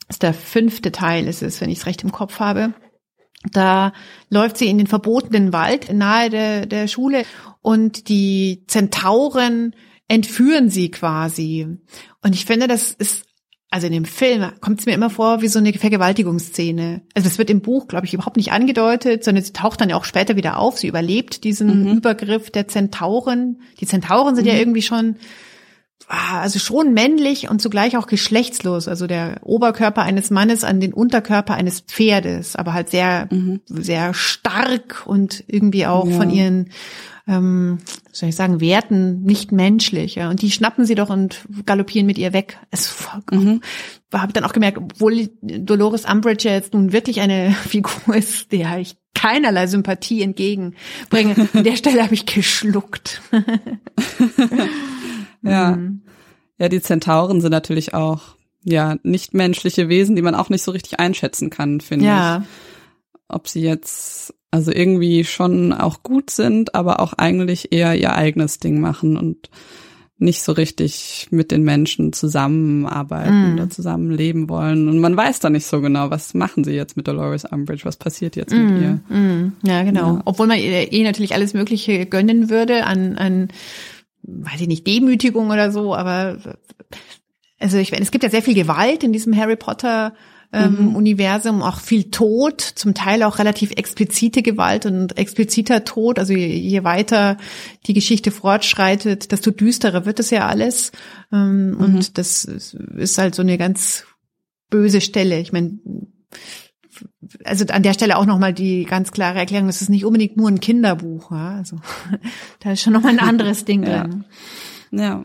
ist 0.08 0.22
der 0.22 0.34
fünfte 0.34 0.92
Teil, 0.92 1.26
ist 1.26 1.42
es, 1.42 1.60
wenn 1.62 1.70
ich 1.70 1.78
es 1.78 1.86
recht 1.86 2.02
im 2.04 2.12
Kopf 2.12 2.40
habe. 2.40 2.74
Da 3.50 3.92
läuft 4.28 4.58
sie 4.58 4.68
in 4.68 4.78
den 4.78 4.86
verbotenen 4.86 5.52
Wald 5.52 5.92
nahe 5.92 6.30
der, 6.30 6.66
der 6.66 6.86
Schule 6.86 7.24
und 7.62 8.08
die 8.08 8.64
Zentauren 8.66 9.74
entführen 10.08 10.68
sie 10.68 10.90
quasi. 10.90 11.66
Und 12.22 12.34
ich 12.34 12.44
finde, 12.44 12.66
das 12.66 12.92
ist, 12.92 13.24
also 13.70 13.86
in 13.86 13.92
dem 13.92 14.04
Film 14.04 14.52
kommt 14.60 14.80
es 14.80 14.86
mir 14.86 14.92
immer 14.92 15.08
vor 15.08 15.40
wie 15.40 15.48
so 15.48 15.58
eine 15.58 15.72
Vergewaltigungsszene. 15.72 17.02
Also 17.14 17.28
das 17.28 17.38
wird 17.38 17.48
im 17.48 17.62
Buch, 17.62 17.88
glaube 17.88 18.04
ich, 18.04 18.12
überhaupt 18.12 18.36
nicht 18.36 18.52
angedeutet, 18.52 19.24
sondern 19.24 19.44
sie 19.44 19.52
taucht 19.52 19.80
dann 19.80 19.88
ja 19.88 19.96
auch 19.96 20.04
später 20.04 20.36
wieder 20.36 20.58
auf. 20.58 20.78
Sie 20.78 20.88
überlebt 20.88 21.44
diesen 21.44 21.96
Übergriff 21.96 22.50
der 22.50 22.68
Zentauren. 22.68 23.62
Die 23.80 23.86
Zentauren 23.86 24.36
sind 24.36 24.46
ja 24.46 24.54
irgendwie 24.54 24.82
schon 24.82 25.16
also 26.08 26.58
schon 26.58 26.92
männlich 26.92 27.48
und 27.48 27.62
zugleich 27.62 27.96
auch 27.96 28.06
geschlechtslos. 28.06 28.88
Also 28.88 29.06
der 29.06 29.40
Oberkörper 29.42 30.02
eines 30.02 30.30
Mannes 30.30 30.64
an 30.64 30.80
den 30.80 30.92
Unterkörper 30.92 31.54
eines 31.54 31.80
Pferdes, 31.80 32.56
aber 32.56 32.72
halt 32.74 32.90
sehr, 32.90 33.28
sehr 33.66 34.12
stark 34.14 35.02
und 35.06 35.42
irgendwie 35.46 35.86
auch 35.86 36.06
Ja. 36.08 36.16
von 36.16 36.30
ihren, 36.30 36.70
ähm, 37.26 37.78
soll 38.10 38.28
ich 38.30 38.36
sagen, 38.36 38.60
Werten 38.60 39.22
nicht 39.22 39.52
menschlich. 39.52 40.16
Ja. 40.16 40.28
Und 40.28 40.42
die 40.42 40.50
schnappen 40.50 40.84
sie 40.84 40.94
doch 40.96 41.08
und 41.08 41.46
galoppieren 41.64 42.06
mit 42.06 42.18
ihr 42.18 42.32
weg. 42.32 42.58
Es 42.70 42.92
Mhm. 43.30 43.60
habe 44.12 44.26
ich 44.28 44.32
dann 44.34 44.44
auch 44.44 44.52
gemerkt, 44.52 44.78
obwohl 44.78 45.30
Dolores 45.40 46.04
Umbridge 46.04 46.48
ja 46.48 46.54
jetzt 46.54 46.74
nun 46.74 46.92
wirklich 46.92 47.20
eine 47.20 47.52
Figur 47.68 48.14
ist, 48.14 48.52
der 48.52 48.76
ich 48.78 48.96
keinerlei 49.14 49.66
Sympathie 49.66 50.22
entgegenbringe. 50.22 51.48
An 51.54 51.64
der 51.64 51.76
Stelle 51.76 52.02
habe 52.02 52.14
ich 52.14 52.26
geschluckt. 52.26 53.22
Ja. 55.42 55.76
Mhm. 55.76 56.02
Ja, 56.58 56.68
die 56.68 56.80
Zentauren 56.82 57.40
sind 57.40 57.50
natürlich 57.50 57.92
auch, 57.94 58.20
ja, 58.62 58.96
nicht 59.02 59.34
menschliche 59.34 59.88
Wesen, 59.88 60.14
die 60.16 60.22
man 60.22 60.34
auch 60.34 60.48
nicht 60.48 60.62
so 60.62 60.70
richtig 60.70 61.00
einschätzen 61.00 61.50
kann, 61.50 61.80
finde 61.80 62.04
Ja. 62.06 62.38
ich. 62.38 62.44
Ob 63.28 63.48
sie 63.48 63.62
jetzt, 63.62 64.34
also 64.50 64.70
irgendwie 64.70 65.24
schon 65.24 65.72
auch 65.72 66.02
gut 66.02 66.30
sind, 66.30 66.74
aber 66.74 67.00
auch 67.00 67.14
eigentlich 67.14 67.72
eher 67.72 67.94
ihr 67.98 68.14
eigenes 68.14 68.58
Ding 68.58 68.80
machen 68.80 69.16
und 69.16 69.48
nicht 70.18 70.42
so 70.42 70.52
richtig 70.52 71.26
mit 71.32 71.50
den 71.50 71.62
Menschen 71.64 72.12
zusammenarbeiten 72.12 73.50
Mm. 73.50 73.54
oder 73.54 73.70
zusammenleben 73.70 74.48
wollen. 74.48 74.86
Und 74.88 75.00
man 75.00 75.16
weiß 75.16 75.40
da 75.40 75.50
nicht 75.50 75.66
so 75.66 75.80
genau, 75.80 76.10
was 76.10 76.32
machen 76.34 76.62
sie 76.62 76.72
jetzt 76.72 76.96
mit 76.96 77.08
Dolores 77.08 77.44
Umbridge, 77.44 77.84
was 77.84 77.96
passiert 77.96 78.36
jetzt 78.36 78.52
mit 78.54 78.80
ihr. 78.80 79.00
Mm, 79.16 79.52
ja, 79.64 79.82
genau. 79.82 80.16
Ja. 80.16 80.22
Obwohl 80.26 80.46
man 80.46 80.58
ihr 80.60 80.92
eh 80.92 81.02
natürlich 81.02 81.34
alles 81.34 81.54
Mögliche 81.54 82.06
gönnen 82.06 82.50
würde 82.50 82.84
an, 82.84 83.16
an, 83.16 83.48
weiß 84.22 84.60
ich 84.60 84.68
nicht, 84.68 84.86
Demütigung 84.86 85.50
oder 85.50 85.70
so, 85.72 85.94
aber 85.94 86.38
also 87.58 87.78
ich 87.78 87.92
meine, 87.92 88.02
es 88.02 88.10
gibt 88.10 88.24
ja 88.24 88.30
sehr 88.30 88.42
viel 88.42 88.54
Gewalt 88.54 89.04
in 89.04 89.12
diesem 89.12 89.36
Harry 89.36 89.56
Potter 89.56 90.14
ähm, 90.54 90.94
Universum, 90.96 91.62
auch 91.62 91.80
viel 91.80 92.10
Tod, 92.10 92.60
zum 92.60 92.92
Teil 92.92 93.22
auch 93.22 93.38
relativ 93.38 93.70
explizite 93.70 94.42
Gewalt 94.42 94.84
und 94.84 95.16
expliziter 95.16 95.84
Tod. 95.84 96.18
Also 96.18 96.34
je, 96.34 96.46
je 96.46 96.84
weiter 96.84 97.38
die 97.86 97.94
Geschichte 97.94 98.30
fortschreitet, 98.30 99.32
desto 99.32 99.50
düsterer 99.50 100.04
wird 100.04 100.20
es 100.20 100.28
ja 100.28 100.46
alles. 100.46 100.92
Ähm, 101.32 101.76
Und 101.80 102.18
das 102.18 102.44
ist- 102.44 102.74
ist 102.74 103.16
halt 103.16 103.34
so 103.34 103.40
eine 103.40 103.56
ganz 103.56 104.04
böse 104.68 105.00
Stelle. 105.00 105.40
Ich 105.40 105.52
meine, 105.52 105.78
also 107.44 107.64
an 107.66 107.82
der 107.82 107.92
Stelle 107.94 108.16
auch 108.16 108.26
nochmal 108.26 108.52
die 108.52 108.84
ganz 108.84 109.12
klare 109.12 109.38
Erklärung, 109.38 109.68
es 109.68 109.82
ist 109.82 109.88
nicht 109.90 110.04
unbedingt 110.04 110.36
nur 110.36 110.48
ein 110.48 110.60
Kinderbuch. 110.60 111.30
Ja? 111.30 111.56
Also 111.56 111.76
da 112.60 112.72
ist 112.72 112.82
schon 112.82 112.92
nochmal 112.92 113.12
ein 113.12 113.20
anderes 113.20 113.64
Ding 113.64 113.82
Ja. 113.84 114.04
drin. 114.04 114.24
Ja. 114.94 115.24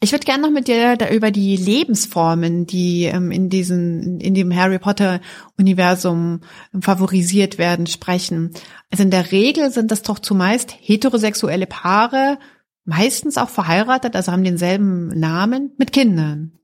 Ich 0.00 0.10
würde 0.10 0.24
gerne 0.24 0.42
noch 0.42 0.50
mit 0.50 0.66
dir 0.66 0.96
da 0.96 1.08
über 1.10 1.30
die 1.30 1.56
Lebensformen, 1.56 2.66
die 2.66 3.04
ähm, 3.04 3.30
in 3.30 3.48
diesen, 3.48 4.18
in 4.18 4.34
dem 4.34 4.52
Harry 4.54 4.80
Potter 4.80 5.20
Universum 5.56 6.40
favorisiert 6.80 7.56
werden, 7.56 7.86
sprechen. 7.86 8.50
Also 8.90 9.04
in 9.04 9.12
der 9.12 9.30
Regel 9.30 9.70
sind 9.70 9.92
das 9.92 10.02
doch 10.02 10.18
zumeist 10.18 10.74
heterosexuelle 10.76 11.66
Paare, 11.66 12.38
meistens 12.84 13.38
auch 13.38 13.48
verheiratet, 13.48 14.16
also 14.16 14.32
haben 14.32 14.42
denselben 14.42 15.06
Namen 15.08 15.70
mit 15.78 15.92
Kindern. 15.92 16.58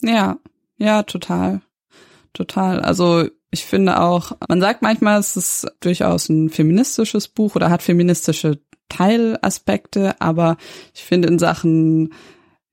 Ja, 0.00 0.36
ja, 0.78 1.02
total. 1.02 1.62
Total. 2.32 2.80
Also 2.80 3.28
ich 3.50 3.64
finde 3.64 4.00
auch, 4.00 4.32
man 4.48 4.60
sagt 4.60 4.82
manchmal, 4.82 5.18
es 5.18 5.36
ist 5.36 5.66
durchaus 5.80 6.28
ein 6.28 6.50
feministisches 6.50 7.28
Buch 7.28 7.56
oder 7.56 7.70
hat 7.70 7.82
feministische 7.82 8.60
Teilaspekte, 8.88 10.20
aber 10.20 10.56
ich 10.94 11.02
finde 11.02 11.28
in 11.28 11.38
Sachen 11.38 12.12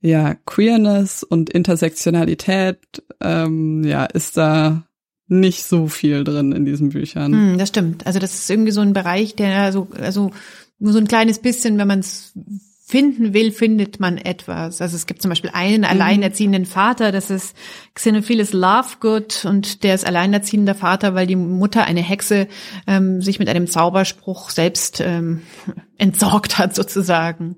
ja 0.02 0.36
Queerness 0.46 1.24
und 1.24 1.50
Intersektionalität 1.50 2.80
ähm, 3.22 3.84
ja 3.84 4.06
ist 4.06 4.38
da 4.38 4.84
nicht 5.28 5.64
so 5.64 5.88
viel 5.88 6.24
drin 6.24 6.52
in 6.52 6.66
diesen 6.66 6.90
Büchern. 6.90 7.32
Hm, 7.32 7.58
das 7.58 7.70
stimmt. 7.70 8.06
Also 8.06 8.20
das 8.20 8.34
ist 8.34 8.50
irgendwie 8.50 8.72
so 8.72 8.82
ein 8.82 8.94
Bereich, 8.94 9.36
der 9.36 9.72
so, 9.72 9.88
also 9.98 10.32
nur 10.80 10.94
so 10.94 11.00
ein 11.00 11.08
kleines 11.08 11.40
bisschen, 11.40 11.78
wenn 11.78 11.88
man 11.88 12.00
es 12.00 12.34
finden 12.93 13.34
will, 13.34 13.51
findet 13.51 13.99
man 13.99 14.19
etwas. 14.19 14.79
Also 14.79 14.95
es 14.95 15.08
gibt 15.08 15.23
zum 15.23 15.29
Beispiel 15.29 15.49
einen 15.51 15.84
alleinerziehenden 15.84 16.67
Vater, 16.67 17.12
das 17.12 17.32
ist 17.32 17.58
Xenophilus 17.95 18.53
Lovegood 18.53 19.45
und 19.45 19.82
der 19.82 19.95
ist 19.95 20.06
alleinerziehender 20.06 20.75
Vater, 20.75 21.15
weil 21.15 21.25
die 21.25 21.36
Mutter, 21.36 21.86
eine 21.86 22.01
Hexe, 22.01 22.47
ähm, 22.86 23.19
sich 23.19 23.39
mit 23.39 23.49
einem 23.49 23.65
Zauberspruch 23.65 24.51
selbst 24.51 25.01
ähm, 25.01 25.41
entsorgt 25.97 26.60
hat 26.60 26.75
sozusagen. 26.75 27.56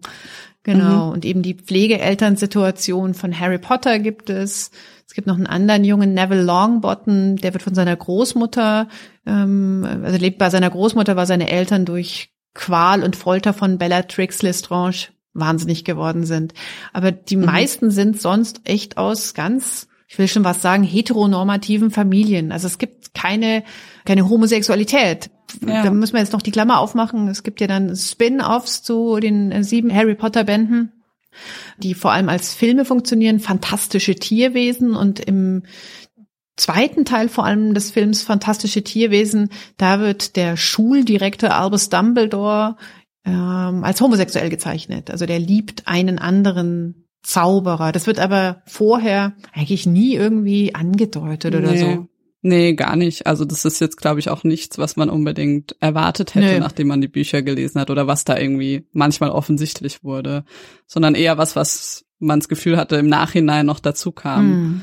Genau. 0.64 1.12
Und 1.12 1.26
eben 1.26 1.42
die 1.42 1.56
Pflegeelternsituation 1.56 3.14
von 3.14 3.38
Harry 3.38 3.58
Potter 3.58 4.00
gibt 4.00 4.30
es. 4.30 4.72
Es 5.06 5.14
gibt 5.14 5.28
noch 5.28 5.36
einen 5.36 5.48
anderen 5.48 5.84
Jungen, 5.84 6.14
Neville 6.14 6.44
Longbottom, 6.44 7.36
der 7.36 7.52
wird 7.52 7.62
von 7.62 7.76
seiner 7.76 7.98
Großmutter, 7.98 8.88
ähm, 9.26 9.86
also 10.02 10.18
lebt 10.18 10.38
bei 10.38 10.50
seiner 10.50 10.70
Großmutter, 10.70 11.18
weil 11.18 11.28
seine 11.28 11.50
Eltern 11.50 11.84
durch 11.84 12.30
Qual 12.54 13.04
und 13.04 13.18
Folter 13.18 13.52
von 13.52 13.78
Bellatrix 13.78 14.42
Lestrange 14.42 15.10
wahnsinnig 15.36 15.84
geworden 15.84 16.26
sind. 16.26 16.54
Aber 16.94 17.12
die 17.12 17.38
meisten 17.38 17.92
sind 17.92 18.20
sonst 18.20 18.62
echt 18.64 18.98
aus 18.98 19.34
ganz, 19.36 19.88
ich 20.08 20.18
will 20.18 20.28
schon 20.28 20.44
was 20.44 20.62
sagen, 20.62 20.84
heteronormativen 20.84 21.92
Familien. 21.92 22.52
Also 22.52 22.68
es 22.68 22.78
gibt 22.78 23.14
keine, 23.14 23.64
keine 24.06 24.28
Homosexualität. 24.28 25.30
Ja. 25.66 25.84
Da 25.84 25.92
müssen 25.92 26.14
wir 26.14 26.22
jetzt 26.22 26.34
noch 26.34 26.42
die 26.42 26.52
Klammer 26.52 26.80
aufmachen. 26.80 27.28
Es 27.28 27.44
gibt 27.44 27.62
ja 27.62 27.68
dann 27.68 27.96
Spin-offs 27.96 28.82
zu 28.82 29.20
den 29.20 29.52
äh, 29.52 29.64
sieben 29.64 29.94
Harry 29.94 30.16
Potter 30.16 30.44
Bänden, 30.44 30.92
die 31.78 31.94
vor 31.94 32.12
allem 32.12 32.30
als 32.30 32.54
Filme 32.54 32.86
funktionieren, 32.86 33.40
fantastische 33.40 34.16
Tierwesen 34.16 34.96
und 34.96 35.20
im 35.20 35.64
zweiten 36.58 37.06
Teil 37.06 37.30
vor 37.30 37.46
allem 37.46 37.74
des 37.74 37.92
Films 37.92 38.22
Fantastische 38.22 38.84
Tierwesen, 38.84 39.50
da 39.78 40.00
wird 40.00 40.36
der 40.36 40.58
Schuldirektor 40.58 41.52
Albus 41.52 41.90
Dumbledore 41.90 42.78
ähm, 43.26 43.84
als 43.84 44.00
homosexuell 44.02 44.50
gezeichnet. 44.50 45.10
Also 45.12 45.26
der 45.26 45.40
liebt 45.40 45.88
einen 45.88 46.20
anderen 46.20 47.08
Zauberer. 47.24 47.92
Das 47.92 48.06
wird 48.08 48.20
aber 48.20 48.62
vorher 48.68 49.34
eigentlich 49.52 49.86
nie 49.88 50.14
irgendwie 50.16 50.76
angedeutet 50.76 51.56
oder 51.56 51.72
nee. 51.72 51.80
so. 51.80 52.08
Nee, 52.44 52.74
gar 52.76 52.96
nicht. 52.96 53.26
Also 53.26 53.44
das 53.44 53.66
ist 53.66 53.82
jetzt, 53.82 53.98
glaube 53.98 54.20
ich, 54.20 54.30
auch 54.30 54.44
nichts, 54.44 54.78
was 54.78 54.96
man 54.96 55.10
unbedingt 55.10 55.76
erwartet 55.80 56.36
hätte, 56.36 56.54
Nö. 56.54 56.60
nachdem 56.60 56.88
man 56.88 57.02
die 57.02 57.08
Bücher 57.08 57.42
gelesen 57.42 57.82
hat 57.82 57.90
oder 57.90 58.06
was 58.06 58.24
da 58.24 58.38
irgendwie 58.38 58.88
manchmal 58.92 59.32
offensichtlich 59.32 60.04
wurde, 60.04 60.46
sondern 60.86 61.16
eher 61.16 61.40
was, 61.40 61.56
was 61.56 62.06
man 62.20 62.40
das 62.40 62.48
Gefühl 62.48 62.78
hatte, 62.78 62.98
im 62.98 63.08
Nachhinein 63.08 63.66
noch 63.66 63.80
dazu 63.80 64.12
kam, 64.12 64.46
Hm. 64.52 64.82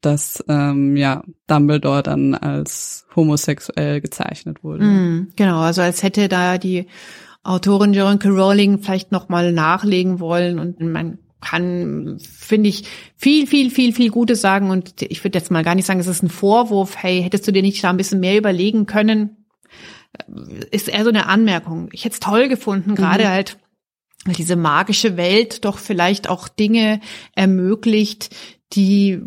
dass 0.00 0.42
ähm, 0.48 0.96
ja 0.96 1.22
Dumbledore 1.46 2.02
dann 2.02 2.34
als 2.34 3.06
homosexuell 3.14 4.00
gezeichnet 4.00 4.64
wurde. 4.64 4.84
Mm, 4.84 5.32
Genau, 5.36 5.60
also 5.60 5.82
als 5.82 6.02
hätte 6.02 6.28
da 6.28 6.56
die 6.56 6.86
Autorin 7.46 7.94
J.K. 7.94 8.28
Rowling 8.28 8.78
vielleicht 8.78 9.12
noch 9.12 9.28
mal 9.28 9.52
nachlegen 9.52 10.20
wollen 10.20 10.58
und 10.58 10.80
man 10.80 11.18
kann, 11.40 12.18
finde 12.18 12.68
ich, 12.68 12.84
viel, 13.16 13.46
viel, 13.46 13.70
viel, 13.70 13.92
viel 13.92 14.10
Gutes 14.10 14.40
sagen 14.40 14.70
und 14.70 15.02
ich 15.02 15.22
würde 15.22 15.38
jetzt 15.38 15.50
mal 15.50 15.62
gar 15.62 15.74
nicht 15.74 15.86
sagen, 15.86 16.00
es 16.00 16.06
ist 16.06 16.22
ein 16.22 16.28
Vorwurf, 16.28 16.96
hey, 16.96 17.22
hättest 17.22 17.46
du 17.46 17.52
dir 17.52 17.62
nicht 17.62 17.82
da 17.84 17.90
ein 17.90 17.96
bisschen 17.96 18.20
mehr 18.20 18.38
überlegen 18.38 18.86
können? 18.86 19.36
ist 20.70 20.88
eher 20.88 21.04
so 21.04 21.10
eine 21.10 21.26
Anmerkung. 21.26 21.88
Ich 21.92 22.04
hätte 22.04 22.14
es 22.14 22.20
toll 22.20 22.48
gefunden, 22.48 22.94
gerade 22.94 23.24
mhm. 23.24 23.28
halt, 23.28 23.58
weil 24.24 24.34
diese 24.34 24.56
magische 24.56 25.16
Welt 25.16 25.64
doch 25.64 25.78
vielleicht 25.78 26.28
auch 26.28 26.48
Dinge 26.48 27.00
ermöglicht, 27.34 28.34
die 28.72 29.20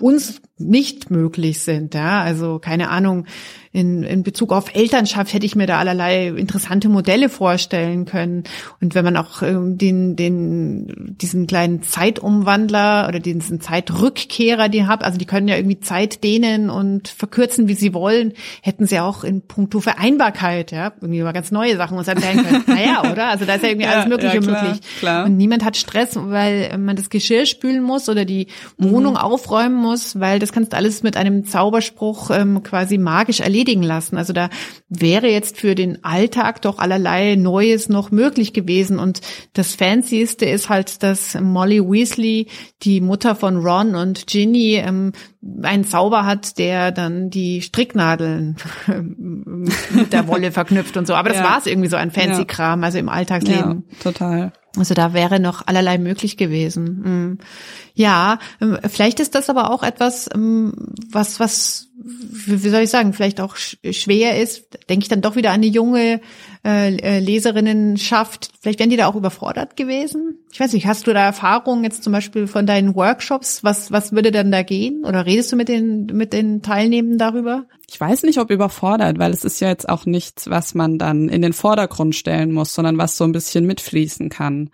uns 0.00 0.40
nicht 0.58 1.10
möglich 1.10 1.60
sind. 1.60 1.94
Ja, 1.94 2.22
also 2.22 2.58
keine 2.58 2.88
Ahnung, 2.90 3.26
in, 3.74 4.04
in 4.04 4.22
Bezug 4.22 4.52
auf 4.52 4.72
Elternschaft 4.76 5.34
hätte 5.34 5.44
ich 5.44 5.56
mir 5.56 5.66
da 5.66 5.80
allerlei 5.80 6.28
interessante 6.28 6.88
Modelle 6.88 7.28
vorstellen 7.28 8.04
können. 8.04 8.44
Und 8.80 8.94
wenn 8.94 9.04
man 9.04 9.16
auch 9.16 9.42
ähm, 9.42 9.76
den, 9.76 10.14
den, 10.14 11.16
diesen 11.20 11.48
kleinen 11.48 11.82
Zeitumwandler 11.82 13.06
oder 13.08 13.18
diesen 13.18 13.60
Zeitrückkehrer, 13.60 14.68
die 14.68 14.86
habt, 14.86 15.02
also 15.02 15.18
die 15.18 15.24
können 15.24 15.48
ja 15.48 15.56
irgendwie 15.56 15.80
Zeit 15.80 16.22
dehnen 16.22 16.70
und 16.70 17.08
verkürzen, 17.08 17.66
wie 17.66 17.74
sie 17.74 17.92
wollen, 17.94 18.34
hätten 18.62 18.86
sie 18.86 19.00
auch 19.00 19.24
in 19.24 19.42
puncto 19.42 19.80
Vereinbarkeit, 19.80 20.70
ja, 20.70 20.92
irgendwie 21.00 21.22
mal 21.22 21.32
ganz 21.32 21.50
neue 21.50 21.76
Sachen 21.76 21.98
uns 21.98 22.06
erzählen 22.06 22.44
können. 22.44 22.64
naja, 22.68 23.10
oder? 23.10 23.26
Also 23.26 23.44
da 23.44 23.56
ist 23.56 23.64
ja 23.64 23.70
irgendwie 23.70 23.88
alles 23.88 24.06
Mögliche 24.06 24.36
ja, 24.36 24.40
klar, 24.40 24.62
möglich. 24.62 24.80
Klar. 25.00 25.24
Und 25.26 25.36
niemand 25.36 25.64
hat 25.64 25.76
Stress, 25.76 26.10
weil 26.14 26.78
man 26.78 26.94
das 26.94 27.10
Geschirr 27.10 27.44
spülen 27.44 27.82
muss 27.82 28.08
oder 28.08 28.24
die 28.24 28.46
Wohnung 28.78 29.14
mhm. 29.14 29.18
aufräumen 29.18 29.74
muss, 29.74 30.20
weil 30.20 30.38
das 30.38 30.52
kannst 30.52 30.72
du 30.72 30.76
alles 30.76 31.02
mit 31.02 31.16
einem 31.16 31.44
Zauberspruch 31.44 32.30
ähm, 32.30 32.62
quasi 32.62 32.98
magisch 32.98 33.40
erledigen 33.40 33.63
erledigen 33.64 33.82
lassen. 33.82 34.16
Also 34.16 34.32
da 34.32 34.50
wäre 34.88 35.28
jetzt 35.28 35.58
für 35.58 35.74
den 35.74 36.04
Alltag 36.04 36.62
doch 36.62 36.78
allerlei 36.78 37.34
Neues 37.36 37.88
noch 37.88 38.10
möglich 38.10 38.52
gewesen. 38.52 38.98
Und 38.98 39.20
das 39.54 39.74
Fancyste 39.74 40.44
ist 40.44 40.68
halt, 40.68 41.02
dass 41.02 41.34
Molly 41.40 41.80
Weasley, 41.80 42.48
die 42.82 43.00
Mutter 43.00 43.34
von 43.34 43.56
Ron 43.56 43.94
und 43.94 44.26
Ginny, 44.26 44.74
ähm, 44.76 45.12
einen 45.62 45.84
Zauber 45.84 46.24
hat, 46.24 46.58
der 46.58 46.90
dann 46.90 47.30
die 47.30 47.62
Stricknadeln 47.62 48.56
mit 49.90 50.12
der 50.12 50.28
Wolle 50.28 50.52
verknüpft 50.52 50.96
und 50.96 51.06
so. 51.06 51.14
Aber 51.14 51.28
das 51.28 51.38
ja. 51.38 51.44
war 51.44 51.58
es 51.58 51.66
irgendwie 51.66 51.88
so 51.88 51.96
ein 51.96 52.10
fancy 52.10 52.44
Kram, 52.44 52.84
also 52.84 52.98
im 52.98 53.08
Alltagsleben. 53.08 53.84
Ja, 53.90 54.02
total. 54.02 54.52
Also 54.76 54.94
da 54.94 55.12
wäre 55.12 55.38
noch 55.38 55.66
allerlei 55.66 55.98
möglich 55.98 56.36
gewesen. 56.36 56.84
Mm. 56.84 57.38
Ja, 57.94 58.38
ähm, 58.60 58.78
vielleicht 58.88 59.20
ist 59.20 59.34
das 59.34 59.48
aber 59.48 59.70
auch 59.70 59.84
etwas, 59.84 60.28
ähm, 60.34 60.72
was, 61.10 61.38
was, 61.38 61.88
wie 61.96 62.68
soll 62.68 62.82
ich 62.82 62.90
sagen, 62.90 63.12
vielleicht 63.12 63.40
auch 63.40 63.56
schwer 63.56 64.40
ist. 64.40 64.66
Denke 64.88 65.04
ich 65.04 65.08
dann 65.08 65.20
doch 65.20 65.36
wieder 65.36 65.52
an 65.52 65.62
die 65.62 65.68
junge 65.68 66.20
äh, 66.64 66.96
äh, 66.96 67.18
Leserinnenschaft. 67.20 68.50
Vielleicht 68.60 68.80
wären 68.80 68.90
die 68.90 68.96
da 68.96 69.06
auch 69.06 69.14
überfordert 69.14 69.76
gewesen. 69.76 70.43
Ich 70.54 70.60
weiß 70.60 70.72
nicht, 70.72 70.86
hast 70.86 71.08
du 71.08 71.12
da 71.12 71.24
Erfahrungen 71.24 71.82
jetzt 71.82 72.04
zum 72.04 72.12
Beispiel 72.12 72.46
von 72.46 72.64
deinen 72.64 72.94
Workshops? 72.94 73.64
Was, 73.64 73.90
was 73.90 74.12
würde 74.12 74.30
dann 74.30 74.52
da 74.52 74.62
gehen? 74.62 75.04
Oder 75.04 75.26
redest 75.26 75.50
du 75.50 75.56
mit 75.56 75.68
den, 75.68 76.06
mit 76.06 76.32
den 76.32 76.62
Teilnehmenden 76.62 77.18
darüber? 77.18 77.64
Ich 77.90 78.00
weiß 78.00 78.22
nicht, 78.22 78.38
ob 78.38 78.52
überfordert, 78.52 79.18
weil 79.18 79.32
es 79.32 79.44
ist 79.44 79.58
ja 79.58 79.66
jetzt 79.66 79.88
auch 79.88 80.06
nichts, 80.06 80.48
was 80.48 80.76
man 80.76 80.96
dann 80.96 81.28
in 81.28 81.42
den 81.42 81.54
Vordergrund 81.54 82.14
stellen 82.14 82.52
muss, 82.52 82.72
sondern 82.72 82.98
was 82.98 83.16
so 83.16 83.24
ein 83.24 83.32
bisschen 83.32 83.66
mitfließen 83.66 84.28
kann. 84.28 84.70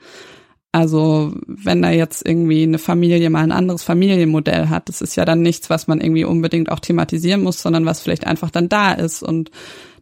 Also 0.70 1.32
wenn 1.46 1.80
da 1.80 1.90
jetzt 1.90 2.28
irgendwie 2.28 2.64
eine 2.64 2.78
Familie 2.78 3.30
mal 3.30 3.42
ein 3.42 3.50
anderes 3.50 3.82
Familienmodell 3.82 4.68
hat, 4.68 4.90
das 4.90 5.00
ist 5.00 5.16
ja 5.16 5.24
dann 5.24 5.40
nichts, 5.40 5.70
was 5.70 5.86
man 5.86 6.02
irgendwie 6.02 6.24
unbedingt 6.24 6.70
auch 6.70 6.80
thematisieren 6.80 7.42
muss, 7.42 7.62
sondern 7.62 7.86
was 7.86 8.02
vielleicht 8.02 8.26
einfach 8.26 8.50
dann 8.50 8.68
da 8.68 8.92
ist 8.92 9.22
und 9.22 9.50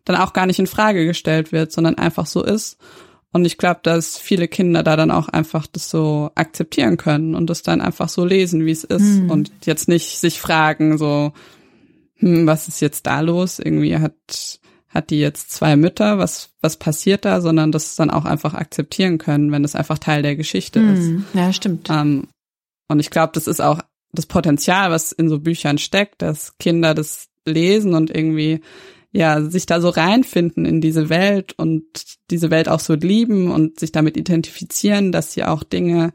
dann 0.05 0.17
auch 0.17 0.33
gar 0.33 0.47
nicht 0.47 0.59
in 0.59 0.67
Frage 0.67 1.07
gestellt 1.07 1.53
wird, 1.53 1.71
sondern 1.71 1.95
einfach 1.99 2.27
so 2.27 2.43
ist. 2.43 2.79
Und 3.33 3.45
ich 3.45 3.59
glaube, 3.59 3.81
dass 3.83 4.19
viele 4.19 4.49
Kinder 4.49 4.83
da 4.83 4.97
dann 4.97 5.11
auch 5.11 5.29
einfach 5.29 5.67
das 5.67 5.91
so 5.91 6.31
akzeptieren 6.35 6.97
können 6.97 7.35
und 7.35 7.51
das 7.51 7.63
dann 7.63 7.81
einfach 7.81 8.09
so 8.09 8.25
lesen, 8.25 8.65
wie 8.65 8.71
es 8.71 8.85
ist 8.85 9.21
mhm. 9.21 9.31
und 9.31 9.51
jetzt 9.65 9.87
nicht 9.89 10.19
sich 10.19 10.41
fragen, 10.41 10.97
so, 10.97 11.33
hm, 12.17 12.47
was 12.47 12.69
ist 12.69 12.81
jetzt 12.81 13.07
da 13.07 13.21
los? 13.21 13.59
Irgendwie 13.59 13.97
hat, 13.97 14.61
hat 14.89 15.11
die 15.11 15.21
jetzt 15.21 15.51
zwei 15.51 15.77
Mütter, 15.77 16.19
was, 16.19 16.51
was 16.63 16.79
passiert 16.79 17.27
da, 17.27 17.43
sondern 17.43 17.71
das 17.71 17.97
dann 17.97 18.11
auch 18.11 18.25
einfach 18.25 18.55
akzeptieren 18.55 19.19
können, 19.19 19.53
wenn 19.53 19.65
es 19.65 19.75
einfach 19.75 19.99
Teil 19.99 20.23
der 20.23 20.37
Geschichte 20.37 20.81
mhm. 20.81 20.95
ist. 20.95 21.35
Ja, 21.35 21.53
stimmt. 21.53 21.89
Ähm, 21.91 22.29
und 22.89 22.99
ich 22.99 23.11
glaube, 23.11 23.33
das 23.35 23.47
ist 23.47 23.61
auch 23.61 23.83
das 24.13 24.25
Potenzial, 24.25 24.91
was 24.91 25.13
in 25.13 25.29
so 25.29 25.39
Büchern 25.39 25.77
steckt, 25.77 26.23
dass 26.23 26.57
Kinder 26.57 26.95
das 26.95 27.29
lesen 27.45 27.95
und 27.95 28.11
irgendwie 28.11 28.63
ja, 29.19 29.43
sich 29.43 29.67
da 29.67 29.81
so 29.81 29.89
reinfinden 29.89 30.65
in 30.65 30.81
diese 30.81 31.09
Welt 31.09 31.53
und 31.57 31.83
diese 32.31 32.53
Welt 32.53 32.69
auch 32.69 32.79
so 32.79 32.95
lieben 32.95 33.51
und 33.51 33.81
sich 33.81 33.91
damit 33.91 34.17
identifizieren, 34.17 35.11
dass 35.11 35.33
sie 35.33 35.43
auch 35.43 35.65
Dinge, 35.65 36.13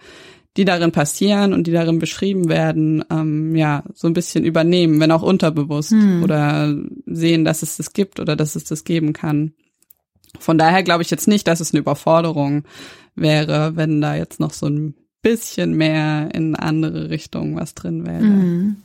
die 0.55 0.63
darin 0.63 0.93
passieren 0.93 1.51
und 1.51 1.67
die 1.67 1.73
darin 1.73 1.99
beschrieben 1.99 2.47
werden, 2.47 3.03
ähm, 3.11 3.57
ja, 3.57 3.83
so 3.93 4.07
ein 4.07 4.13
bisschen 4.13 4.45
übernehmen, 4.45 5.01
wenn 5.01 5.11
auch 5.11 5.21
unterbewusst 5.21 5.91
hm. 5.91 6.23
oder 6.23 6.73
sehen, 7.05 7.43
dass 7.43 7.61
es 7.61 7.75
das 7.75 7.91
gibt 7.91 8.21
oder 8.21 8.37
dass 8.37 8.55
es 8.55 8.63
das 8.63 8.85
geben 8.85 9.11
kann. 9.11 9.51
Von 10.39 10.57
daher 10.57 10.81
glaube 10.81 11.03
ich 11.03 11.11
jetzt 11.11 11.27
nicht, 11.27 11.45
dass 11.49 11.59
es 11.59 11.73
eine 11.73 11.81
Überforderung 11.81 12.63
wäre, 13.15 13.75
wenn 13.75 13.99
da 13.99 14.15
jetzt 14.15 14.39
noch 14.39 14.53
so 14.53 14.67
ein 14.67 14.95
bisschen 15.21 15.73
mehr 15.73 16.29
in 16.33 16.55
andere 16.55 17.09
Richtungen 17.09 17.57
was 17.57 17.75
drin 17.75 18.05
wäre. 18.05 18.23
Mhm. 18.23 18.77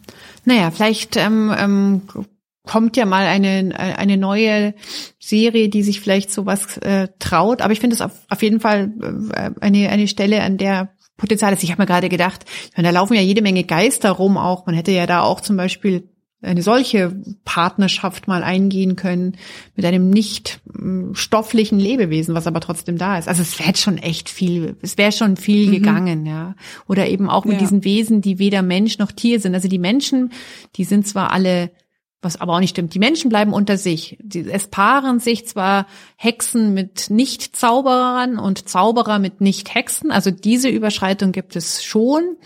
Naja, 0.44 0.72
vielleicht 0.72 1.16
ähm, 1.16 1.54
ähm, 1.56 2.02
kommt 2.68 2.96
ja 2.96 3.06
mal 3.06 3.26
eine, 3.26 3.74
eine 3.78 4.18
neue 4.18 4.74
Serie, 5.18 5.70
die 5.70 5.82
sich 5.82 6.00
vielleicht 6.00 6.30
sowas 6.30 6.76
äh, 6.78 7.08
traut. 7.18 7.62
Aber 7.62 7.72
ich 7.72 7.80
finde 7.80 7.94
es 7.94 8.02
auf, 8.02 8.12
auf 8.28 8.42
jeden 8.42 8.60
Fall 8.60 8.92
äh, 9.32 9.50
eine, 9.60 9.88
eine 9.88 10.06
Stelle, 10.06 10.42
an 10.42 10.58
der 10.58 10.90
Potenzial 11.16 11.52
ist. 11.52 11.64
Ich 11.64 11.72
habe 11.72 11.82
mir 11.82 11.86
gerade 11.86 12.10
gedacht, 12.10 12.44
meine, 12.76 12.88
da 12.88 12.92
laufen 12.92 13.14
ja 13.14 13.22
jede 13.22 13.42
Menge 13.42 13.64
Geister 13.64 14.10
rum 14.10 14.36
auch. 14.36 14.66
Man 14.66 14.74
hätte 14.74 14.92
ja 14.92 15.06
da 15.06 15.22
auch 15.22 15.40
zum 15.40 15.56
Beispiel 15.56 16.10
eine 16.40 16.62
solche 16.62 17.20
Partnerschaft 17.44 18.28
mal 18.28 18.44
eingehen 18.44 18.94
können 18.94 19.36
mit 19.74 19.84
einem 19.84 20.10
nicht 20.10 20.60
mm, 20.72 21.14
stofflichen 21.14 21.80
Lebewesen, 21.80 22.34
was 22.34 22.46
aber 22.46 22.60
trotzdem 22.60 22.96
da 22.98 23.18
ist. 23.18 23.28
Also 23.28 23.42
es 23.42 23.58
wäre 23.58 23.76
schon 23.76 23.98
echt 23.98 24.28
viel, 24.28 24.76
es 24.82 24.98
wäre 24.98 25.10
schon 25.10 25.36
viel 25.36 25.66
mhm. 25.68 25.72
gegangen, 25.72 26.26
ja. 26.26 26.54
Oder 26.86 27.08
eben 27.08 27.28
auch 27.28 27.44
mit 27.44 27.54
ja. 27.54 27.60
diesen 27.60 27.82
Wesen, 27.82 28.20
die 28.20 28.38
weder 28.38 28.62
Mensch 28.62 28.98
noch 28.98 29.10
Tier 29.10 29.40
sind. 29.40 29.54
Also 29.54 29.68
die 29.68 29.80
Menschen, 29.80 30.32
die 30.76 30.84
sind 30.84 31.08
zwar 31.08 31.32
alle 31.32 31.72
was 32.20 32.40
aber 32.40 32.54
auch 32.54 32.60
nicht 32.60 32.70
stimmt. 32.70 32.94
Die 32.94 32.98
Menschen 32.98 33.28
bleiben 33.28 33.52
unter 33.52 33.76
sich. 33.76 34.18
Es 34.32 34.66
paaren 34.66 35.20
sich 35.20 35.46
zwar 35.46 35.86
Hexen 36.16 36.74
mit 36.74 37.10
Nicht-Zauberern 37.10 38.38
und 38.38 38.68
Zauberer 38.68 39.18
mit 39.18 39.40
Nicht-Hexen, 39.40 40.10
also 40.10 40.30
diese 40.30 40.68
Überschreitung 40.68 41.32
gibt 41.32 41.54
es 41.54 41.84
schon, 41.84 42.36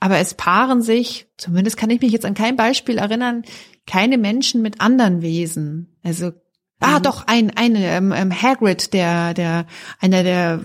aber 0.00 0.18
es 0.18 0.34
paaren 0.34 0.82
sich, 0.82 1.28
zumindest 1.36 1.76
kann 1.76 1.90
ich 1.90 2.00
mich 2.00 2.12
jetzt 2.12 2.26
an 2.26 2.34
kein 2.34 2.56
Beispiel 2.56 2.98
erinnern, 2.98 3.44
keine 3.86 4.18
Menschen 4.18 4.62
mit 4.62 4.80
anderen 4.80 5.22
Wesen. 5.22 5.96
Also 6.02 6.32
Ah, 6.80 6.98
mhm. 6.98 7.02
doch, 7.02 7.26
ein, 7.26 7.52
eine, 7.56 7.86
ähm, 7.88 8.12
ähm, 8.16 8.32
Hagrid, 8.32 8.94
der, 8.94 9.34
der, 9.34 9.66
einer 10.00 10.22
der 10.22 10.60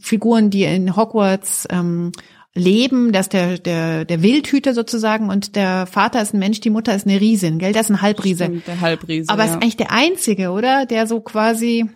Figuren, 0.00 0.48
die 0.48 0.64
in 0.64 0.96
Hogwarts 0.96 1.68
ähm, 1.70 2.12
leben, 2.54 3.12
dass 3.12 3.28
der, 3.28 3.58
der, 3.58 4.04
der 4.04 4.22
Wildhüter 4.22 4.74
sozusagen 4.74 5.30
und 5.30 5.54
der 5.54 5.86
Vater 5.86 6.20
ist 6.20 6.34
ein 6.34 6.40
Mensch, 6.40 6.60
die 6.60 6.70
Mutter 6.70 6.94
ist 6.94 7.06
eine 7.06 7.20
Riesin, 7.20 7.58
gell? 7.58 7.72
Das 7.72 7.86
ist 7.86 7.90
ein 7.90 8.02
Halbriese. 8.02 8.44
Stimmt, 8.44 8.66
der 8.66 8.80
Halbriese. 8.80 9.30
Aber 9.30 9.44
ja. 9.44 9.50
ist 9.50 9.54
eigentlich 9.54 9.76
der 9.76 9.92
einzige, 9.92 10.50
oder? 10.50 10.86
Der 10.86 11.06
so 11.06 11.20
quasi, 11.20 11.88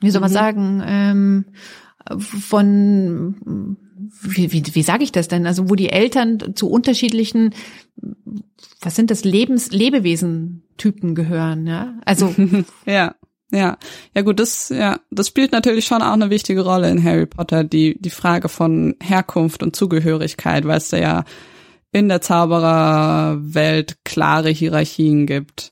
wie 0.00 0.10
soll 0.10 0.20
man 0.20 0.30
mhm. 0.30 0.34
sagen, 0.34 0.82
ähm, 0.84 1.44
von 2.18 3.76
wie, 4.22 4.52
wie, 4.52 4.62
wie 4.74 4.82
sage 4.82 5.04
ich 5.04 5.12
das 5.12 5.28
denn? 5.28 5.46
Also 5.46 5.70
wo 5.70 5.74
die 5.74 5.90
Eltern 5.90 6.54
zu 6.54 6.68
unterschiedlichen, 6.68 7.54
was 8.80 8.96
sind 8.96 9.10
das 9.10 9.24
Lebens 9.24 9.70
Lebewesen-Typen 9.70 11.14
gehören, 11.14 11.66
ja? 11.66 11.94
Also 12.04 12.34
ja. 12.86 13.14
Ja, 13.52 13.78
ja 14.14 14.22
gut, 14.22 14.40
das 14.40 14.70
ja, 14.70 14.98
das 15.10 15.28
spielt 15.28 15.52
natürlich 15.52 15.84
schon 15.84 16.02
auch 16.02 16.12
eine 16.12 16.30
wichtige 16.30 16.62
Rolle 16.62 16.90
in 16.90 17.02
Harry 17.02 17.26
Potter, 17.26 17.62
die 17.62 17.96
die 18.00 18.10
Frage 18.10 18.48
von 18.48 18.96
Herkunft 19.00 19.62
und 19.62 19.76
Zugehörigkeit, 19.76 20.66
weil 20.66 20.78
es 20.78 20.88
da 20.88 20.98
ja 20.98 21.24
in 21.92 22.08
der 22.08 22.20
Zaubererwelt 22.20 24.04
klare 24.04 24.50
Hierarchien 24.50 25.26
gibt. 25.26 25.70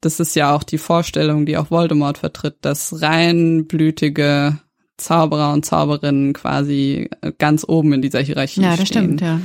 Das 0.00 0.20
ist 0.20 0.36
ja 0.36 0.54
auch 0.54 0.62
die 0.62 0.78
Vorstellung, 0.78 1.46
die 1.46 1.56
auch 1.56 1.70
Voldemort 1.70 2.18
vertritt, 2.18 2.56
dass 2.60 3.02
reinblütige 3.02 4.58
Zauberer 4.96 5.52
und 5.52 5.64
Zauberinnen 5.64 6.34
quasi 6.34 7.10
ganz 7.38 7.64
oben 7.66 7.94
in 7.94 8.02
dieser 8.02 8.20
Hierarchie 8.20 8.60
stehen. 8.60 8.64
Ja, 8.64 8.76
das 8.76 8.88
stehen. 8.88 9.04
stimmt, 9.04 9.20
ja. 9.22 9.40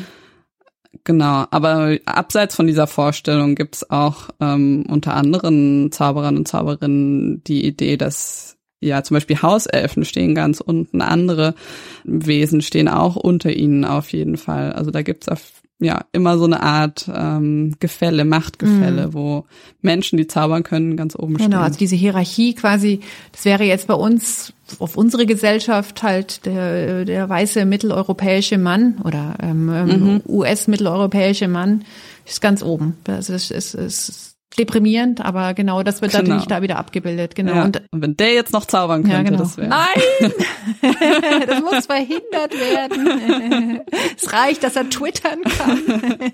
Genau, 1.03 1.45
aber 1.51 1.97
abseits 2.05 2.55
von 2.55 2.67
dieser 2.67 2.87
Vorstellung 2.87 3.55
gibt's 3.55 3.89
auch 3.89 4.29
ähm, 4.39 4.85
unter 4.87 5.13
anderen 5.13 5.91
Zauberern 5.91 6.37
und 6.37 6.47
Zauberinnen 6.47 7.43
die 7.43 7.65
Idee, 7.65 7.97
dass 7.97 8.57
ja 8.79 9.03
zum 9.03 9.15
Beispiel 9.15 9.41
Hauselfen 9.41 10.05
stehen 10.05 10.35
ganz 10.35 10.61
unten, 10.61 11.01
andere 11.01 11.55
Wesen 12.03 12.61
stehen 12.61 12.87
auch 12.87 13.15
unter 13.15 13.51
ihnen 13.51 13.85
auf 13.85 14.11
jeden 14.13 14.37
Fall. 14.37 14.73
Also 14.73 14.91
da 14.91 15.01
gibt's 15.01 15.27
auf 15.27 15.63
ja 15.79 16.05
immer 16.13 16.37
so 16.37 16.45
eine 16.45 16.61
Art 16.61 17.09
ähm, 17.13 17.75
Gefälle, 17.79 18.23
Machtgefälle, 18.25 19.07
mhm. 19.07 19.13
wo 19.13 19.45
Menschen, 19.81 20.17
die 20.17 20.27
zaubern 20.27 20.63
können, 20.63 20.95
ganz 20.95 21.15
oben 21.15 21.33
genau, 21.33 21.37
stehen. 21.37 21.51
Genau, 21.51 21.63
also 21.63 21.77
diese 21.77 21.95
Hierarchie 21.95 22.53
quasi, 22.53 23.01
das 23.31 23.45
wäre 23.45 23.63
jetzt 23.63 23.87
bei 23.87 23.93
uns 23.93 24.53
auf 24.79 24.97
unsere 24.97 25.25
Gesellschaft 25.25 26.01
halt 26.01 26.45
der, 26.45 27.05
der 27.05 27.29
weiße 27.29 27.65
mitteleuropäische 27.65 28.57
Mann 28.57 28.99
oder 29.03 29.35
ähm, 29.41 29.65
mhm. 29.65 30.21
US-mitteleuropäische 30.27 31.47
Mann 31.47 31.83
ist 32.25 32.41
ganz 32.41 32.63
oben. 32.63 32.97
Also 33.07 33.33
es 33.33 33.51
ist, 33.51 33.75
ist 33.75 34.34
deprimierend, 34.55 35.21
aber 35.23 35.53
genau, 35.53 35.83
das 35.83 36.01
wird 36.01 36.11
Genau. 36.11 36.23
natürlich 36.23 36.47
da 36.47 36.61
wieder 36.61 36.77
abgebildet, 36.77 37.35
genau. 37.35 37.55
Ja. 37.55 37.63
Und 37.63 37.81
Und 37.91 38.01
wenn 38.01 38.17
der 38.17 38.33
jetzt 38.33 38.53
noch 38.53 38.65
zaubern 38.65 39.03
könnte, 39.03 39.17
ja, 39.17 39.23
genau. 39.23 39.37
das 39.39 39.57
wäre. 39.57 39.67
Nein! 39.69 39.87
das 41.47 41.61
muss 41.61 41.85
verhindert 41.85 42.53
werden. 42.53 43.81
es 44.15 44.31
reicht, 44.33 44.63
dass 44.63 44.75
er 44.75 44.89
twittern 44.89 45.41
kann. 45.43 45.79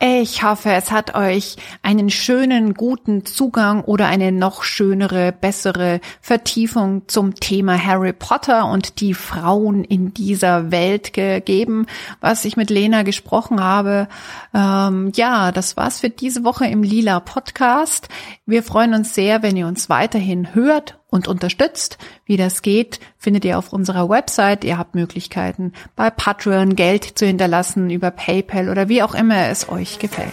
Ich 0.00 0.42
hoffe, 0.42 0.72
es 0.72 0.90
hat 0.90 1.14
euch 1.14 1.56
einen 1.82 2.10
schönen, 2.10 2.74
guten 2.74 3.24
Zugang 3.24 3.82
oder 3.84 4.06
eine 4.06 4.32
noch 4.32 4.64
schönere, 4.64 5.32
bessere 5.32 6.00
Vertiefung 6.20 7.02
zum 7.06 7.36
Thema 7.36 7.78
Harry 7.78 8.12
Potter 8.12 8.66
und 8.66 9.00
die 9.00 9.14
Frauen 9.14 9.84
in 9.84 10.12
dieser 10.12 10.72
Welt 10.72 11.12
gegeben, 11.12 11.86
was 12.20 12.44
ich 12.44 12.56
mit 12.56 12.70
Lena 12.70 13.04
gesprochen 13.04 13.62
habe. 13.62 14.08
Ähm, 14.52 15.12
ja, 15.14 15.52
das 15.52 15.76
war's 15.76 16.00
für 16.00 16.10
diese 16.10 16.44
Woche 16.44 16.66
im 16.66 16.82
Lila 16.82 17.20
Podcast. 17.20 18.08
Wir 18.46 18.64
freuen 18.64 18.94
uns 18.94 19.14
sehr, 19.14 19.42
wenn 19.42 19.56
ihr 19.56 19.68
uns 19.68 19.88
weiterhin 19.88 20.54
hört 20.54 20.98
und 21.14 21.28
unterstützt. 21.28 21.96
Wie 22.26 22.36
das 22.36 22.60
geht, 22.60 22.98
findet 23.18 23.44
ihr 23.44 23.56
auf 23.56 23.72
unserer 23.72 24.08
Website. 24.08 24.64
Ihr 24.64 24.78
habt 24.78 24.96
Möglichkeiten, 24.96 25.72
bei 25.94 26.10
Patreon 26.10 26.74
Geld 26.74 27.04
zu 27.04 27.24
hinterlassen, 27.24 27.88
über 27.88 28.10
PayPal 28.10 28.68
oder 28.68 28.88
wie 28.88 29.00
auch 29.00 29.14
immer 29.14 29.46
es 29.46 29.68
euch 29.68 30.00
gefällt. 30.00 30.32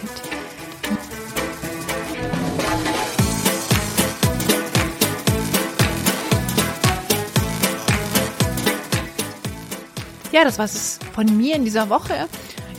Ja, 10.32 10.42
das 10.42 10.58
war's 10.58 10.98
von 11.12 11.36
mir 11.36 11.54
in 11.54 11.64
dieser 11.64 11.90
Woche. 11.90 12.26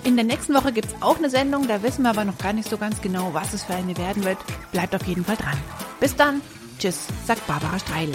In 0.03 0.17
der 0.17 0.25
nächsten 0.25 0.53
Woche 0.53 0.73
gibt's 0.73 0.93
auch 0.99 1.19
eine 1.19 1.29
Sendung, 1.29 1.69
da 1.69 1.81
wissen 1.81 2.03
wir 2.03 2.09
aber 2.09 2.25
noch 2.25 2.37
gar 2.37 2.51
nicht 2.51 2.69
so 2.69 2.75
ganz 2.77 2.99
genau, 2.99 3.29
was 3.33 3.53
es 3.53 3.63
für 3.63 3.75
eine 3.75 3.95
werden 3.97 4.25
wird. 4.25 4.39
Bleibt 4.73 4.93
auf 4.93 5.05
jeden 5.05 5.23
Fall 5.23 5.37
dran. 5.37 5.57
Bis 6.01 6.13
dann. 6.17 6.41
Tschüss, 6.83 7.07
sagt 7.25 7.47
Barbara 7.47 7.79
Streidel. 7.79 8.13